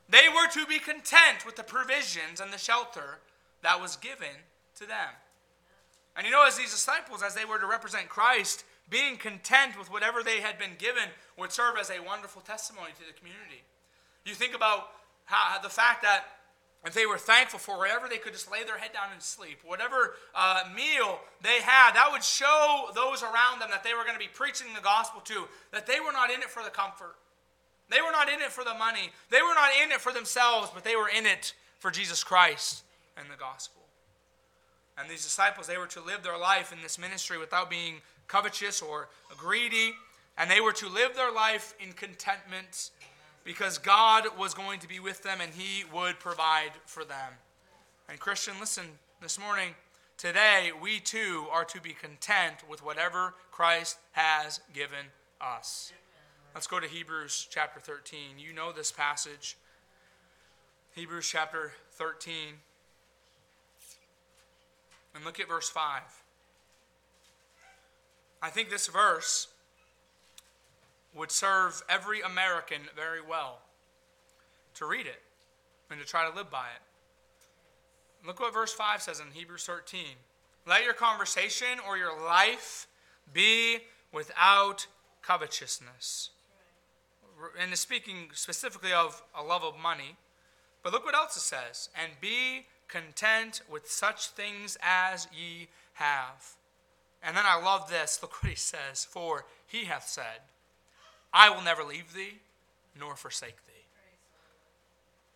They 0.09 0.27
were 0.27 0.47
to 0.51 0.65
be 0.65 0.79
content 0.79 1.45
with 1.45 1.55
the 1.55 1.63
provisions 1.63 2.41
and 2.41 2.51
the 2.51 2.57
shelter 2.57 3.19
that 3.61 3.79
was 3.79 3.95
given 3.95 4.35
to 4.75 4.85
them. 4.85 5.09
And 6.21 6.27
you 6.27 6.33
know, 6.33 6.45
as 6.45 6.55
these 6.55 6.69
disciples, 6.69 7.23
as 7.23 7.33
they 7.33 7.45
were 7.45 7.57
to 7.57 7.65
represent 7.65 8.07
Christ, 8.07 8.63
being 8.91 9.17
content 9.17 9.75
with 9.75 9.89
whatever 9.89 10.21
they 10.21 10.39
had 10.39 10.59
been 10.59 10.77
given 10.77 11.09
would 11.35 11.51
serve 11.51 11.77
as 11.81 11.89
a 11.89 11.99
wonderful 11.99 12.43
testimony 12.43 12.91
to 12.93 13.07
the 13.11 13.17
community. 13.17 13.65
You 14.23 14.35
think 14.35 14.53
about 14.53 14.89
how, 15.25 15.59
the 15.63 15.67
fact 15.67 16.03
that 16.03 16.25
if 16.85 16.93
they 16.93 17.07
were 17.07 17.17
thankful 17.17 17.57
for 17.57 17.79
wherever 17.79 18.07
they 18.07 18.19
could 18.19 18.33
just 18.33 18.51
lay 18.51 18.63
their 18.63 18.77
head 18.77 18.93
down 18.93 19.07
and 19.11 19.19
sleep, 19.19 19.61
whatever 19.65 20.13
uh, 20.35 20.65
meal 20.75 21.21
they 21.41 21.59
had, 21.59 21.93
that 21.93 22.09
would 22.11 22.23
show 22.23 22.91
those 22.93 23.23
around 23.23 23.57
them 23.59 23.69
that 23.71 23.83
they 23.83 23.95
were 23.95 24.03
going 24.03 24.13
to 24.13 24.19
be 24.19 24.29
preaching 24.31 24.67
the 24.75 24.81
gospel 24.81 25.21
to, 25.21 25.45
that 25.71 25.87
they 25.87 25.99
were 25.99 26.11
not 26.11 26.29
in 26.29 26.41
it 26.41 26.51
for 26.51 26.63
the 26.63 26.69
comfort. 26.69 27.15
They 27.89 27.99
were 27.99 28.11
not 28.11 28.29
in 28.29 28.41
it 28.41 28.51
for 28.51 28.63
the 28.63 28.75
money. 28.75 29.09
They 29.31 29.41
were 29.41 29.55
not 29.55 29.71
in 29.83 29.91
it 29.91 30.01
for 30.01 30.13
themselves, 30.13 30.69
but 30.71 30.83
they 30.83 30.95
were 30.95 31.09
in 31.09 31.25
it 31.25 31.55
for 31.79 31.89
Jesus 31.89 32.23
Christ 32.23 32.83
and 33.17 33.25
the 33.25 33.39
gospel. 33.39 33.81
And 35.01 35.09
these 35.09 35.23
disciples, 35.23 35.67
they 35.67 35.77
were 35.77 35.87
to 35.87 36.01
live 36.01 36.23
their 36.23 36.37
life 36.37 36.71
in 36.71 36.81
this 36.81 36.99
ministry 36.99 37.37
without 37.37 37.69
being 37.69 37.95
covetous 38.27 38.81
or 38.81 39.09
greedy, 39.37 39.93
and 40.37 40.49
they 40.49 40.61
were 40.61 40.71
to 40.73 40.87
live 40.87 41.15
their 41.15 41.31
life 41.31 41.73
in 41.79 41.93
contentment 41.93 42.91
because 43.43 43.77
God 43.77 44.25
was 44.37 44.53
going 44.53 44.79
to 44.79 44.87
be 44.87 44.99
with 44.99 45.23
them 45.23 45.39
and 45.41 45.51
He 45.53 45.83
would 45.93 46.19
provide 46.19 46.71
for 46.85 47.03
them. 47.03 47.33
And, 48.07 48.19
Christian, 48.19 48.53
listen, 48.59 48.85
this 49.21 49.39
morning, 49.39 49.73
today, 50.17 50.71
we 50.81 50.99
too 50.99 51.47
are 51.51 51.65
to 51.65 51.81
be 51.81 51.93
content 51.93 52.57
with 52.69 52.83
whatever 52.83 53.33
Christ 53.51 53.97
has 54.11 54.59
given 54.73 55.05
us. 55.39 55.91
Let's 56.53 56.67
go 56.67 56.79
to 56.79 56.87
Hebrews 56.87 57.47
chapter 57.49 57.79
13. 57.79 58.19
You 58.37 58.53
know 58.53 58.71
this 58.71 58.91
passage. 58.91 59.57
Hebrews 60.93 61.27
chapter 61.27 61.71
13. 61.93 62.55
And 65.15 65.25
look 65.25 65.39
at 65.39 65.47
verse 65.47 65.69
5. 65.69 66.01
I 68.41 68.49
think 68.49 68.69
this 68.69 68.87
verse 68.87 69.47
would 71.13 71.31
serve 71.31 71.83
every 71.89 72.21
American 72.21 72.81
very 72.95 73.21
well 73.21 73.59
to 74.75 74.85
read 74.85 75.05
it 75.05 75.21
and 75.89 75.99
to 75.99 76.05
try 76.05 76.27
to 76.27 76.35
live 76.35 76.49
by 76.49 76.67
it. 76.75 78.25
Look 78.25 78.39
what 78.39 78.53
verse 78.53 78.73
5 78.73 79.01
says 79.01 79.19
in 79.19 79.27
Hebrews 79.33 79.65
13. 79.65 80.05
Let 80.67 80.83
your 80.83 80.93
conversation 80.93 81.79
or 81.87 81.97
your 81.97 82.19
life 82.19 82.87
be 83.33 83.79
without 84.13 84.87
covetousness. 85.21 86.29
And 87.59 87.71
it's 87.71 87.81
speaking 87.81 88.29
specifically 88.33 88.93
of 88.93 89.23
a 89.37 89.43
love 89.43 89.63
of 89.63 89.77
money. 89.77 90.15
But 90.83 90.93
look 90.93 91.03
what 91.03 91.15
else 91.15 91.35
it 91.35 91.41
says. 91.41 91.89
And 91.99 92.11
be 92.21 92.67
content 92.91 93.61
with 93.71 93.89
such 93.89 94.27
things 94.27 94.77
as 94.83 95.27
ye 95.33 95.69
have. 95.93 96.55
And 97.23 97.35
then 97.35 97.45
I 97.47 97.59
love 97.59 97.89
this. 97.89 98.19
Look 98.21 98.43
what 98.43 98.49
he 98.49 98.55
says. 98.55 99.05
For 99.05 99.45
he 99.65 99.85
hath 99.85 100.07
said, 100.07 100.45
I 101.33 101.49
will 101.49 101.61
never 101.61 101.83
leave 101.83 102.13
thee 102.13 102.39
nor 102.99 103.15
forsake 103.15 103.65
thee. 103.65 103.71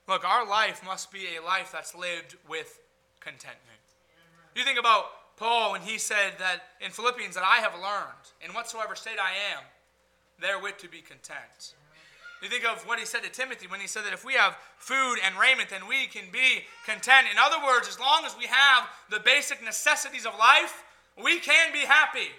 Look, 0.08 0.24
our 0.24 0.48
life 0.48 0.82
must 0.86 1.12
be 1.12 1.36
a 1.36 1.44
life 1.44 1.72
that's 1.72 1.96
lived 1.96 2.36
with 2.48 2.80
contentment. 3.20 3.62
You 4.56 4.64
think 4.64 4.78
about 4.78 5.06
Paul 5.38 5.72
when 5.72 5.82
he 5.82 5.98
said 5.98 6.34
that 6.38 6.62
in 6.80 6.92
Philippians 6.92 7.36
that 7.36 7.44
I 7.44 7.58
have 7.58 7.74
learned 7.74 8.32
in 8.42 8.54
whatsoever 8.54 8.96
state 8.96 9.18
I 9.20 9.32
am, 9.56 9.64
therewith 10.40 10.78
to 10.80 10.88
be 10.88 11.02
content. 11.02 11.74
You 12.42 12.50
think 12.50 12.66
of 12.66 12.86
what 12.86 13.00
he 13.00 13.06
said 13.06 13.24
to 13.24 13.30
Timothy 13.30 13.68
when 13.68 13.80
he 13.80 13.88
said 13.88 14.06
that 14.06 14.14
if 14.14 14.26
we 14.26 14.34
have 14.34 14.58
food 14.78 15.16
and 15.26 15.38
raiment, 15.40 15.70
then 15.70 15.88
we 15.88 16.06
can 16.08 16.26
be 16.32 16.64
content. 16.86 17.28
In 17.32 17.38
other 17.40 17.66
words, 17.66 17.88
as 17.88 18.00
long 18.00 18.24
as 18.26 18.36
we 18.38 18.46
have 18.46 18.88
the 19.10 19.20
basic 19.20 19.64
necessities 19.64 20.26
of 20.26 20.34
life, 20.38 20.84
we 21.22 21.40
can 21.40 21.72
be 21.72 21.80
happy. 21.80 22.30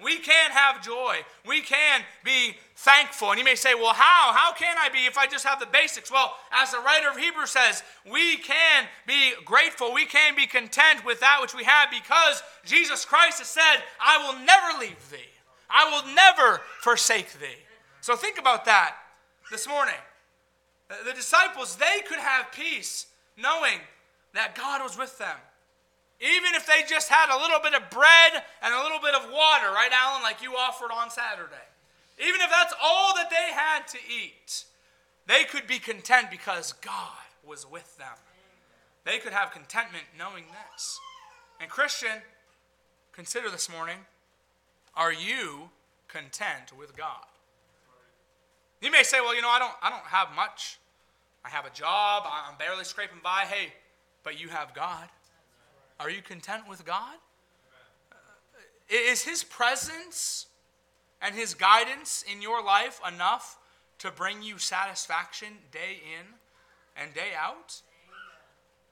We 0.00 0.18
can 0.18 0.50
have 0.52 0.84
joy. 0.84 1.16
We 1.44 1.60
can 1.60 2.02
be 2.24 2.54
thankful. 2.76 3.30
And 3.30 3.38
you 3.38 3.44
may 3.44 3.56
say, 3.56 3.74
well, 3.74 3.94
how? 3.94 4.32
How 4.32 4.52
can 4.52 4.76
I 4.78 4.88
be 4.90 5.06
if 5.06 5.18
I 5.18 5.26
just 5.26 5.44
have 5.44 5.58
the 5.58 5.66
basics? 5.66 6.12
Well, 6.12 6.34
as 6.52 6.70
the 6.70 6.78
writer 6.78 7.10
of 7.10 7.16
Hebrews 7.16 7.50
says, 7.50 7.82
we 8.08 8.36
can 8.36 8.84
be 9.06 9.32
grateful. 9.44 9.92
We 9.92 10.06
can 10.06 10.36
be 10.36 10.46
content 10.46 11.04
with 11.04 11.18
that 11.20 11.38
which 11.40 11.54
we 11.54 11.64
have 11.64 11.90
because 11.90 12.42
Jesus 12.64 13.04
Christ 13.04 13.38
has 13.38 13.48
said, 13.48 13.82
I 14.00 14.18
will 14.18 14.38
never 14.44 14.78
leave 14.78 15.10
thee. 15.10 15.18
I 15.68 15.90
will 15.90 16.14
never 16.14 16.60
forsake 16.80 17.32
thee. 17.40 17.64
So 18.00 18.14
think 18.14 18.38
about 18.38 18.64
that 18.66 18.94
this 19.50 19.68
morning. 19.68 19.94
The 21.04 21.12
disciples, 21.12 21.76
they 21.76 22.02
could 22.08 22.18
have 22.18 22.50
peace 22.52 23.06
knowing 23.36 23.80
that 24.34 24.54
God 24.54 24.82
was 24.82 24.96
with 24.96 25.18
them. 25.18 25.36
Even 26.20 26.54
if 26.54 26.66
they 26.66 26.82
just 26.88 27.08
had 27.08 27.34
a 27.34 27.38
little 27.38 27.60
bit 27.60 27.74
of 27.74 27.90
bread 27.90 28.42
and 28.62 28.74
a 28.74 28.82
little 28.82 28.98
bit 28.98 29.14
of 29.14 29.22
water, 29.30 29.70
right, 29.70 29.90
Alan, 29.92 30.22
like 30.22 30.42
you 30.42 30.56
offered 30.56 30.90
on 30.92 31.10
Saturday. 31.10 31.54
Even 32.18 32.40
if 32.40 32.50
that's 32.50 32.74
all 32.82 33.14
that 33.14 33.30
they 33.30 33.52
had 33.54 33.86
to 33.88 33.98
eat, 33.98 34.64
they 35.26 35.44
could 35.44 35.66
be 35.66 35.78
content 35.78 36.30
because 36.30 36.72
God 36.72 37.28
was 37.46 37.70
with 37.70 37.96
them. 37.98 38.16
They 39.04 39.18
could 39.18 39.32
have 39.32 39.52
contentment 39.52 40.04
knowing 40.18 40.44
this. 40.46 40.98
And, 41.60 41.70
Christian, 41.70 42.22
consider 43.12 43.50
this 43.50 43.70
morning 43.70 43.98
are 44.96 45.12
you 45.12 45.70
content 46.08 46.76
with 46.76 46.96
God? 46.96 47.24
You 48.80 48.90
may 48.90 49.02
say, 49.02 49.20
well, 49.20 49.34
you 49.34 49.42
know, 49.42 49.48
I 49.48 49.58
don't, 49.58 49.72
I 49.82 49.90
don't 49.90 50.04
have 50.04 50.28
much. 50.34 50.78
I 51.44 51.48
have 51.48 51.66
a 51.66 51.70
job, 51.70 52.24
I'm 52.26 52.58
barely 52.58 52.84
scraping 52.84 53.20
by. 53.22 53.44
Hey, 53.48 53.72
but 54.22 54.40
you 54.40 54.48
have 54.48 54.74
God. 54.74 55.08
Are 55.98 56.10
you 56.10 56.20
content 56.22 56.68
with 56.68 56.84
God? 56.84 57.16
Uh, 58.12 58.16
is 58.90 59.22
His 59.22 59.44
presence 59.44 60.46
and 61.22 61.34
His 61.34 61.54
guidance 61.54 62.24
in 62.30 62.42
your 62.42 62.62
life 62.62 63.00
enough 63.06 63.58
to 63.98 64.10
bring 64.10 64.42
you 64.42 64.58
satisfaction 64.58 65.48
day 65.72 66.00
in 66.18 66.26
and 67.02 67.14
day 67.14 67.30
out? 67.38 67.80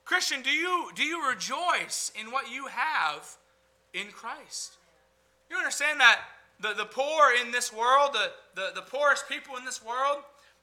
Christian, 0.05 0.41
do 0.41 0.51
you, 0.51 0.91
do 0.95 1.03
you 1.03 1.29
rejoice 1.29 2.13
in 2.19 2.31
what 2.31 2.51
you 2.51 2.67
have 2.69 3.37
in 3.93 4.07
Christ? 4.13 4.77
You 5.51 5.57
understand 5.57 6.01
that 6.01 6.21
the, 6.61 6.75
the 6.75 6.85
poor 6.85 7.33
in 7.41 7.51
this 7.53 7.73
world, 7.73 8.11
the, 8.13 8.31
the, 8.55 8.73
the 8.75 8.83
poorest 8.83 9.29
people 9.29 9.57
in 9.57 9.65
this 9.65 9.85
world, 9.85 10.19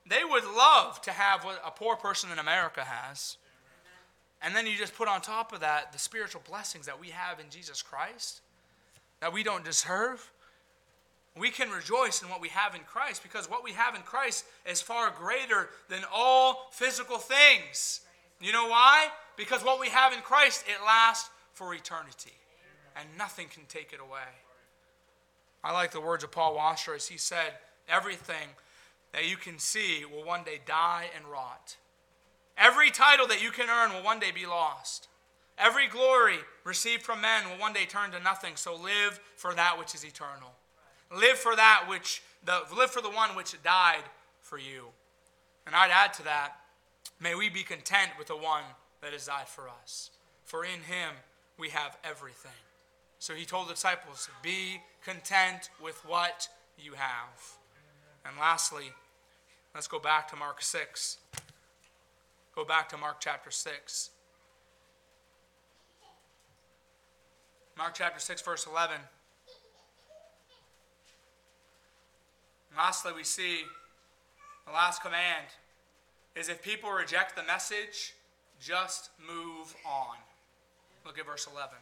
they 0.08 0.23
would 0.23 0.43
love 0.43 1.01
to 1.03 1.12
have 1.12 1.43
what 1.43 1.62
a 1.65 1.71
poor 1.71 1.95
person 1.95 2.32
in 2.32 2.39
America 2.39 2.82
has. 2.82 3.38
And 4.41 4.56
then 4.56 4.67
you 4.67 4.75
just 4.75 4.95
put 4.95 5.08
on 5.08 5.21
top 5.21 5.53
of 5.53 5.62
that 5.62 5.93
the 5.93 5.99
spiritual 5.99 6.41
blessings 6.47 6.86
that 6.86 6.99
we 6.99 7.10
have 7.10 7.39
in 7.39 7.45
Jesus 7.49 7.82
Christ 7.82 8.41
that 9.21 9.32
we 9.32 9.41
don't 9.41 9.63
deserve. 9.63 10.29
We 11.39 11.49
can 11.49 11.69
rejoice 11.71 12.21
in 12.21 12.27
what 12.27 12.41
we 12.41 12.49
have 12.49 12.75
in 12.75 12.82
Christ 12.82 13.23
because 13.23 13.49
what 13.49 13.63
we 13.63 13.71
have 13.71 13.95
in 13.95 14.01
Christ 14.01 14.43
is 14.69 14.82
far 14.82 15.12
greater 15.17 15.69
than 15.88 16.01
all 16.13 16.67
physical 16.71 17.17
things. 17.17 18.01
You 18.41 18.51
know 18.51 18.67
why? 18.67 19.08
Because 19.38 19.63
what 19.63 19.79
we 19.79 19.88
have 19.88 20.12
in 20.12 20.19
Christ, 20.19 20.65
it 20.67 20.84
lasts 20.86 21.29
for 21.53 21.73
eternity, 21.73 22.34
and 22.97 23.08
nothing 23.17 23.47
can 23.47 23.63
take 23.69 23.93
it 23.93 24.01
away. 24.01 24.27
I 25.63 25.71
like 25.71 25.91
the 25.91 26.02
words 26.02 26.23
of 26.23 26.32
Paul 26.32 26.56
Washer 26.56 26.93
as 26.93 27.08
he 27.08 27.17
said, 27.17 27.54
Everything 27.88 28.49
that 29.13 29.30
you 29.30 29.38
can 29.38 29.60
see 29.60 30.04
will 30.06 30.26
one 30.26 30.43
day 30.43 30.60
die 30.65 31.06
and 31.15 31.26
rot. 31.26 31.78
Every 32.58 32.91
title 32.91 33.28
that 33.28 33.41
you 33.41 33.52
can 33.52 33.69
earn 33.69 33.93
will 33.93 34.04
one 34.04 34.19
day 34.19 34.32
be 34.32 34.45
lost. 34.45 35.08
Every 35.58 35.88
glory 35.88 36.38
received 36.63 37.04
from 37.04 37.21
men 37.21 37.43
will 37.49 37.58
one 37.58 37.73
day 37.73 37.86
turn 37.86 38.12
to 38.12 38.19
nothing. 38.19 38.56
So 38.56 38.76
live 38.76 39.19
for 39.36 39.54
that 39.54 39.78
which 39.78 39.93
is 39.95 40.04
eternal. 40.04 40.54
Live 41.15 41.38
for 41.38 41.56
that 41.56 41.86
which 41.88 42.23
the 42.45 42.62
live 42.76 42.91
for 42.91 43.02
the 43.02 43.10
one 43.10 43.36
which 43.36 43.56
died 43.63 44.04
for 44.41 44.58
you. 44.58 44.88
And 45.65 45.76
I'd 45.76 45.91
add 45.91 46.13
to 46.15 46.23
that, 46.23 46.54
may 47.19 47.36
we 47.36 47.49
be 47.49 47.63
content 47.63 48.12
with 48.17 48.28
the 48.28 48.36
one 48.36 48.63
that 49.02 49.13
has 49.13 49.28
died 49.28 49.47
for 49.47 49.69
us. 49.82 50.10
For 50.43 50.65
in 50.65 50.82
him 50.82 51.13
we 51.58 51.69
have 51.69 51.97
everything. 52.04 52.52
So 53.23 53.33
he 53.33 53.45
told 53.45 53.69
the 53.69 53.73
disciples, 53.73 54.29
be 54.41 54.81
content 55.01 55.69
with 55.81 55.95
what 56.05 56.49
you 56.77 56.91
have. 56.95 57.55
And 58.25 58.36
lastly, 58.38 58.91
let's 59.73 59.88
go 59.88 59.97
back 59.97 60.29
to 60.31 60.36
Mark 60.36 60.62
6. 60.62 61.19
Go 62.53 62.65
back 62.65 62.89
to 62.89 62.97
Mark 62.97 63.21
chapter 63.21 63.49
6. 63.49 64.09
Mark 67.77 67.93
chapter 67.93 68.19
6, 68.19 68.41
verse 68.41 68.67
11. 68.67 68.97
And 68.97 69.03
lastly, 72.77 73.13
we 73.15 73.23
see 73.23 73.59
the 74.67 74.73
last 74.73 75.01
command 75.01 75.45
is 76.36 76.49
if 76.49 76.62
people 76.62 76.91
reject 76.91 77.38
the 77.38 77.43
message, 77.43 78.15
just 78.59 79.12
move 79.17 79.73
on. 79.86 80.17
Look 81.05 81.17
at 81.17 81.25
verse 81.25 81.47
11. 81.49 81.77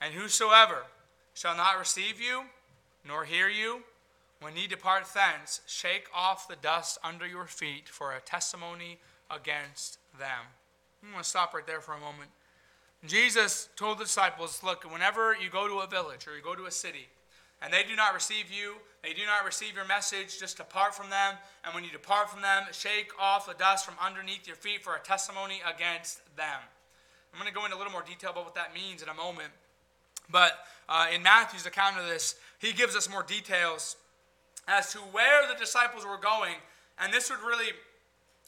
And 0.00 0.14
whosoever 0.14 0.84
shall 1.34 1.56
not 1.56 1.78
receive 1.78 2.20
you, 2.20 2.44
nor 3.06 3.24
hear 3.24 3.48
you, 3.48 3.82
when 4.40 4.56
ye 4.56 4.66
depart 4.66 5.06
thence, 5.14 5.60
shake 5.66 6.06
off 6.14 6.48
the 6.48 6.56
dust 6.56 6.98
under 7.02 7.26
your 7.26 7.46
feet 7.46 7.88
for 7.88 8.12
a 8.12 8.20
testimony 8.20 8.98
against 9.30 9.98
them. 10.18 10.52
I'm 11.02 11.10
going 11.10 11.22
to 11.22 11.28
stop 11.28 11.54
right 11.54 11.66
there 11.66 11.80
for 11.80 11.94
a 11.94 12.00
moment. 12.00 12.30
Jesus 13.06 13.68
told 13.76 13.98
the 13.98 14.04
disciples, 14.04 14.62
Look, 14.62 14.90
whenever 14.90 15.34
you 15.34 15.50
go 15.50 15.68
to 15.68 15.80
a 15.80 15.86
village 15.86 16.26
or 16.26 16.36
you 16.36 16.42
go 16.42 16.54
to 16.54 16.66
a 16.66 16.70
city, 16.70 17.08
and 17.62 17.72
they 17.72 17.82
do 17.82 17.96
not 17.96 18.14
receive 18.14 18.50
you, 18.50 18.74
they 19.02 19.12
do 19.12 19.24
not 19.26 19.44
receive 19.44 19.74
your 19.74 19.86
message, 19.86 20.38
just 20.38 20.56
depart 20.56 20.94
from 20.94 21.10
them. 21.10 21.34
And 21.64 21.74
when 21.74 21.84
you 21.84 21.90
depart 21.90 22.30
from 22.30 22.42
them, 22.42 22.64
shake 22.72 23.12
off 23.18 23.46
the 23.46 23.54
dust 23.54 23.84
from 23.84 23.94
underneath 24.02 24.46
your 24.46 24.56
feet 24.56 24.82
for 24.82 24.94
a 24.94 25.00
testimony 25.00 25.60
against 25.64 26.20
them. 26.36 26.60
I'm 27.32 27.40
going 27.40 27.50
to 27.50 27.54
go 27.54 27.64
into 27.64 27.76
a 27.76 27.78
little 27.78 27.92
more 27.92 28.04
detail 28.06 28.30
about 28.30 28.44
what 28.44 28.54
that 28.54 28.74
means 28.74 29.02
in 29.02 29.08
a 29.08 29.14
moment. 29.14 29.48
But 30.30 30.52
uh, 30.88 31.06
in 31.14 31.22
Matthew's 31.22 31.66
account 31.66 31.98
of 31.98 32.06
this, 32.06 32.36
he 32.58 32.72
gives 32.72 32.96
us 32.96 33.10
more 33.10 33.22
details 33.22 33.96
as 34.66 34.92
to 34.92 34.98
where 34.98 35.46
the 35.48 35.58
disciples 35.58 36.04
were 36.04 36.18
going. 36.18 36.54
And 36.98 37.12
this 37.12 37.30
would 37.30 37.40
really 37.40 37.72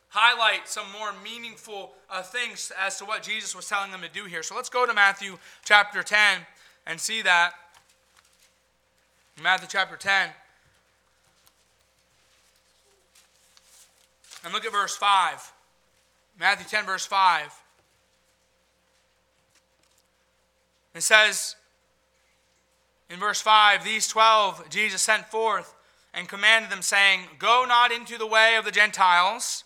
highlight 0.08 0.68
some 0.68 0.86
more 0.92 1.10
meaningful 1.22 1.92
uh, 2.10 2.22
things 2.22 2.72
as 2.80 2.98
to 2.98 3.04
what 3.04 3.22
Jesus 3.22 3.54
was 3.54 3.68
telling 3.68 3.90
them 3.90 4.00
to 4.00 4.08
do 4.08 4.24
here. 4.24 4.42
So 4.42 4.54
let's 4.54 4.68
go 4.68 4.86
to 4.86 4.94
Matthew 4.94 5.36
chapter 5.64 6.02
10 6.02 6.40
and 6.86 7.00
see 7.00 7.22
that. 7.22 7.52
Matthew 9.42 9.68
chapter 9.70 9.96
10. 9.96 10.30
And 14.44 14.54
look 14.54 14.64
at 14.64 14.72
verse 14.72 14.96
5. 14.96 15.52
Matthew 16.38 16.66
10, 16.66 16.86
verse 16.86 17.04
5. 17.04 17.62
It 20.94 21.02
says 21.02 21.56
in 23.10 23.18
verse 23.20 23.40
5 23.40 23.84
These 23.84 24.08
12 24.08 24.68
Jesus 24.68 25.02
sent 25.02 25.26
forth 25.26 25.74
and 26.14 26.28
commanded 26.28 26.70
them, 26.70 26.82
saying, 26.82 27.20
Go 27.38 27.64
not 27.68 27.92
into 27.92 28.16
the 28.16 28.26
way 28.26 28.56
of 28.56 28.64
the 28.64 28.70
Gentiles, 28.70 29.64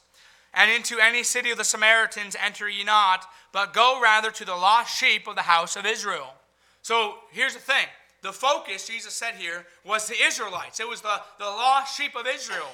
and 0.52 0.70
into 0.70 0.98
any 0.98 1.22
city 1.22 1.50
of 1.50 1.58
the 1.58 1.64
Samaritans 1.64 2.36
enter 2.44 2.68
ye 2.68 2.82
not, 2.82 3.24
but 3.52 3.72
go 3.72 4.00
rather 4.02 4.30
to 4.32 4.44
the 4.44 4.56
lost 4.56 4.96
sheep 4.96 5.28
of 5.28 5.36
the 5.36 5.42
house 5.42 5.76
of 5.76 5.86
Israel. 5.86 6.34
So 6.82 7.14
here's 7.30 7.54
the 7.54 7.60
thing 7.60 7.86
the 8.22 8.32
focus, 8.32 8.88
Jesus 8.88 9.14
said 9.14 9.34
here, 9.36 9.64
was 9.84 10.06
the 10.06 10.16
Israelites. 10.22 10.80
It 10.80 10.88
was 10.88 11.00
the, 11.00 11.20
the 11.38 11.46
lost 11.46 11.96
sheep 11.96 12.16
of 12.16 12.26
Israel. 12.26 12.68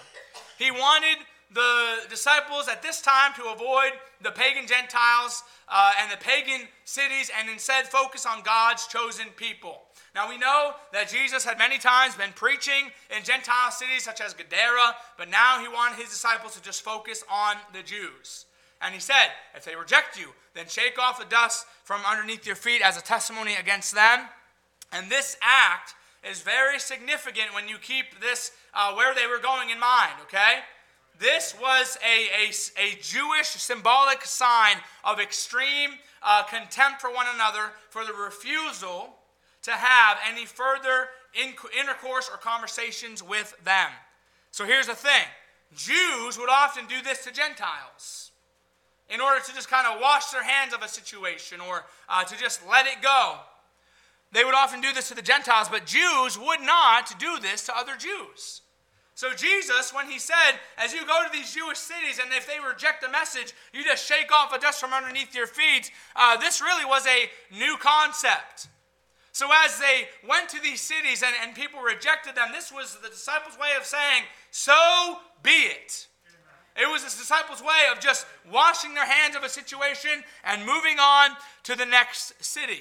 He 0.58 0.70
wanted 0.70 1.18
the 1.52 2.08
disciples 2.08 2.66
at 2.68 2.82
this 2.82 3.00
time 3.00 3.32
to 3.34 3.52
avoid 3.52 3.92
the 4.22 4.32
pagan 4.32 4.66
Gentiles 4.66 5.44
uh, 5.68 5.92
and 6.00 6.10
the 6.10 6.16
pagan 6.16 6.66
cities 6.84 7.30
and 7.38 7.48
instead 7.48 7.86
focus 7.86 8.26
on 8.26 8.42
God's 8.42 8.86
chosen 8.88 9.26
people. 9.36 9.82
Now 10.16 10.30
we 10.30 10.38
know 10.38 10.72
that 10.94 11.10
Jesus 11.10 11.44
had 11.44 11.58
many 11.58 11.76
times 11.76 12.14
been 12.14 12.32
preaching 12.34 12.90
in 13.14 13.22
Gentile 13.22 13.70
cities 13.70 14.02
such 14.02 14.22
as 14.22 14.32
Gadara, 14.32 14.96
but 15.18 15.28
now 15.28 15.60
he 15.60 15.68
wanted 15.68 15.98
his 15.98 16.08
disciples 16.08 16.54
to 16.54 16.62
just 16.62 16.80
focus 16.80 17.22
on 17.30 17.56
the 17.74 17.82
Jews. 17.82 18.46
And 18.80 18.94
he 18.94 19.00
said, 19.00 19.28
If 19.54 19.66
they 19.66 19.76
reject 19.76 20.18
you, 20.18 20.28
then 20.54 20.68
shake 20.68 20.98
off 20.98 21.18
the 21.18 21.26
dust 21.26 21.66
from 21.84 22.00
underneath 22.10 22.46
your 22.46 22.56
feet 22.56 22.80
as 22.80 22.96
a 22.96 23.02
testimony 23.02 23.56
against 23.56 23.94
them. 23.94 24.20
And 24.90 25.10
this 25.10 25.36
act 25.42 25.94
is 26.28 26.40
very 26.40 26.78
significant 26.78 27.54
when 27.54 27.68
you 27.68 27.76
keep 27.76 28.18
this 28.18 28.52
uh, 28.72 28.94
where 28.94 29.14
they 29.14 29.26
were 29.26 29.38
going 29.38 29.68
in 29.68 29.78
mind, 29.78 30.14
okay? 30.22 30.60
This 31.18 31.54
was 31.60 31.98
a, 32.02 32.46
a, 32.46 32.82
a 32.82 32.98
Jewish 33.02 33.48
symbolic 33.48 34.24
sign 34.24 34.76
of 35.04 35.20
extreme 35.20 35.90
uh, 36.22 36.42
contempt 36.44 37.02
for 37.02 37.12
one 37.12 37.26
another 37.34 37.72
for 37.90 38.06
the 38.06 38.14
refusal 38.14 39.18
to 39.66 39.72
have 39.72 40.18
any 40.30 40.46
further 40.46 41.08
intercourse 41.34 42.30
or 42.32 42.38
conversations 42.38 43.20
with 43.20 43.52
them. 43.64 43.90
So 44.52 44.64
here's 44.64 44.86
the 44.86 44.94
thing 44.94 45.26
Jews 45.74 46.38
would 46.38 46.48
often 46.48 46.86
do 46.86 47.02
this 47.02 47.24
to 47.24 47.32
Gentiles 47.32 48.30
in 49.10 49.20
order 49.20 49.44
to 49.44 49.52
just 49.52 49.68
kind 49.68 49.86
of 49.86 50.00
wash 50.00 50.30
their 50.30 50.44
hands 50.44 50.72
of 50.72 50.82
a 50.82 50.88
situation 50.88 51.60
or 51.60 51.84
uh, 52.08 52.22
to 52.22 52.38
just 52.38 52.60
let 52.68 52.86
it 52.86 53.02
go. 53.02 53.38
They 54.30 54.44
would 54.44 54.54
often 54.54 54.80
do 54.80 54.92
this 54.92 55.08
to 55.08 55.14
the 55.16 55.22
Gentiles, 55.22 55.68
but 55.68 55.84
Jews 55.84 56.38
would 56.38 56.60
not 56.60 57.18
do 57.18 57.38
this 57.40 57.66
to 57.66 57.76
other 57.76 57.96
Jews. 57.96 58.62
So, 59.14 59.32
Jesus, 59.32 59.94
when 59.94 60.10
he 60.10 60.18
said, 60.18 60.60
as 60.76 60.92
you 60.92 61.06
go 61.06 61.22
to 61.24 61.32
these 61.32 61.54
Jewish 61.54 61.78
cities, 61.78 62.20
and 62.22 62.30
if 62.32 62.46
they 62.46 62.58
reject 62.60 63.00
the 63.00 63.08
message, 63.08 63.54
you 63.72 63.82
just 63.82 64.06
shake 64.06 64.30
off 64.30 64.52
the 64.52 64.58
dust 64.58 64.78
from 64.78 64.92
underneath 64.92 65.34
your 65.34 65.46
feet, 65.46 65.90
uh, 66.14 66.36
this 66.36 66.60
really 66.60 66.84
was 66.84 67.06
a 67.06 67.30
new 67.56 67.76
concept. 67.78 68.68
So, 69.36 69.48
as 69.66 69.78
they 69.78 70.08
went 70.26 70.48
to 70.48 70.62
these 70.62 70.80
cities 70.80 71.22
and, 71.22 71.34
and 71.42 71.54
people 71.54 71.82
rejected 71.82 72.34
them, 72.34 72.48
this 72.52 72.72
was 72.72 72.96
the 72.96 73.10
disciples' 73.10 73.58
way 73.58 73.76
of 73.78 73.84
saying, 73.84 74.22
So 74.50 74.72
be 75.42 75.50
it. 75.50 76.06
It 76.74 76.90
was 76.90 77.04
the 77.04 77.10
disciples' 77.10 77.60
way 77.60 77.92
of 77.92 78.00
just 78.00 78.24
washing 78.50 78.94
their 78.94 79.04
hands 79.04 79.36
of 79.36 79.42
a 79.42 79.50
situation 79.50 80.24
and 80.42 80.64
moving 80.64 80.98
on 80.98 81.32
to 81.64 81.76
the 81.76 81.84
next 81.84 82.42
city. 82.42 82.80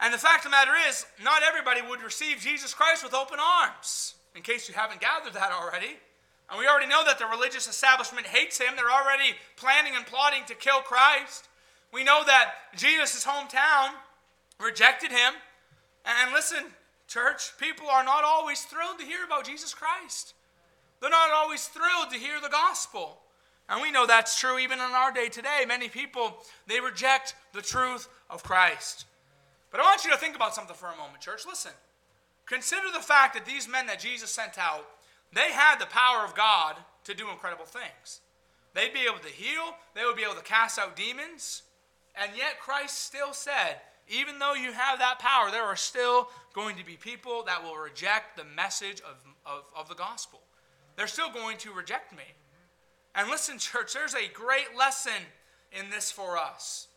And 0.00 0.12
the 0.12 0.18
fact 0.18 0.44
of 0.44 0.50
the 0.50 0.50
matter 0.50 0.72
is, 0.88 1.06
not 1.22 1.44
everybody 1.44 1.80
would 1.80 2.02
receive 2.02 2.38
Jesus 2.38 2.74
Christ 2.74 3.04
with 3.04 3.14
open 3.14 3.38
arms 3.38 4.16
in 4.34 4.42
case 4.42 4.68
you 4.68 4.74
haven't 4.74 5.00
gathered 5.00 5.34
that 5.34 5.52
already. 5.52 5.94
And 6.50 6.58
we 6.58 6.66
already 6.66 6.88
know 6.88 7.04
that 7.04 7.20
the 7.20 7.26
religious 7.26 7.68
establishment 7.68 8.26
hates 8.26 8.58
him. 8.58 8.74
They're 8.74 8.90
already 8.90 9.36
planning 9.54 9.92
and 9.94 10.04
plotting 10.06 10.42
to 10.46 10.56
kill 10.56 10.80
Christ. 10.80 11.46
We 11.92 12.02
know 12.02 12.24
that 12.26 12.50
Jesus' 12.74 13.24
hometown 13.24 13.90
rejected 14.58 15.12
him. 15.12 15.34
And 16.04 16.32
listen, 16.32 16.64
church, 17.06 17.52
people 17.58 17.88
are 17.88 18.04
not 18.04 18.24
always 18.24 18.62
thrilled 18.62 18.98
to 18.98 19.04
hear 19.04 19.24
about 19.24 19.46
Jesus 19.46 19.74
Christ. 19.74 20.34
They're 21.00 21.10
not 21.10 21.30
always 21.30 21.66
thrilled 21.66 22.10
to 22.12 22.18
hear 22.18 22.40
the 22.40 22.48
gospel. 22.48 23.18
And 23.68 23.80
we 23.80 23.90
know 23.90 24.06
that's 24.06 24.38
true 24.38 24.58
even 24.58 24.78
in 24.78 24.84
our 24.84 25.12
day 25.12 25.28
today. 25.28 25.64
Many 25.66 25.88
people, 25.88 26.36
they 26.66 26.80
reject 26.80 27.34
the 27.52 27.62
truth 27.62 28.08
of 28.28 28.42
Christ. 28.42 29.06
But 29.70 29.80
I 29.80 29.84
want 29.84 30.04
you 30.04 30.10
to 30.10 30.18
think 30.18 30.36
about 30.36 30.54
something 30.54 30.76
for 30.76 30.86
a 30.86 30.96
moment, 30.96 31.20
church. 31.20 31.46
Listen. 31.46 31.72
Consider 32.46 32.90
the 32.92 33.00
fact 33.00 33.34
that 33.34 33.46
these 33.46 33.68
men 33.68 33.86
that 33.86 34.00
Jesus 34.00 34.30
sent 34.30 34.58
out, 34.58 34.86
they 35.32 35.52
had 35.52 35.78
the 35.78 35.86
power 35.86 36.24
of 36.24 36.34
God 36.34 36.76
to 37.04 37.14
do 37.14 37.30
incredible 37.30 37.64
things. 37.64 38.20
They'd 38.74 38.92
be 38.92 39.06
able 39.08 39.20
to 39.20 39.28
heal, 39.28 39.76
they 39.94 40.04
would 40.04 40.16
be 40.16 40.22
able 40.22 40.34
to 40.34 40.42
cast 40.42 40.78
out 40.78 40.96
demons, 40.96 41.62
and 42.14 42.32
yet 42.36 42.60
Christ 42.60 43.04
still 43.04 43.32
said, 43.32 43.80
even 44.08 44.38
though 44.38 44.54
you 44.54 44.72
have 44.72 44.98
that 44.98 45.18
power, 45.18 45.50
there 45.50 45.64
are 45.64 45.76
still 45.76 46.28
going 46.52 46.76
to 46.76 46.84
be 46.84 46.96
people 46.96 47.42
that 47.44 47.62
will 47.62 47.76
reject 47.76 48.36
the 48.36 48.44
message 48.44 49.00
of, 49.00 49.16
of, 49.46 49.64
of 49.76 49.88
the 49.88 49.94
gospel. 49.94 50.40
They're 50.96 51.06
still 51.06 51.30
going 51.30 51.56
to 51.58 51.72
reject 51.72 52.12
me. 52.12 52.24
And 53.14 53.28
listen, 53.28 53.58
church, 53.58 53.94
there's 53.94 54.14
a 54.14 54.28
great 54.32 54.76
lesson 54.76 55.12
in 55.72 55.90
this 55.90 56.10
for 56.10 56.36
us. 56.36 56.88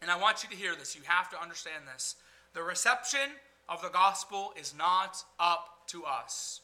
And 0.00 0.10
I 0.10 0.16
want 0.16 0.42
you 0.42 0.48
to 0.50 0.56
hear 0.56 0.74
this. 0.76 0.94
You 0.94 1.02
have 1.06 1.28
to 1.30 1.40
understand 1.40 1.84
this. 1.92 2.16
The 2.54 2.62
reception 2.62 3.30
of 3.68 3.82
the 3.82 3.88
gospel 3.88 4.52
is 4.58 4.74
not 4.76 5.22
up 5.38 5.86
to 5.88 6.04
us, 6.04 6.60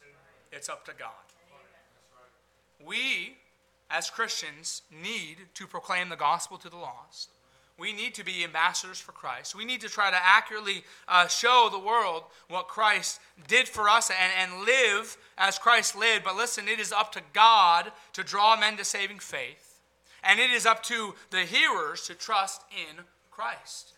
it's 0.52 0.68
up 0.68 0.84
to 0.86 0.92
God. 0.98 1.10
We, 2.84 3.36
as 3.90 4.10
Christians, 4.10 4.82
need 4.90 5.36
to 5.54 5.66
proclaim 5.66 6.08
the 6.08 6.16
gospel 6.16 6.58
to 6.58 6.68
the 6.68 6.76
lost. 6.76 7.30
We 7.78 7.92
need 7.92 8.14
to 8.14 8.24
be 8.24 8.44
ambassadors 8.44 9.00
for 9.00 9.12
Christ. 9.12 9.56
We 9.56 9.64
need 9.64 9.80
to 9.80 9.88
try 9.88 10.10
to 10.10 10.16
accurately 10.16 10.84
uh, 11.08 11.26
show 11.26 11.68
the 11.70 11.78
world 11.78 12.22
what 12.48 12.68
Christ 12.68 13.20
did 13.48 13.68
for 13.68 13.88
us 13.88 14.10
and, 14.10 14.52
and 14.52 14.64
live 14.64 15.16
as 15.36 15.58
Christ 15.58 15.96
lived. 15.96 16.24
But 16.24 16.36
listen, 16.36 16.68
it 16.68 16.78
is 16.78 16.92
up 16.92 17.10
to 17.12 17.22
God 17.32 17.90
to 18.12 18.22
draw 18.22 18.56
men 18.56 18.76
to 18.76 18.84
saving 18.84 19.18
faith. 19.18 19.80
And 20.22 20.38
it 20.38 20.50
is 20.50 20.66
up 20.66 20.82
to 20.84 21.14
the 21.30 21.40
hearers 21.40 22.02
to 22.06 22.14
trust 22.14 22.62
in 22.70 23.04
Christ. 23.30 23.94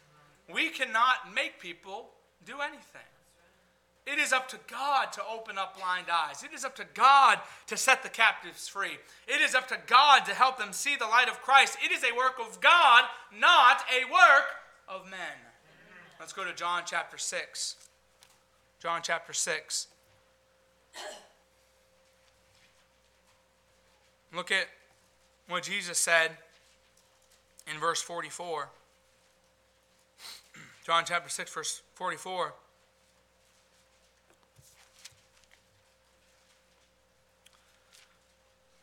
We 0.52 0.70
cannot 0.70 1.34
make 1.34 1.60
people 1.60 2.10
do 2.44 2.60
anything. 2.60 3.02
It 4.06 4.20
is 4.20 4.32
up 4.32 4.48
to 4.50 4.58
God 4.70 5.12
to 5.14 5.22
open 5.28 5.58
up 5.58 5.76
blind 5.76 6.06
eyes. 6.12 6.44
It 6.44 6.54
is 6.54 6.64
up 6.64 6.76
to 6.76 6.86
God 6.94 7.40
to 7.66 7.76
set 7.76 8.04
the 8.04 8.08
captives 8.08 8.68
free. 8.68 8.98
It 9.26 9.40
is 9.40 9.52
up 9.54 9.66
to 9.68 9.78
God 9.88 10.24
to 10.26 10.34
help 10.34 10.58
them 10.58 10.72
see 10.72 10.94
the 10.94 11.06
light 11.06 11.28
of 11.28 11.42
Christ. 11.42 11.76
It 11.84 11.90
is 11.90 12.04
a 12.04 12.16
work 12.16 12.36
of 12.38 12.60
God, 12.60 13.04
not 13.36 13.82
a 13.92 14.04
work 14.10 14.46
of 14.88 15.10
men. 15.10 15.18
Let's 16.20 16.32
go 16.32 16.44
to 16.44 16.54
John 16.54 16.82
chapter 16.86 17.18
6. 17.18 17.74
John 18.80 19.00
chapter 19.02 19.32
6. 19.32 19.88
Look 24.32 24.52
at 24.52 24.66
what 25.48 25.64
Jesus 25.64 25.98
said 25.98 26.30
in 27.72 27.80
verse 27.80 28.00
44. 28.02 28.68
John 30.86 31.02
chapter 31.04 31.28
6, 31.28 31.52
verse 31.52 31.82
44. 31.94 32.54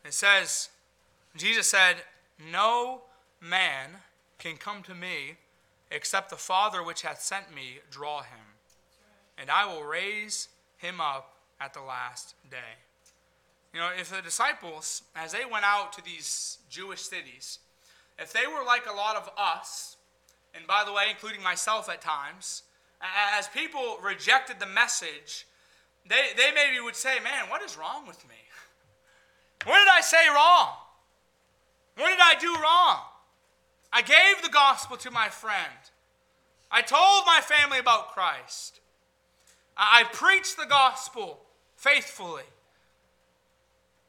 It 0.04 0.12
says, 0.12 0.68
Jesus 1.36 1.66
said, 1.66 1.96
No 2.52 3.02
man 3.40 3.90
can 4.38 4.56
come 4.56 4.82
to 4.82 4.94
me 4.94 5.36
except 5.90 6.30
the 6.30 6.36
Father 6.36 6.82
which 6.82 7.02
hath 7.02 7.20
sent 7.20 7.54
me 7.54 7.78
draw 7.90 8.22
him, 8.22 8.56
and 9.38 9.50
I 9.50 9.66
will 9.66 9.84
raise 9.84 10.48
him 10.76 11.00
up 11.00 11.36
at 11.60 11.72
the 11.72 11.80
last 11.80 12.34
day. 12.50 12.76
You 13.72 13.80
know, 13.80 13.90
if 13.98 14.10
the 14.10 14.22
disciples, 14.22 15.02
as 15.16 15.32
they 15.32 15.44
went 15.44 15.64
out 15.64 15.92
to 15.94 16.04
these 16.04 16.58
Jewish 16.68 17.00
cities, 17.00 17.58
if 18.18 18.32
they 18.32 18.46
were 18.46 18.64
like 18.64 18.86
a 18.86 18.94
lot 18.94 19.16
of 19.16 19.30
us, 19.36 19.96
and 20.54 20.66
by 20.66 20.84
the 20.84 20.92
way, 20.92 21.04
including 21.10 21.42
myself 21.42 21.88
at 21.88 22.00
times, 22.00 22.62
as 23.36 23.48
people 23.48 23.98
rejected 24.02 24.60
the 24.60 24.66
message, 24.66 25.46
they, 26.08 26.28
they 26.36 26.52
maybe 26.54 26.80
would 26.80 26.94
say, 26.94 27.18
Man, 27.22 27.48
what 27.48 27.62
is 27.62 27.76
wrong 27.76 28.06
with 28.06 28.26
me? 28.28 28.36
What 29.64 29.78
did 29.78 29.88
I 29.92 30.00
say 30.00 30.28
wrong? 30.28 30.74
What 31.96 32.10
did 32.10 32.18
I 32.20 32.34
do 32.40 32.54
wrong? 32.60 33.00
I 33.92 34.02
gave 34.02 34.42
the 34.42 34.50
gospel 34.50 34.96
to 34.98 35.10
my 35.10 35.28
friend. 35.28 35.72
I 36.70 36.82
told 36.82 37.24
my 37.26 37.40
family 37.42 37.78
about 37.78 38.12
Christ. 38.12 38.80
I 39.76 40.04
preached 40.12 40.56
the 40.56 40.66
gospel 40.66 41.40
faithfully. 41.76 42.42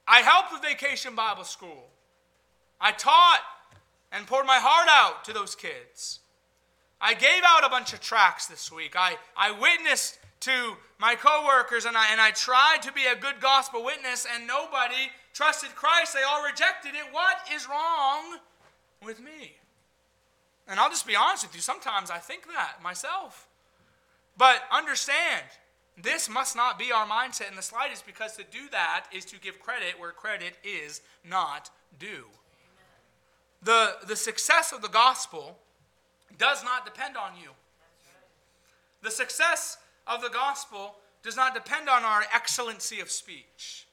I 0.07 0.19
helped 0.19 0.51
with 0.51 0.61
Vacation 0.61 1.15
Bible 1.15 1.43
School. 1.43 1.89
I 2.79 2.91
taught 2.91 3.41
and 4.11 4.27
poured 4.27 4.45
my 4.45 4.59
heart 4.59 4.87
out 4.89 5.23
to 5.25 5.33
those 5.33 5.55
kids. 5.55 6.19
I 6.99 7.13
gave 7.13 7.43
out 7.45 7.65
a 7.65 7.69
bunch 7.69 7.93
of 7.93 8.01
tracts 8.01 8.47
this 8.47 8.71
week. 8.71 8.95
I, 8.97 9.17
I 9.37 9.51
witnessed 9.51 10.19
to 10.41 10.77
my 10.99 11.15
coworkers 11.15 11.85
and 11.85 11.97
I, 11.97 12.11
and 12.11 12.21
I 12.21 12.31
tried 12.31 12.79
to 12.83 12.91
be 12.91 13.05
a 13.05 13.15
good 13.15 13.39
gospel 13.41 13.83
witness, 13.83 14.25
and 14.33 14.47
nobody 14.47 15.09
trusted 15.36 15.76
Christ. 15.76 16.15
They 16.15 16.24
all 16.24 16.43
rejected 16.43 16.95
it. 16.95 17.13
What 17.13 17.38
is 17.54 17.67
wrong 17.69 18.39
with 19.04 19.19
me? 19.19 19.58
And 20.67 20.80
I'll 20.80 20.89
just 20.89 21.06
be 21.06 21.15
honest 21.15 21.45
with 21.45 21.54
you, 21.54 21.62
sometimes 21.62 22.10
I 22.10 22.17
think 22.17 22.48
that 22.48 22.82
myself. 22.82 23.48
But 24.36 24.63
understand, 24.71 25.43
this 26.02 26.28
must 26.28 26.56
not 26.56 26.80
be 26.80 26.91
our 26.91 27.06
mindset 27.06 27.50
in 27.50 27.56
the 27.56 27.62
slightest 27.62 28.08
because 28.08 28.36
to 28.38 28.43
do 28.43 28.67
that 28.71 29.06
is 29.13 29.26
to 29.26 29.39
give 29.39 29.60
credit 29.60 30.00
where 30.00 30.12
credit 30.12 30.56
is 30.63 31.02
not 31.24 31.69
due. 32.00 32.26
The, 33.62 33.98
the 34.08 34.15
success 34.15 34.71
of 34.71 34.82
the 34.82 34.89
gospel 34.89 35.58
does 36.38 36.63
not 36.63 36.86
depend 36.86 37.15
on 37.17 37.32
you. 37.39 37.50
The 39.04 39.12
success 39.12 39.78
of 40.08 40.21
the 40.21 40.30
gospel 40.30 40.95
does 41.24 41.36
not 41.36 41.54
depend 41.54 41.89
on 41.89 42.04
our 42.04 42.24
excellency 42.34 43.00
of 43.00 43.12
speech. 43.12 43.85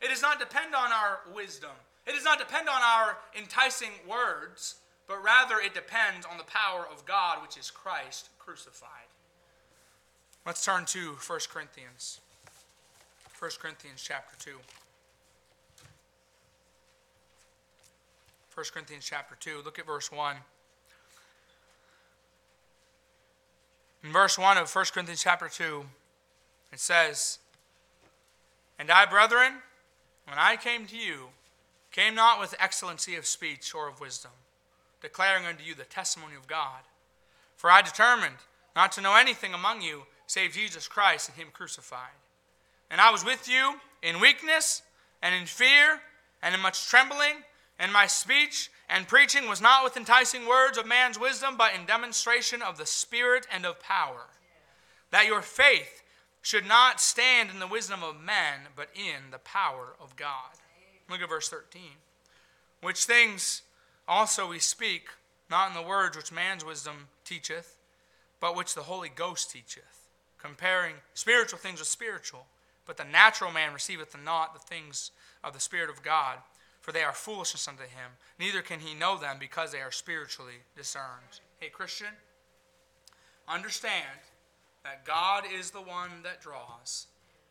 It 0.00 0.08
does 0.08 0.22
not 0.22 0.38
depend 0.38 0.74
on 0.74 0.92
our 0.92 1.20
wisdom. 1.34 1.70
It 2.06 2.12
does 2.12 2.24
not 2.24 2.38
depend 2.38 2.68
on 2.68 2.80
our 2.82 3.18
enticing 3.36 3.90
words, 4.08 4.76
but 5.08 5.22
rather 5.22 5.56
it 5.58 5.74
depends 5.74 6.26
on 6.26 6.38
the 6.38 6.44
power 6.44 6.86
of 6.90 7.04
God, 7.06 7.42
which 7.42 7.56
is 7.56 7.70
Christ 7.70 8.28
crucified. 8.38 8.90
Let's 10.44 10.64
turn 10.64 10.84
to 10.86 11.12
1 11.26 11.40
Corinthians. 11.52 12.20
1 13.38 13.50
Corinthians 13.60 14.02
chapter 14.02 14.36
2. 14.38 14.56
1 18.54 18.64
Corinthians 18.72 19.04
chapter 19.04 19.36
2. 19.38 19.62
Look 19.64 19.78
at 19.78 19.86
verse 19.86 20.10
1. 20.12 20.36
In 24.04 24.12
verse 24.12 24.38
1 24.38 24.56
of 24.56 24.72
1 24.72 24.84
Corinthians 24.94 25.22
chapter 25.22 25.48
2, 25.48 25.84
it 26.72 26.80
says, 26.80 27.38
And 28.78 28.90
I, 28.90 29.04
brethren, 29.04 29.54
when 30.26 30.38
I 30.38 30.56
came 30.56 30.86
to 30.86 30.96
you, 30.96 31.28
came 31.92 32.14
not 32.14 32.40
with 32.40 32.54
excellency 32.58 33.16
of 33.16 33.26
speech 33.26 33.74
or 33.74 33.88
of 33.88 34.00
wisdom, 34.00 34.32
declaring 35.00 35.46
unto 35.46 35.64
you 35.64 35.74
the 35.74 35.84
testimony 35.84 36.34
of 36.34 36.46
God. 36.46 36.82
For 37.56 37.70
I 37.70 37.80
determined 37.80 38.36
not 38.74 38.92
to 38.92 39.00
know 39.00 39.16
anything 39.16 39.54
among 39.54 39.80
you 39.80 40.02
save 40.26 40.52
Jesus 40.52 40.88
Christ 40.88 41.28
and 41.28 41.38
Him 41.38 41.48
crucified. 41.52 42.18
And 42.90 43.00
I 43.00 43.10
was 43.10 43.24
with 43.24 43.48
you 43.48 43.76
in 44.02 44.20
weakness 44.20 44.82
and 45.22 45.34
in 45.34 45.46
fear 45.46 46.00
and 46.42 46.54
in 46.54 46.60
much 46.60 46.88
trembling, 46.88 47.42
and 47.78 47.92
my 47.92 48.06
speech 48.06 48.70
and 48.88 49.08
preaching 49.08 49.48
was 49.48 49.60
not 49.60 49.82
with 49.82 49.96
enticing 49.96 50.46
words 50.46 50.78
of 50.78 50.86
man's 50.86 51.18
wisdom, 51.18 51.56
but 51.56 51.74
in 51.74 51.86
demonstration 51.86 52.62
of 52.62 52.78
the 52.78 52.86
Spirit 52.86 53.46
and 53.52 53.64
of 53.64 53.80
power, 53.80 54.26
that 55.10 55.26
your 55.26 55.42
faith 55.42 56.02
should 56.46 56.64
not 56.64 57.00
stand 57.00 57.50
in 57.50 57.58
the 57.58 57.66
wisdom 57.66 58.04
of 58.04 58.22
men, 58.22 58.68
but 58.76 58.88
in 58.94 59.32
the 59.32 59.38
power 59.38 59.96
of 60.00 60.14
God. 60.14 60.52
Look 61.10 61.20
at 61.20 61.28
verse 61.28 61.48
13. 61.48 61.82
Which 62.80 63.04
things 63.04 63.62
also 64.06 64.48
we 64.48 64.60
speak, 64.60 65.08
not 65.50 65.66
in 65.66 65.74
the 65.74 65.82
words 65.82 66.16
which 66.16 66.30
man's 66.30 66.64
wisdom 66.64 67.08
teacheth, 67.24 67.76
but 68.38 68.54
which 68.54 68.76
the 68.76 68.82
Holy 68.82 69.08
Ghost 69.08 69.50
teacheth, 69.50 70.06
comparing 70.38 70.94
spiritual 71.14 71.58
things 71.58 71.80
with 71.80 71.88
spiritual. 71.88 72.46
But 72.86 72.96
the 72.96 73.04
natural 73.04 73.50
man 73.50 73.72
receiveth 73.72 74.16
not 74.24 74.54
the 74.54 74.60
things 74.60 75.10
of 75.42 75.52
the 75.52 75.58
Spirit 75.58 75.90
of 75.90 76.04
God 76.04 76.38
for 76.86 76.92
they 76.92 77.02
are 77.02 77.12
foolishness 77.12 77.66
unto 77.66 77.82
him. 77.82 78.12
Neither 78.38 78.62
can 78.62 78.78
he 78.78 78.94
know 78.94 79.18
them 79.18 79.38
because 79.40 79.72
they 79.72 79.80
are 79.80 79.90
spiritually 79.90 80.62
discerned. 80.76 81.40
Hey, 81.58 81.68
Christian, 81.68 82.14
understand 83.48 84.06
that 84.86 85.04
God 85.04 85.44
is 85.52 85.70
the 85.70 85.80
one 85.80 86.10
that 86.22 86.40
draws, 86.40 87.06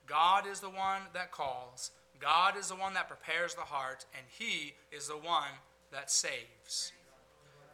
God 0.08 0.48
is 0.48 0.60
the 0.60 0.70
one 0.70 1.02
that 1.14 1.32
calls, 1.32 1.92
God 2.20 2.58
is 2.58 2.70
the 2.70 2.76
one 2.76 2.94
that 2.94 3.08
prepares 3.08 3.56
the 3.56 3.62
heart, 3.62 4.06
and 4.16 4.26
he 4.40 4.74
is 4.92 5.08
the 5.08 5.18
one 5.18 5.60
that 5.92 6.10
saves. 6.10 6.94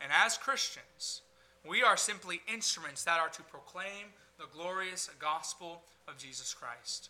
And 0.01 0.11
as 0.11 0.37
Christians, 0.37 1.21
we 1.67 1.83
are 1.83 1.95
simply 1.95 2.41
instruments 2.51 3.03
that 3.03 3.19
are 3.19 3.29
to 3.29 3.43
proclaim 3.43 4.07
the 4.39 4.47
glorious 4.51 5.09
gospel 5.19 5.83
of 6.07 6.17
Jesus 6.17 6.53
Christ. 6.53 7.09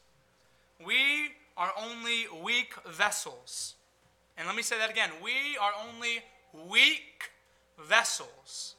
We 0.85 1.31
are 1.55 1.71
only 1.79 2.25
weak 2.43 2.73
vessels 2.85 3.75
and 4.37 4.47
let 4.47 4.55
me 4.55 4.63
say 4.63 4.77
that 4.79 4.89
again. 4.89 5.11
We 5.23 5.57
are 5.61 5.71
only 5.87 6.23
weak 6.69 7.29
vessels 7.79 8.75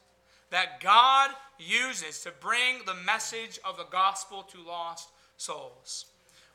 that 0.53 0.79
God 0.79 1.31
uses 1.57 2.19
to 2.19 2.31
bring 2.39 2.85
the 2.85 2.93
message 2.93 3.59
of 3.65 3.75
the 3.75 3.87
gospel 3.89 4.43
to 4.43 4.61
lost 4.61 5.09
souls. 5.35 6.05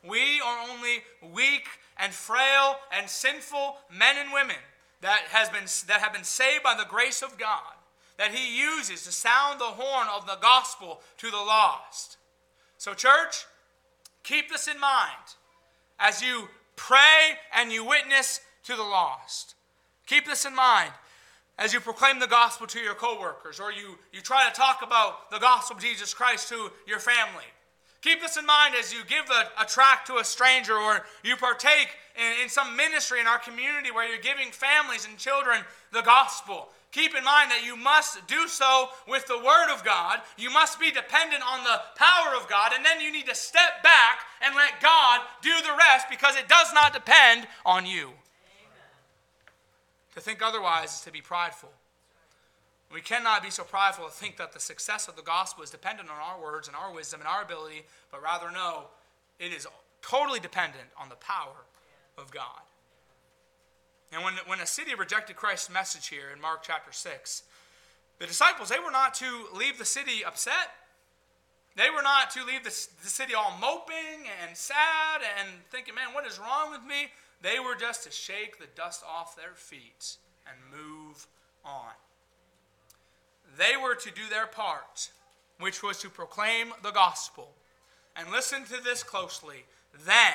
We 0.07 0.39
are 0.39 0.69
only 0.69 1.03
weak 1.33 1.67
and 1.97 2.13
frail 2.13 2.77
and 2.97 3.09
sinful 3.09 3.75
men 3.91 4.15
and 4.17 4.31
women 4.31 4.55
that, 5.01 5.23
has 5.31 5.49
been, 5.49 5.65
that 5.87 5.99
have 6.01 6.13
been 6.13 6.23
saved 6.23 6.63
by 6.63 6.75
the 6.75 6.89
grace 6.89 7.21
of 7.21 7.37
God, 7.37 7.73
that 8.17 8.31
He 8.31 8.61
uses 8.61 9.03
to 9.03 9.11
sound 9.11 9.59
the 9.59 9.65
horn 9.65 10.07
of 10.15 10.25
the 10.25 10.37
gospel 10.41 11.01
to 11.17 11.29
the 11.29 11.35
lost. 11.35 12.15
So, 12.77 12.93
church, 12.93 13.47
keep 14.23 14.49
this 14.49 14.69
in 14.69 14.79
mind 14.79 15.35
as 15.99 16.21
you 16.21 16.47
pray 16.77 17.37
and 17.53 17.69
you 17.69 17.83
witness 17.83 18.39
to 18.63 18.77
the 18.77 18.81
lost. 18.81 19.55
Keep 20.07 20.25
this 20.25 20.45
in 20.45 20.55
mind 20.55 20.93
as 21.59 21.73
you 21.73 21.81
proclaim 21.81 22.19
the 22.19 22.27
gospel 22.27 22.65
to 22.65 22.79
your 22.79 22.95
coworkers 22.95 23.59
or 23.59 23.71
you, 23.71 23.99
you 24.13 24.21
try 24.21 24.47
to 24.47 24.55
talk 24.55 24.81
about 24.81 25.29
the 25.29 25.39
gospel 25.39 25.75
of 25.75 25.83
Jesus 25.83 26.13
Christ 26.13 26.47
to 26.49 26.71
your 26.87 26.99
family. 26.99 27.43
Keep 28.01 28.21
this 28.21 28.37
in 28.37 28.45
mind 28.45 28.75
as 28.79 28.93
you 28.93 28.99
give 29.05 29.25
a, 29.29 29.61
a 29.61 29.65
tract 29.65 30.07
to 30.07 30.17
a 30.17 30.23
stranger 30.23 30.73
or 30.73 31.05
you 31.21 31.35
partake 31.35 31.89
in, 32.15 32.43
in 32.43 32.49
some 32.49 32.77
ministry 32.77 33.19
in 33.19 33.27
our 33.27 33.39
community 33.39 33.91
where 33.91 34.07
you're 34.07 34.23
giving 34.23 34.51
families 34.51 35.05
and 35.05 35.17
children 35.17 35.59
the 35.91 36.01
gospel. 36.01 36.69
Keep 36.93 37.13
in 37.13 37.25
mind 37.25 37.51
that 37.51 37.65
you 37.65 37.75
must 37.75 38.25
do 38.25 38.47
so 38.47 38.87
with 39.05 39.27
the 39.27 39.37
Word 39.37 39.71
of 39.71 39.83
God. 39.83 40.21
You 40.37 40.49
must 40.49 40.79
be 40.79 40.91
dependent 40.91 41.43
on 41.45 41.63
the 41.63 41.81
power 41.95 42.35
of 42.35 42.49
God, 42.49 42.71
and 42.73 42.83
then 42.83 42.99
you 42.99 43.11
need 43.11 43.27
to 43.27 43.35
step 43.35 43.83
back 43.83 44.21
and 44.41 44.55
let 44.55 44.81
God 44.81 45.21
do 45.43 45.51
the 45.61 45.77
rest 45.77 46.07
because 46.09 46.35
it 46.35 46.47
does 46.47 46.73
not 46.73 46.93
depend 46.93 47.47
on 47.63 47.85
you. 47.85 48.09
To 50.15 50.21
think 50.21 50.41
otherwise 50.41 50.95
is 50.95 51.01
to 51.01 51.11
be 51.11 51.21
prideful. 51.21 51.69
We 52.91 53.01
cannot 53.01 53.43
be 53.43 53.51
so 53.51 53.63
prideful 53.63 54.05
to 54.05 54.11
think 54.11 54.37
that 54.37 54.51
the 54.51 54.59
success 54.59 55.07
of 55.07 55.15
the 55.15 55.21
gospel 55.21 55.63
is 55.63 55.69
dependent 55.69 56.09
on 56.09 56.15
our 56.15 56.41
words 56.41 56.67
and 56.67 56.75
our 56.75 56.91
wisdom 56.91 57.19
and 57.19 57.27
our 57.27 57.43
ability, 57.43 57.83
but 58.11 58.23
rather 58.23 58.51
know 58.51 58.85
it 59.39 59.53
is 59.53 59.67
totally 60.01 60.39
dependent 60.39 60.89
on 60.99 61.09
the 61.09 61.15
power 61.15 61.65
of 62.17 62.31
God. 62.31 62.61
And 64.11 64.23
when, 64.23 64.33
when 64.47 64.59
a 64.59 64.65
city 64.65 64.95
rejected 64.95 65.35
Christ's 65.35 65.69
message 65.69 66.07
here 66.07 66.31
in 66.33 66.41
Mark 66.41 66.63
chapter 66.63 66.91
6, 66.91 67.43
the 68.17 68.25
disciples, 68.25 68.69
they 68.69 68.79
were 68.79 68.91
not 68.91 69.13
to 69.15 69.47
leave 69.53 69.77
the 69.77 69.85
city 69.85 70.25
upset. 70.25 70.73
They 71.75 71.89
were 71.89 72.01
not 72.01 72.31
to 72.31 72.43
leave 72.43 72.63
the, 72.63 72.87
the 73.03 73.09
city 73.09 73.33
all 73.35 73.55
moping 73.61 74.27
and 74.43 74.57
sad 74.57 75.21
and 75.39 75.47
thinking, 75.71 75.93
man, 75.95 76.13
what 76.13 76.25
is 76.25 76.39
wrong 76.39 76.71
with 76.71 76.83
me? 76.83 77.11
They 77.41 77.59
were 77.59 77.75
just 77.75 78.03
to 78.03 78.11
shake 78.11 78.59
the 78.59 78.67
dust 78.75 79.03
off 79.07 79.35
their 79.35 79.53
feet 79.55 80.17
and 80.45 80.57
move 80.71 81.27
on. 81.63 81.93
They 83.57 83.75
were 83.81 83.95
to 83.95 84.11
do 84.11 84.21
their 84.29 84.47
part, 84.47 85.09
which 85.59 85.81
was 85.81 85.99
to 85.99 86.09
proclaim 86.09 86.73
the 86.83 86.91
gospel. 86.91 87.51
And 88.15 88.31
listen 88.31 88.65
to 88.65 88.83
this 88.83 89.03
closely. 89.03 89.63
Then 90.05 90.33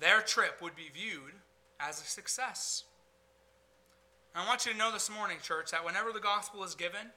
their 0.00 0.20
trip 0.20 0.60
would 0.60 0.76
be 0.76 0.90
viewed 0.92 1.34
as 1.80 2.00
a 2.00 2.04
success. 2.04 2.84
I 4.34 4.46
want 4.46 4.66
you 4.66 4.72
to 4.72 4.78
know 4.78 4.92
this 4.92 5.10
morning, 5.10 5.38
church, 5.42 5.70
that 5.70 5.84
whenever 5.84 6.12
the 6.12 6.20
gospel 6.20 6.62
is 6.62 6.74
given, 6.74 7.10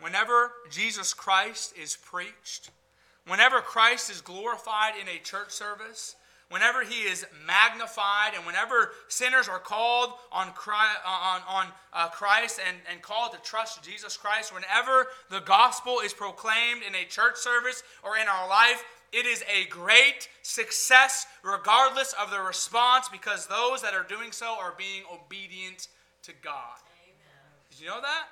whenever 0.00 0.52
Jesus 0.70 1.12
Christ 1.12 1.74
is 1.80 1.96
preached, 1.96 2.70
whenever 3.26 3.60
Christ 3.60 4.10
is 4.10 4.20
glorified 4.20 4.94
in 5.00 5.08
a 5.08 5.22
church 5.22 5.50
service, 5.50 6.16
whenever 6.50 6.82
he 6.82 7.02
is 7.02 7.24
magnified 7.46 8.32
and 8.34 8.44
whenever 8.44 8.90
sinners 9.08 9.48
are 9.48 9.58
called 9.58 10.12
on 10.32 10.52
Christ, 10.52 10.98
on, 11.06 11.40
on 11.48 11.66
uh, 11.92 12.08
Christ 12.08 12.60
and, 12.66 12.76
and 12.90 13.00
called 13.00 13.32
to 13.32 13.38
trust 13.38 13.82
Jesus 13.82 14.16
Christ, 14.16 14.52
whenever 14.52 15.06
the 15.30 15.40
gospel 15.40 16.00
is 16.04 16.12
proclaimed 16.12 16.82
in 16.86 16.94
a 16.94 17.04
church 17.08 17.36
service 17.36 17.82
or 18.02 18.18
in 18.18 18.26
our 18.26 18.48
life, 18.48 18.84
it 19.12 19.26
is 19.26 19.42
a 19.42 19.68
great 19.68 20.28
success 20.42 21.26
regardless 21.42 22.14
of 22.20 22.30
the 22.30 22.40
response 22.40 23.08
because 23.08 23.46
those 23.46 23.82
that 23.82 23.94
are 23.94 24.04
doing 24.04 24.32
so 24.32 24.56
are 24.60 24.74
being 24.76 25.02
obedient 25.12 25.88
to 26.22 26.32
God. 26.42 26.78
Amen. 27.04 27.62
Did 27.70 27.80
you 27.80 27.86
know 27.86 28.00
that? 28.00 28.28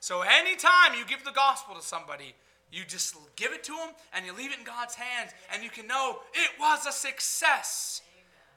So 0.00 0.22
anytime 0.22 0.98
you 0.98 1.04
give 1.06 1.24
the 1.24 1.32
gospel 1.32 1.74
to 1.74 1.82
somebody, 1.82 2.34
you 2.72 2.84
just 2.86 3.14
give 3.36 3.52
it 3.52 3.64
to 3.64 3.72
them 3.72 3.90
and 4.14 4.26
you 4.26 4.32
leave 4.32 4.52
it 4.52 4.58
in 4.58 4.64
God's 4.64 4.94
hands 4.94 5.32
and 5.52 5.62
you 5.62 5.70
can 5.70 5.86
know 5.86 6.18
it 6.34 6.50
was 6.58 6.86
a 6.86 6.92
success. 6.92 8.02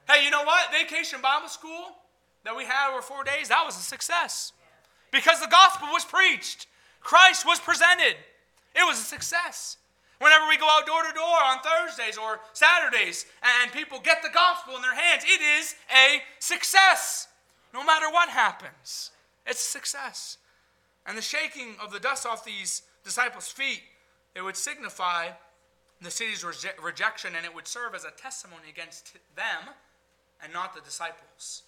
Hey, 0.08 0.24
you 0.24 0.30
know 0.30 0.42
what? 0.42 0.72
Vacation 0.72 1.20
Bible 1.20 1.48
School 1.48 1.96
that 2.44 2.56
we 2.56 2.64
had 2.64 2.90
over 2.90 3.02
four 3.02 3.22
days, 3.24 3.48
that 3.48 3.64
was 3.64 3.76
a 3.76 3.82
success. 3.82 4.52
Because 5.10 5.40
the 5.40 5.48
gospel 5.48 5.88
was 5.92 6.04
preached, 6.04 6.66
Christ 7.00 7.44
was 7.46 7.60
presented. 7.60 8.16
It 8.74 8.86
was 8.86 8.98
a 8.98 9.04
success. 9.04 9.76
Whenever 10.20 10.46
we 10.48 10.58
go 10.58 10.68
out 10.68 10.86
door 10.86 11.02
to 11.02 11.12
door 11.14 11.38
on 11.44 11.58
Thursdays 11.60 12.18
or 12.18 12.40
Saturdays 12.52 13.24
and 13.42 13.72
people 13.72 13.98
get 14.00 14.22
the 14.22 14.28
gospel 14.32 14.76
in 14.76 14.82
their 14.82 14.94
hands, 14.94 15.24
it 15.24 15.40
is 15.40 15.74
a 15.90 16.20
success. 16.38 17.28
No 17.72 17.82
matter 17.82 18.10
what 18.10 18.28
happens, 18.28 19.10
it's 19.46 19.66
a 19.66 19.70
success. 19.70 20.36
And 21.06 21.16
the 21.16 21.22
shaking 21.22 21.74
of 21.82 21.90
the 21.90 22.00
dust 22.00 22.26
off 22.26 22.44
these 22.44 22.82
disciples' 23.02 23.48
feet, 23.48 23.80
it 24.34 24.42
would 24.42 24.56
signify 24.56 25.28
the 26.00 26.10
city's 26.10 26.42
reje- 26.42 26.82
rejection 26.82 27.34
and 27.36 27.44
it 27.44 27.54
would 27.54 27.68
serve 27.68 27.94
as 27.94 28.04
a 28.04 28.10
testimony 28.10 28.68
against 28.70 29.12
them 29.36 29.74
and 30.42 30.52
not 30.52 30.74
the 30.74 30.80
disciples. 30.80 31.62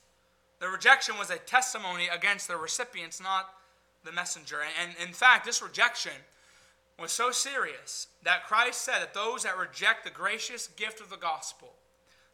The 0.60 0.68
rejection 0.68 1.18
was 1.18 1.30
a 1.30 1.38
testimony 1.38 2.08
against 2.08 2.48
the 2.48 2.56
recipients, 2.56 3.20
not 3.20 3.50
the 4.04 4.12
messenger. 4.12 4.58
And, 4.60 4.94
and 4.98 5.08
in 5.08 5.14
fact, 5.14 5.44
this 5.44 5.60
rejection 5.60 6.12
was 6.98 7.12
so 7.12 7.30
serious 7.30 8.06
that 8.22 8.46
Christ 8.46 8.82
said 8.82 9.00
that 9.00 9.14
those 9.14 9.42
that 9.42 9.58
reject 9.58 10.04
the 10.04 10.10
gracious 10.10 10.68
gift 10.68 11.00
of 11.00 11.10
the 11.10 11.16
gospel, 11.16 11.72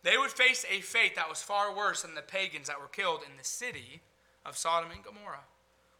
they 0.03 0.16
would 0.16 0.31
face 0.31 0.64
a 0.70 0.81
fate 0.81 1.16
that 1.16 1.29
was 1.29 1.43
far 1.43 1.74
worse 1.74 2.03
than 2.03 2.14
the 2.14 2.22
pagans 2.22 2.68
that 2.68 2.81
were 2.81 2.89
killed 2.89 3.20
in 3.29 3.37
the 3.37 3.45
city 3.45 4.03
of 4.45 4.57
Sodom 4.57 4.91
and 4.91 5.03
Gomorrah. 5.03 5.45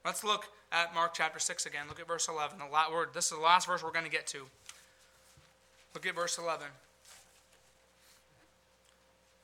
Let's 0.05 0.24
look 0.24 0.46
at 0.72 0.94
Mark 0.94 1.14
chapter 1.14 1.38
6 1.38 1.66
again. 1.66 1.84
Look 1.88 2.01
at 2.01 2.07
verse 2.07 2.28
11. 2.28 2.59
The 2.59 2.72
last 2.72 2.92
word, 2.92 3.09
this 3.14 3.26
is 3.26 3.32
the 3.32 3.44
last 3.44 3.66
verse 3.66 3.82
we're 3.82 3.92
going 3.92 4.05
to 4.05 4.11
get 4.11 4.26
to. 4.28 4.46
Look 5.94 6.07
at 6.07 6.14
verse 6.14 6.38
11. 6.38 6.66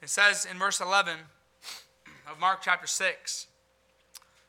It 0.03 0.11
says 0.11 0.47
in 0.51 0.59
verse 0.59 0.81
11 0.81 1.19
of 2.31 2.39
Mark 2.39 2.61
chapter 2.63 2.87
6 2.87 3.47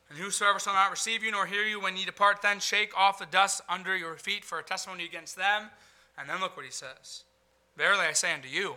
And 0.10 0.20
whosoever 0.20 0.60
shall 0.60 0.74
not 0.74 0.91
receive 0.91 1.24
you 1.24 1.32
nor 1.32 1.45
hear 1.45 1.64
you 1.64 1.82
when 1.82 1.97
ye 1.97 2.06
depart, 2.06 2.41
then 2.41 2.60
shake 2.60 2.95
off 2.97 3.20
the 3.20 3.26
dust 3.26 3.62
under 3.70 3.95
your 3.95 4.16
feet 4.16 4.43
for 4.43 4.60
a 4.60 4.64
testimony 4.64 5.06
against 5.06 5.36
them. 5.36 5.70
And 6.18 6.30
then 6.30 6.39
look 6.39 6.56
what 6.56 6.66
he 6.66 6.72
says 6.72 7.24
Verily 7.78 8.06
I 8.06 8.14
say 8.14 8.34
unto 8.34 8.47
you, 8.47 8.76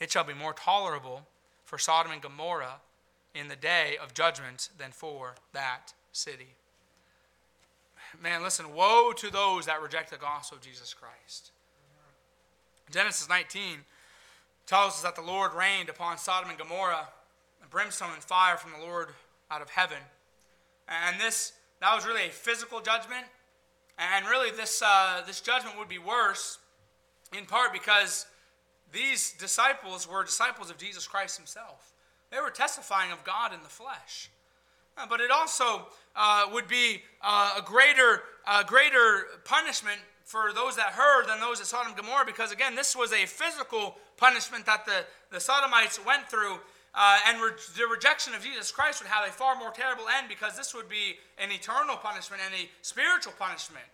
it 0.00 0.10
shall 0.10 0.24
be 0.24 0.34
more 0.34 0.52
tolerable 0.52 1.26
for 1.64 1.78
Sodom 1.78 2.12
and 2.12 2.22
Gomorrah 2.22 2.80
in 3.34 3.48
the 3.48 3.56
day 3.56 3.96
of 4.00 4.14
judgment 4.14 4.68
than 4.78 4.92
for 4.92 5.34
that 5.52 5.94
city. 6.14 6.54
Man, 8.22 8.42
listen, 8.42 8.74
woe 8.74 9.12
to 9.16 9.30
those 9.30 9.66
that 9.66 9.82
reject 9.82 10.10
the 10.10 10.16
gospel 10.16 10.56
of 10.56 10.62
Jesus 10.62 10.94
Christ. 10.94 11.50
Genesis 12.90 13.28
19 13.28 13.78
tells 14.66 14.92
us 14.94 15.02
that 15.02 15.16
the 15.16 15.22
Lord 15.22 15.52
rained 15.54 15.88
upon 15.88 16.18
Sodom 16.18 16.50
and 16.50 16.58
Gomorrah 16.58 17.08
brimstone 17.74 18.10
and 18.14 18.22
fire 18.22 18.56
from 18.56 18.70
the 18.70 18.86
Lord 18.86 19.08
out 19.50 19.60
of 19.60 19.68
heaven. 19.68 19.98
And 20.88 21.20
this, 21.20 21.54
that 21.80 21.92
was 21.92 22.06
really 22.06 22.26
a 22.26 22.30
physical 22.30 22.80
judgment. 22.80 23.24
And 23.98 24.26
really, 24.26 24.52
this, 24.52 24.80
uh, 24.80 25.22
this 25.26 25.40
judgment 25.40 25.76
would 25.76 25.88
be 25.88 25.98
worse 25.98 26.58
in 27.36 27.46
part 27.46 27.72
because 27.72 28.26
these 28.92 29.32
disciples 29.32 30.08
were 30.08 30.22
disciples 30.22 30.70
of 30.70 30.78
Jesus 30.78 31.08
Christ 31.08 31.36
himself. 31.36 31.92
They 32.30 32.38
were 32.38 32.50
testifying 32.50 33.10
of 33.10 33.24
God 33.24 33.52
in 33.52 33.60
the 33.64 33.68
flesh. 33.68 34.30
Uh, 34.96 35.06
but 35.08 35.20
it 35.20 35.32
also 35.32 35.86
uh, 36.16 36.46
would 36.52 36.68
be 36.68 37.02
uh, 37.22 37.56
a 37.58 37.62
greater, 37.62 38.22
uh, 38.46 38.62
greater 38.62 39.26
punishment 39.44 39.98
for 40.24 40.52
those 40.54 40.76
that 40.76 40.88
heard 40.88 41.26
than 41.28 41.40
those 41.40 41.58
that 41.58 41.66
Sodom 41.66 41.88
and 41.88 41.96
Gomorrah 41.96 42.24
because, 42.24 42.52
again, 42.52 42.74
this 42.74 42.96
was 42.96 43.12
a 43.12 43.26
physical 43.26 43.96
punishment 44.16 44.66
that 44.66 44.86
the, 44.86 45.04
the 45.30 45.40
Sodomites 45.40 46.04
went 46.04 46.28
through 46.28 46.58
uh, 46.94 47.18
and 47.28 47.40
re- 47.40 47.50
the 47.76 47.86
rejection 47.86 48.34
of 48.34 48.42
Jesus 48.42 48.70
Christ 48.70 49.02
would 49.02 49.10
have 49.10 49.28
a 49.28 49.32
far 49.32 49.56
more 49.56 49.70
terrible 49.70 50.04
end 50.16 50.28
because 50.28 50.56
this 50.56 50.74
would 50.74 50.88
be 50.88 51.16
an 51.38 51.50
eternal 51.50 51.96
punishment 51.96 52.40
and 52.44 52.54
a 52.54 52.68
spiritual 52.82 53.32
punishment. 53.38 53.84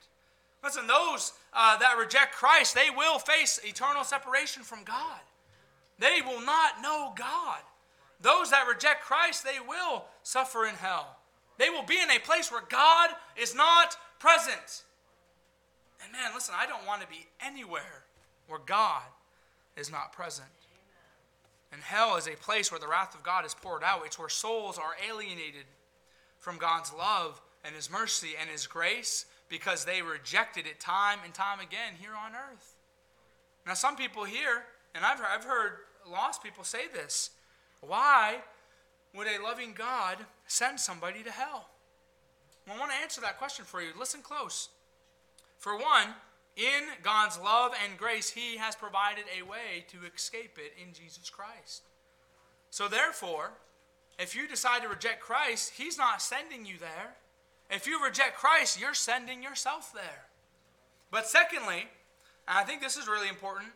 Listen, 0.63 0.87
those 0.87 1.33
uh, 1.55 1.79
that 1.79 1.97
reject 1.99 2.35
Christ, 2.35 2.75
they 2.75 2.91
will 2.95 3.19
face 3.19 3.59
eternal 3.65 4.05
separation 4.05 4.63
from 4.63 4.85
God. 4.85 5.21
They 5.99 6.21
will 6.25 6.45
not 6.45 6.83
know 6.83 7.13
God. 7.17 7.61
Those 8.21 8.51
that 8.51 8.67
reject 8.69 9.03
Christ, 9.03 9.45
they 9.45 9.59
will 9.67 10.05
suffer 10.23 10.67
in 10.67 10.75
hell. 10.75 11.17
They 11.61 11.69
will 11.69 11.83
be 11.83 12.01
in 12.01 12.11
a 12.11 12.19
place 12.19 12.51
where 12.51 12.63
God 12.71 13.11
is 13.37 13.55
not 13.55 13.95
present. 14.19 14.85
And 16.03 16.11
man, 16.11 16.31
listen, 16.35 16.55
I 16.59 16.65
don't 16.65 16.87
want 16.87 17.03
to 17.03 17.07
be 17.07 17.27
anywhere 17.45 18.05
where 18.49 18.61
God 18.65 19.03
is 19.77 19.93
not 19.93 20.11
present. 20.11 20.49
And 21.71 21.83
hell 21.83 22.17
is 22.17 22.27
a 22.27 22.31
place 22.31 22.73
where 22.73 22.81
the 22.81 22.89
wrath 22.89 23.15
of 23.15 23.23
God 23.23 23.45
is 23.45 23.53
poured 23.53 23.83
out. 23.85 24.07
It's 24.07 24.19
where 24.19 24.31
souls 24.31 24.79
are 24.79 24.97
alienated 25.07 25.67
from 26.39 26.57
God's 26.57 26.95
love 26.95 27.43
and 27.63 27.75
His 27.75 27.91
mercy 27.91 28.31
and 28.41 28.49
His 28.49 28.67
grace 28.67 29.27
because 29.51 29.85
they 29.85 30.01
rejected 30.01 30.67
it 30.67 30.81
time 30.81 31.19
and 31.27 31.35
time 31.35 31.61
again 31.61 31.93
here 32.01 32.15
on 32.17 32.33
earth. 32.33 32.75
Now, 33.67 33.75
some 33.75 33.97
people 33.97 34.25
here, 34.25 34.63
and 34.95 35.05
I've, 35.05 35.21
I've 35.21 35.45
heard 35.45 35.73
lost 36.11 36.43
people 36.43 36.65
say 36.65 36.89
this 36.91 37.33
why 37.83 38.39
would 39.15 39.27
a 39.27 39.43
loving 39.43 39.75
God 39.75 40.17
send 40.51 40.81
somebody 40.81 41.23
to 41.23 41.31
hell? 41.31 41.69
Well, 42.67 42.77
I 42.77 42.79
want 42.79 42.93
to 42.93 43.03
answer 43.03 43.21
that 43.21 43.39
question 43.39 43.65
for 43.65 43.81
you. 43.81 43.91
Listen 43.99 44.21
close. 44.21 44.69
For 45.59 45.77
one, 45.77 46.15
in 46.57 46.89
God's 47.03 47.39
love 47.39 47.73
and 47.85 47.99
grace, 47.99 48.31
He 48.31 48.57
has 48.57 48.75
provided 48.75 49.25
a 49.39 49.43
way 49.43 49.85
to 49.89 49.99
escape 50.13 50.59
it 50.59 50.73
in 50.81 50.93
Jesus 50.93 51.31
Christ. 51.31 51.83
So, 52.71 52.89
therefore, 52.89 53.53
if 54.19 54.35
you 54.35 54.49
decide 54.49 54.83
to 54.83 54.89
reject 54.89 55.21
Christ, 55.21 55.73
He's 55.77 55.97
not 55.97 56.21
sending 56.21 56.67
you 56.67 56.77
there. 56.79 57.15
If 57.71 57.87
you 57.87 58.03
reject 58.03 58.37
Christ, 58.37 58.81
you're 58.81 58.95
sending 58.95 59.43
yourself 59.43 59.93
there. 59.95 60.27
But 61.11 61.29
secondly, 61.29 61.85
and 62.49 62.59
I 62.59 62.65
think 62.65 62.81
this 62.81 62.97
is 62.97 63.07
really 63.07 63.29
important, 63.29 63.71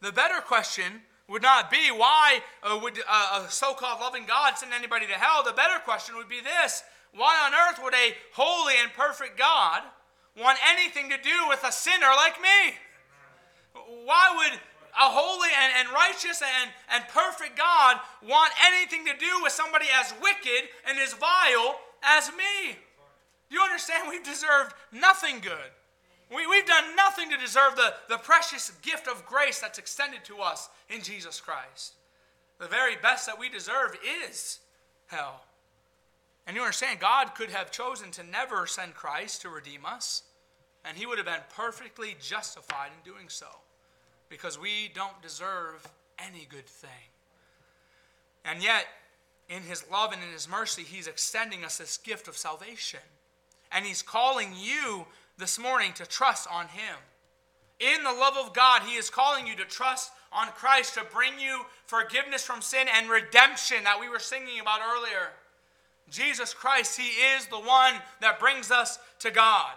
the 0.00 0.12
better 0.12 0.40
question 0.40 1.02
would 1.30 1.42
not 1.42 1.70
be 1.70 1.90
why 1.94 2.40
uh, 2.62 2.78
would 2.82 2.98
uh, 3.08 3.44
a 3.46 3.50
so 3.50 3.72
called 3.72 4.00
loving 4.00 4.26
God 4.26 4.58
send 4.58 4.72
anybody 4.74 5.06
to 5.06 5.12
hell? 5.14 5.44
The 5.44 5.52
better 5.52 5.78
question 5.84 6.16
would 6.16 6.28
be 6.28 6.40
this 6.40 6.82
why 7.14 7.38
on 7.46 7.54
earth 7.54 7.80
would 7.82 7.94
a 7.94 8.14
holy 8.34 8.74
and 8.82 8.92
perfect 8.92 9.38
God 9.38 9.82
want 10.36 10.58
anything 10.68 11.08
to 11.10 11.16
do 11.16 11.48
with 11.48 11.64
a 11.64 11.72
sinner 11.72 12.10
like 12.16 12.40
me? 12.40 12.74
Why 14.04 14.34
would 14.36 14.58
a 14.92 15.08
holy 15.08 15.48
and, 15.56 15.72
and 15.78 15.94
righteous 15.94 16.42
and, 16.42 16.70
and 16.92 17.04
perfect 17.08 17.56
God 17.56 17.96
want 18.26 18.52
anything 18.66 19.04
to 19.06 19.16
do 19.16 19.42
with 19.42 19.52
somebody 19.52 19.86
as 20.00 20.12
wicked 20.20 20.68
and 20.88 20.98
as 20.98 21.14
vile 21.14 21.78
as 22.02 22.30
me? 22.30 22.76
You 23.50 23.60
understand? 23.62 24.08
We've 24.10 24.24
deserved 24.24 24.74
nothing 24.92 25.40
good. 25.40 25.70
We, 26.30 26.46
we've 26.46 26.66
done 26.66 26.94
nothing 26.96 27.28
to 27.30 27.36
deserve 27.36 27.76
the, 27.76 27.92
the 28.08 28.18
precious 28.18 28.70
gift 28.82 29.08
of 29.08 29.26
grace 29.26 29.58
that's 29.58 29.78
extended 29.78 30.24
to 30.24 30.38
us 30.38 30.68
in 30.88 31.02
Jesus 31.02 31.40
Christ. 31.40 31.94
The 32.58 32.68
very 32.68 32.94
best 32.96 33.26
that 33.26 33.38
we 33.38 33.48
deserve 33.48 33.96
is 34.28 34.60
hell. 35.06 35.42
And 36.46 36.56
you 36.56 36.62
understand, 36.62 37.00
God 37.00 37.34
could 37.34 37.50
have 37.50 37.70
chosen 37.70 38.10
to 38.12 38.22
never 38.22 38.66
send 38.66 38.94
Christ 38.94 39.42
to 39.42 39.48
redeem 39.48 39.84
us, 39.84 40.22
and 40.84 40.96
he 40.96 41.06
would 41.06 41.18
have 41.18 41.26
been 41.26 41.40
perfectly 41.54 42.16
justified 42.20 42.90
in 42.96 43.12
doing 43.12 43.28
so 43.28 43.46
because 44.28 44.58
we 44.58 44.90
don't 44.94 45.20
deserve 45.20 45.86
any 46.18 46.46
good 46.48 46.66
thing. 46.66 47.10
And 48.44 48.62
yet, 48.62 48.86
in 49.48 49.62
his 49.62 49.84
love 49.90 50.12
and 50.12 50.22
in 50.22 50.30
his 50.30 50.48
mercy, 50.48 50.82
he's 50.82 51.08
extending 51.08 51.64
us 51.64 51.78
this 51.78 51.96
gift 51.96 52.28
of 52.28 52.36
salvation. 52.36 53.00
And 53.72 53.84
he's 53.84 54.02
calling 54.02 54.52
you 54.56 55.06
this 55.40 55.58
morning 55.58 55.92
to 55.94 56.06
trust 56.06 56.46
on 56.52 56.68
him. 56.68 56.96
In 57.80 58.04
the 58.04 58.12
love 58.12 58.36
of 58.36 58.52
God, 58.52 58.82
he 58.82 58.96
is 58.96 59.10
calling 59.10 59.46
you 59.46 59.56
to 59.56 59.64
trust 59.64 60.12
on 60.32 60.48
Christ 60.48 60.94
to 60.94 61.04
bring 61.12 61.40
you 61.40 61.62
forgiveness 61.86 62.44
from 62.44 62.62
sin 62.62 62.86
and 62.94 63.10
redemption 63.10 63.84
that 63.84 63.98
we 63.98 64.08
were 64.08 64.18
singing 64.18 64.60
about 64.60 64.80
earlier. 64.80 65.30
Jesus 66.10 66.52
Christ, 66.52 66.98
He 66.98 67.08
is 67.08 67.46
the 67.46 67.58
one 67.58 67.94
that 68.20 68.40
brings 68.40 68.70
us 68.70 68.98
to 69.20 69.30
God. 69.30 69.72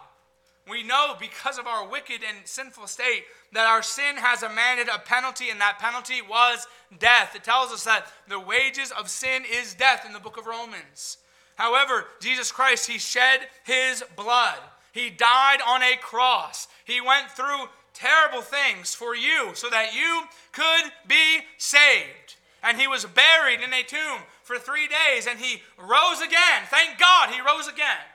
We 0.69 0.83
know 0.83 1.15
because 1.19 1.57
of 1.57 1.67
our 1.67 1.87
wicked 1.87 2.21
and 2.27 2.47
sinful 2.47 2.87
state 2.87 3.23
that 3.51 3.67
our 3.67 3.83
sin 3.83 4.15
has 4.17 4.39
demanded 4.39 4.87
a 4.87 4.99
penalty, 4.99 5.49
and 5.49 5.59
that 5.61 5.79
penalty 5.79 6.21
was 6.21 6.65
death. 6.97 7.35
It 7.35 7.43
tells 7.43 7.71
us 7.71 7.83
that 7.83 8.07
the 8.27 8.39
wages 8.39 8.91
of 8.91 9.09
sin 9.09 9.43
is 9.49 9.73
death 9.73 10.05
in 10.05 10.13
the 10.13 10.19
book 10.19 10.37
of 10.37 10.47
Romans. 10.47 11.17
However, 11.55 12.05
Jesus 12.19 12.51
Christ, 12.51 12.89
He 12.89 12.97
shed 12.97 13.41
His 13.63 14.03
blood. 14.15 14.57
He 14.93 15.09
died 15.09 15.57
on 15.65 15.81
a 15.81 15.97
cross. 15.97 16.67
He 16.85 17.01
went 17.01 17.31
through 17.31 17.65
terrible 17.95 18.41
things 18.41 18.93
for 18.93 19.15
you 19.15 19.51
so 19.55 19.69
that 19.69 19.95
you 19.95 20.23
could 20.51 20.91
be 21.07 21.39
saved. 21.57 22.35
And 22.61 22.79
he 22.79 22.87
was 22.87 23.05
buried 23.05 23.59
in 23.59 23.73
a 23.73 23.83
tomb 23.83 24.21
for 24.43 24.57
three 24.57 24.87
days 24.87 25.25
and 25.27 25.39
he 25.39 25.63
rose 25.79 26.21
again. 26.21 26.61
Thank 26.69 26.99
God 26.99 27.29
he 27.29 27.41
rose 27.41 27.67
again. 27.67 28.05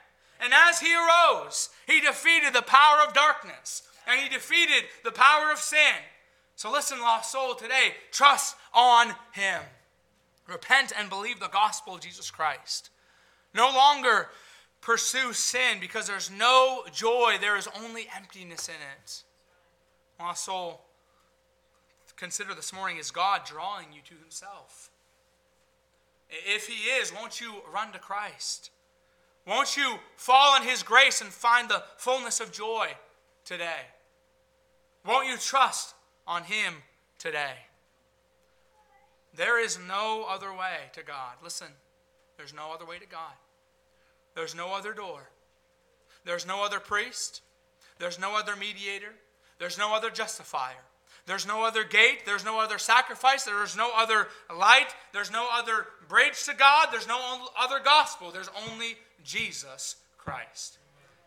And 0.40 0.52
as 0.54 0.78
he 0.78 0.94
arose, 0.94 1.70
he 1.86 2.00
defeated 2.00 2.54
the 2.54 2.62
power 2.62 3.00
of 3.06 3.12
darkness 3.12 3.82
and 4.06 4.20
he 4.20 4.28
defeated 4.28 4.84
the 5.04 5.10
power 5.10 5.50
of 5.50 5.58
sin. 5.58 5.98
So 6.54 6.70
listen, 6.70 7.00
lost 7.00 7.32
soul, 7.32 7.56
today, 7.56 7.94
trust 8.12 8.56
on 8.72 9.14
him. 9.32 9.62
Repent 10.48 10.92
and 10.96 11.10
believe 11.10 11.40
the 11.40 11.48
gospel 11.48 11.96
of 11.96 12.00
Jesus 12.00 12.30
Christ. 12.30 12.90
No 13.52 13.68
longer 13.68 14.28
pursue 14.80 15.32
sin 15.32 15.78
because 15.80 16.06
there's 16.06 16.30
no 16.30 16.84
joy, 16.92 17.36
there 17.40 17.56
is 17.56 17.68
only 17.82 18.06
emptiness 18.16 18.68
in 18.68 18.74
it. 18.74 19.22
Lost 20.18 20.44
soul, 20.44 20.80
consider 22.16 22.54
this 22.54 22.72
morning 22.72 22.98
is 22.98 23.10
God 23.10 23.42
drawing 23.44 23.92
you 23.92 24.00
to 24.04 24.14
himself? 24.20 24.90
If 26.28 26.66
he 26.66 26.90
is, 26.90 27.12
won't 27.14 27.40
you 27.40 27.62
run 27.72 27.92
to 27.92 27.98
Christ? 27.98 28.70
Won't 29.46 29.76
you 29.76 29.96
fall 30.16 30.56
in 30.56 30.68
his 30.68 30.82
grace 30.82 31.20
and 31.22 31.30
find 31.30 31.68
the 31.68 31.82
fullness 31.96 32.40
of 32.40 32.52
joy 32.52 32.88
today? 33.44 33.86
Won't 35.06 35.28
you 35.28 35.38
trust 35.38 35.94
on 36.26 36.44
him 36.44 36.74
today? 37.18 37.54
There 39.34 39.62
is 39.62 39.78
no 39.78 40.26
other 40.28 40.52
way 40.52 40.90
to 40.92 41.02
God. 41.02 41.36
Listen, 41.42 41.68
there's 42.36 42.52
no 42.52 42.72
other 42.74 42.84
way 42.84 42.98
to 42.98 43.06
God. 43.06 43.32
There's 44.38 44.54
no 44.54 44.72
other 44.72 44.94
door. 44.94 45.30
There's 46.24 46.46
no 46.46 46.64
other 46.64 46.78
priest. 46.78 47.42
There's 47.98 48.20
no 48.20 48.38
other 48.38 48.54
mediator. 48.54 49.12
There's 49.58 49.76
no 49.76 49.96
other 49.96 50.10
justifier. 50.10 50.84
There's 51.26 51.44
no 51.44 51.64
other 51.64 51.82
gate. 51.82 52.24
There's 52.24 52.44
no 52.44 52.60
other 52.60 52.78
sacrifice. 52.78 53.42
There's 53.42 53.76
no 53.76 53.90
other 53.96 54.28
light. 54.56 54.94
There's 55.12 55.32
no 55.32 55.48
other 55.52 55.86
bridge 56.06 56.44
to 56.44 56.54
God. 56.54 56.90
There's 56.92 57.08
no 57.08 57.48
other 57.58 57.80
gospel. 57.84 58.30
There's 58.30 58.48
only 58.70 58.96
Jesus 59.24 59.96
Christ. 60.18 60.78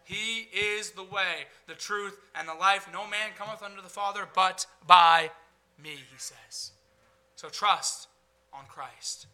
He 0.05 0.47
is 0.53 0.91
the 0.91 1.03
way, 1.03 1.47
the 1.67 1.73
truth, 1.73 2.17
and 2.33 2.47
the 2.47 2.53
life. 2.53 2.87
No 2.93 3.05
man 3.07 3.31
cometh 3.37 3.61
unto 3.61 3.81
the 3.81 3.89
Father 3.89 4.25
but 4.33 4.65
by 4.87 5.31
me, 5.83 5.89
he 5.89 6.17
says. 6.17 6.71
So 7.35 7.49
trust 7.49 8.07
on 8.53 8.63
Christ. 8.69 9.27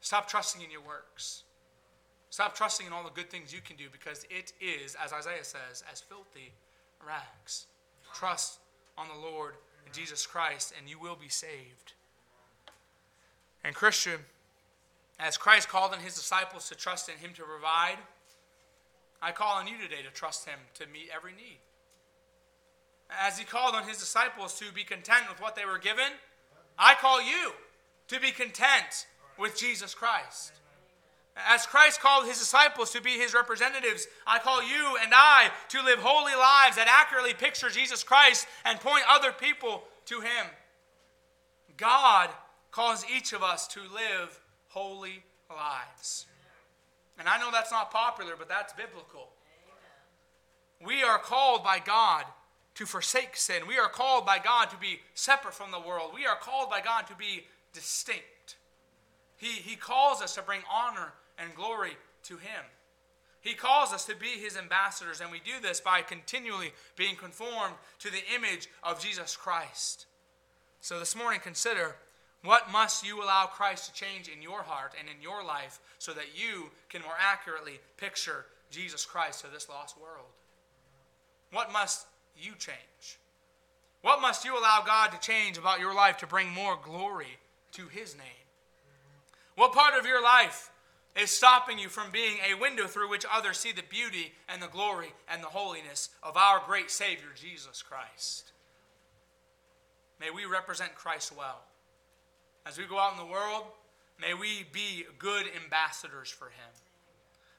Stop 0.00 0.28
trusting 0.28 0.62
in 0.62 0.70
your 0.70 0.82
works. 0.82 1.42
Stop 2.32 2.54
trusting 2.54 2.86
in 2.86 2.94
all 2.94 3.04
the 3.04 3.10
good 3.10 3.28
things 3.28 3.52
you 3.52 3.60
can 3.60 3.76
do 3.76 3.88
because 3.92 4.24
it 4.30 4.54
is, 4.58 4.96
as 5.04 5.12
Isaiah 5.12 5.44
says, 5.44 5.84
as 5.92 6.00
filthy 6.00 6.54
rags. 7.06 7.66
Trust 8.14 8.58
on 8.96 9.06
the 9.08 9.20
Lord 9.20 9.52
Jesus 9.92 10.26
Christ 10.26 10.72
and 10.78 10.88
you 10.88 10.98
will 10.98 11.14
be 11.14 11.28
saved. 11.28 11.92
And, 13.62 13.74
Christian, 13.74 14.18
as 15.20 15.36
Christ 15.36 15.68
called 15.68 15.92
on 15.92 16.00
his 16.00 16.14
disciples 16.14 16.70
to 16.70 16.74
trust 16.74 17.10
in 17.10 17.18
him 17.18 17.34
to 17.34 17.42
provide, 17.42 17.98
I 19.20 19.32
call 19.32 19.58
on 19.58 19.66
you 19.66 19.76
today 19.76 20.02
to 20.02 20.10
trust 20.10 20.46
him 20.46 20.58
to 20.76 20.86
meet 20.86 21.10
every 21.14 21.32
need. 21.32 21.58
As 23.10 23.38
he 23.38 23.44
called 23.44 23.74
on 23.74 23.86
his 23.86 23.98
disciples 23.98 24.58
to 24.58 24.72
be 24.72 24.84
content 24.84 25.24
with 25.28 25.42
what 25.42 25.54
they 25.54 25.66
were 25.66 25.78
given, 25.78 26.12
I 26.78 26.94
call 26.94 27.20
you 27.20 27.52
to 28.08 28.18
be 28.18 28.30
content 28.30 29.06
with 29.38 29.54
Jesus 29.54 29.92
Christ. 29.94 30.52
As 31.36 31.66
Christ 31.66 32.00
called 32.00 32.26
his 32.26 32.38
disciples 32.38 32.90
to 32.90 33.00
be 33.00 33.12
his 33.12 33.32
representatives, 33.32 34.06
I 34.26 34.38
call 34.38 34.62
you 34.62 34.96
and 35.02 35.12
I 35.14 35.50
to 35.70 35.82
live 35.82 35.98
holy 35.98 36.34
lives 36.34 36.76
that 36.76 36.88
accurately 36.88 37.32
picture 37.32 37.70
Jesus 37.70 38.04
Christ 38.04 38.46
and 38.64 38.78
point 38.78 39.04
other 39.08 39.32
people 39.32 39.84
to 40.06 40.20
him. 40.20 40.46
God 41.78 42.28
calls 42.70 43.04
each 43.14 43.32
of 43.32 43.42
us 43.42 43.66
to 43.68 43.80
live 43.80 44.40
holy 44.68 45.22
lives. 45.50 46.26
And 47.18 47.28
I 47.28 47.38
know 47.38 47.50
that's 47.50 47.72
not 47.72 47.90
popular, 47.90 48.34
but 48.38 48.48
that's 48.48 48.72
biblical. 48.74 49.28
We 50.84 51.02
are 51.02 51.18
called 51.18 51.64
by 51.64 51.78
God 51.78 52.24
to 52.74 52.86
forsake 52.86 53.36
sin. 53.36 53.62
We 53.66 53.78
are 53.78 53.88
called 53.88 54.26
by 54.26 54.38
God 54.38 54.70
to 54.70 54.76
be 54.76 55.00
separate 55.14 55.54
from 55.54 55.70
the 55.70 55.80
world. 55.80 56.12
We 56.14 56.26
are 56.26 56.36
called 56.36 56.68
by 56.68 56.80
God 56.80 57.06
to 57.06 57.14
be 57.14 57.44
distinct. 57.72 58.56
He, 59.36 59.46
he 59.46 59.76
calls 59.76 60.22
us 60.22 60.34
to 60.34 60.42
bring 60.42 60.60
honor 60.72 61.12
and 61.42 61.54
glory 61.54 61.96
to 62.24 62.36
Him. 62.36 62.64
He 63.40 63.54
calls 63.54 63.92
us 63.92 64.04
to 64.06 64.14
be 64.14 64.26
His 64.26 64.56
ambassadors, 64.56 65.20
and 65.20 65.30
we 65.30 65.40
do 65.40 65.60
this 65.60 65.80
by 65.80 66.02
continually 66.02 66.72
being 66.96 67.16
conformed 67.16 67.74
to 67.98 68.10
the 68.10 68.22
image 68.34 68.68
of 68.82 69.00
Jesus 69.00 69.36
Christ. 69.36 70.06
So 70.80 70.98
this 70.98 71.16
morning, 71.16 71.40
consider 71.42 71.96
what 72.44 72.70
must 72.72 73.06
you 73.06 73.22
allow 73.22 73.46
Christ 73.46 73.86
to 73.86 73.94
change 73.94 74.28
in 74.28 74.42
your 74.42 74.62
heart 74.62 74.94
and 74.98 75.08
in 75.08 75.22
your 75.22 75.44
life 75.44 75.80
so 75.98 76.12
that 76.12 76.36
you 76.36 76.70
can 76.88 77.02
more 77.02 77.16
accurately 77.20 77.80
picture 77.96 78.46
Jesus 78.70 79.04
Christ 79.04 79.44
to 79.44 79.50
this 79.52 79.68
lost 79.68 80.00
world? 80.00 80.26
What 81.52 81.72
must 81.72 82.06
you 82.36 82.52
change? 82.58 83.18
What 84.00 84.20
must 84.20 84.44
you 84.44 84.58
allow 84.58 84.82
God 84.84 85.12
to 85.12 85.20
change 85.20 85.58
about 85.58 85.78
your 85.78 85.94
life 85.94 86.16
to 86.18 86.26
bring 86.26 86.48
more 86.48 86.76
glory 86.82 87.38
to 87.72 87.86
His 87.86 88.16
name? 88.16 88.26
What 89.54 89.72
part 89.72 89.98
of 89.98 90.06
your 90.06 90.22
life 90.22 90.70
is 91.16 91.30
stopping 91.30 91.78
you 91.78 91.88
from 91.88 92.10
being 92.10 92.38
a 92.38 92.58
window 92.58 92.86
through 92.86 93.10
which 93.10 93.26
others 93.30 93.58
see 93.58 93.72
the 93.72 93.82
beauty 93.82 94.32
and 94.48 94.62
the 94.62 94.68
glory 94.68 95.12
and 95.28 95.42
the 95.42 95.48
holiness 95.48 96.10
of 96.22 96.36
our 96.36 96.62
great 96.66 96.90
Savior, 96.90 97.28
Jesus 97.34 97.82
Christ. 97.82 98.52
May 100.20 100.30
we 100.30 100.44
represent 100.44 100.94
Christ 100.94 101.36
well. 101.36 101.60
As 102.64 102.78
we 102.78 102.86
go 102.86 102.98
out 102.98 103.12
in 103.12 103.18
the 103.18 103.32
world, 103.32 103.64
may 104.20 104.34
we 104.34 104.66
be 104.72 105.04
good 105.18 105.46
ambassadors 105.62 106.30
for 106.30 106.46
Him. 106.46 106.70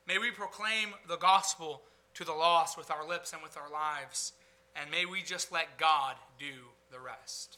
May 0.07 0.17
we 0.17 0.31
proclaim 0.31 0.89
the 1.07 1.17
gospel 1.17 1.81
to 2.15 2.23
the 2.23 2.31
lost 2.31 2.77
with 2.77 2.91
our 2.91 3.07
lips 3.07 3.33
and 3.33 3.41
with 3.43 3.57
our 3.57 3.71
lives. 3.71 4.33
And 4.75 4.89
may 4.89 5.05
we 5.05 5.21
just 5.21 5.51
let 5.51 5.77
God 5.77 6.15
do 6.39 6.69
the 6.91 6.99
rest. 6.99 7.57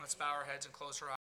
Let's 0.00 0.14
bow 0.14 0.32
our 0.32 0.44
heads 0.44 0.66
and 0.66 0.74
close 0.74 1.00
our 1.02 1.10
eyes. 1.10 1.16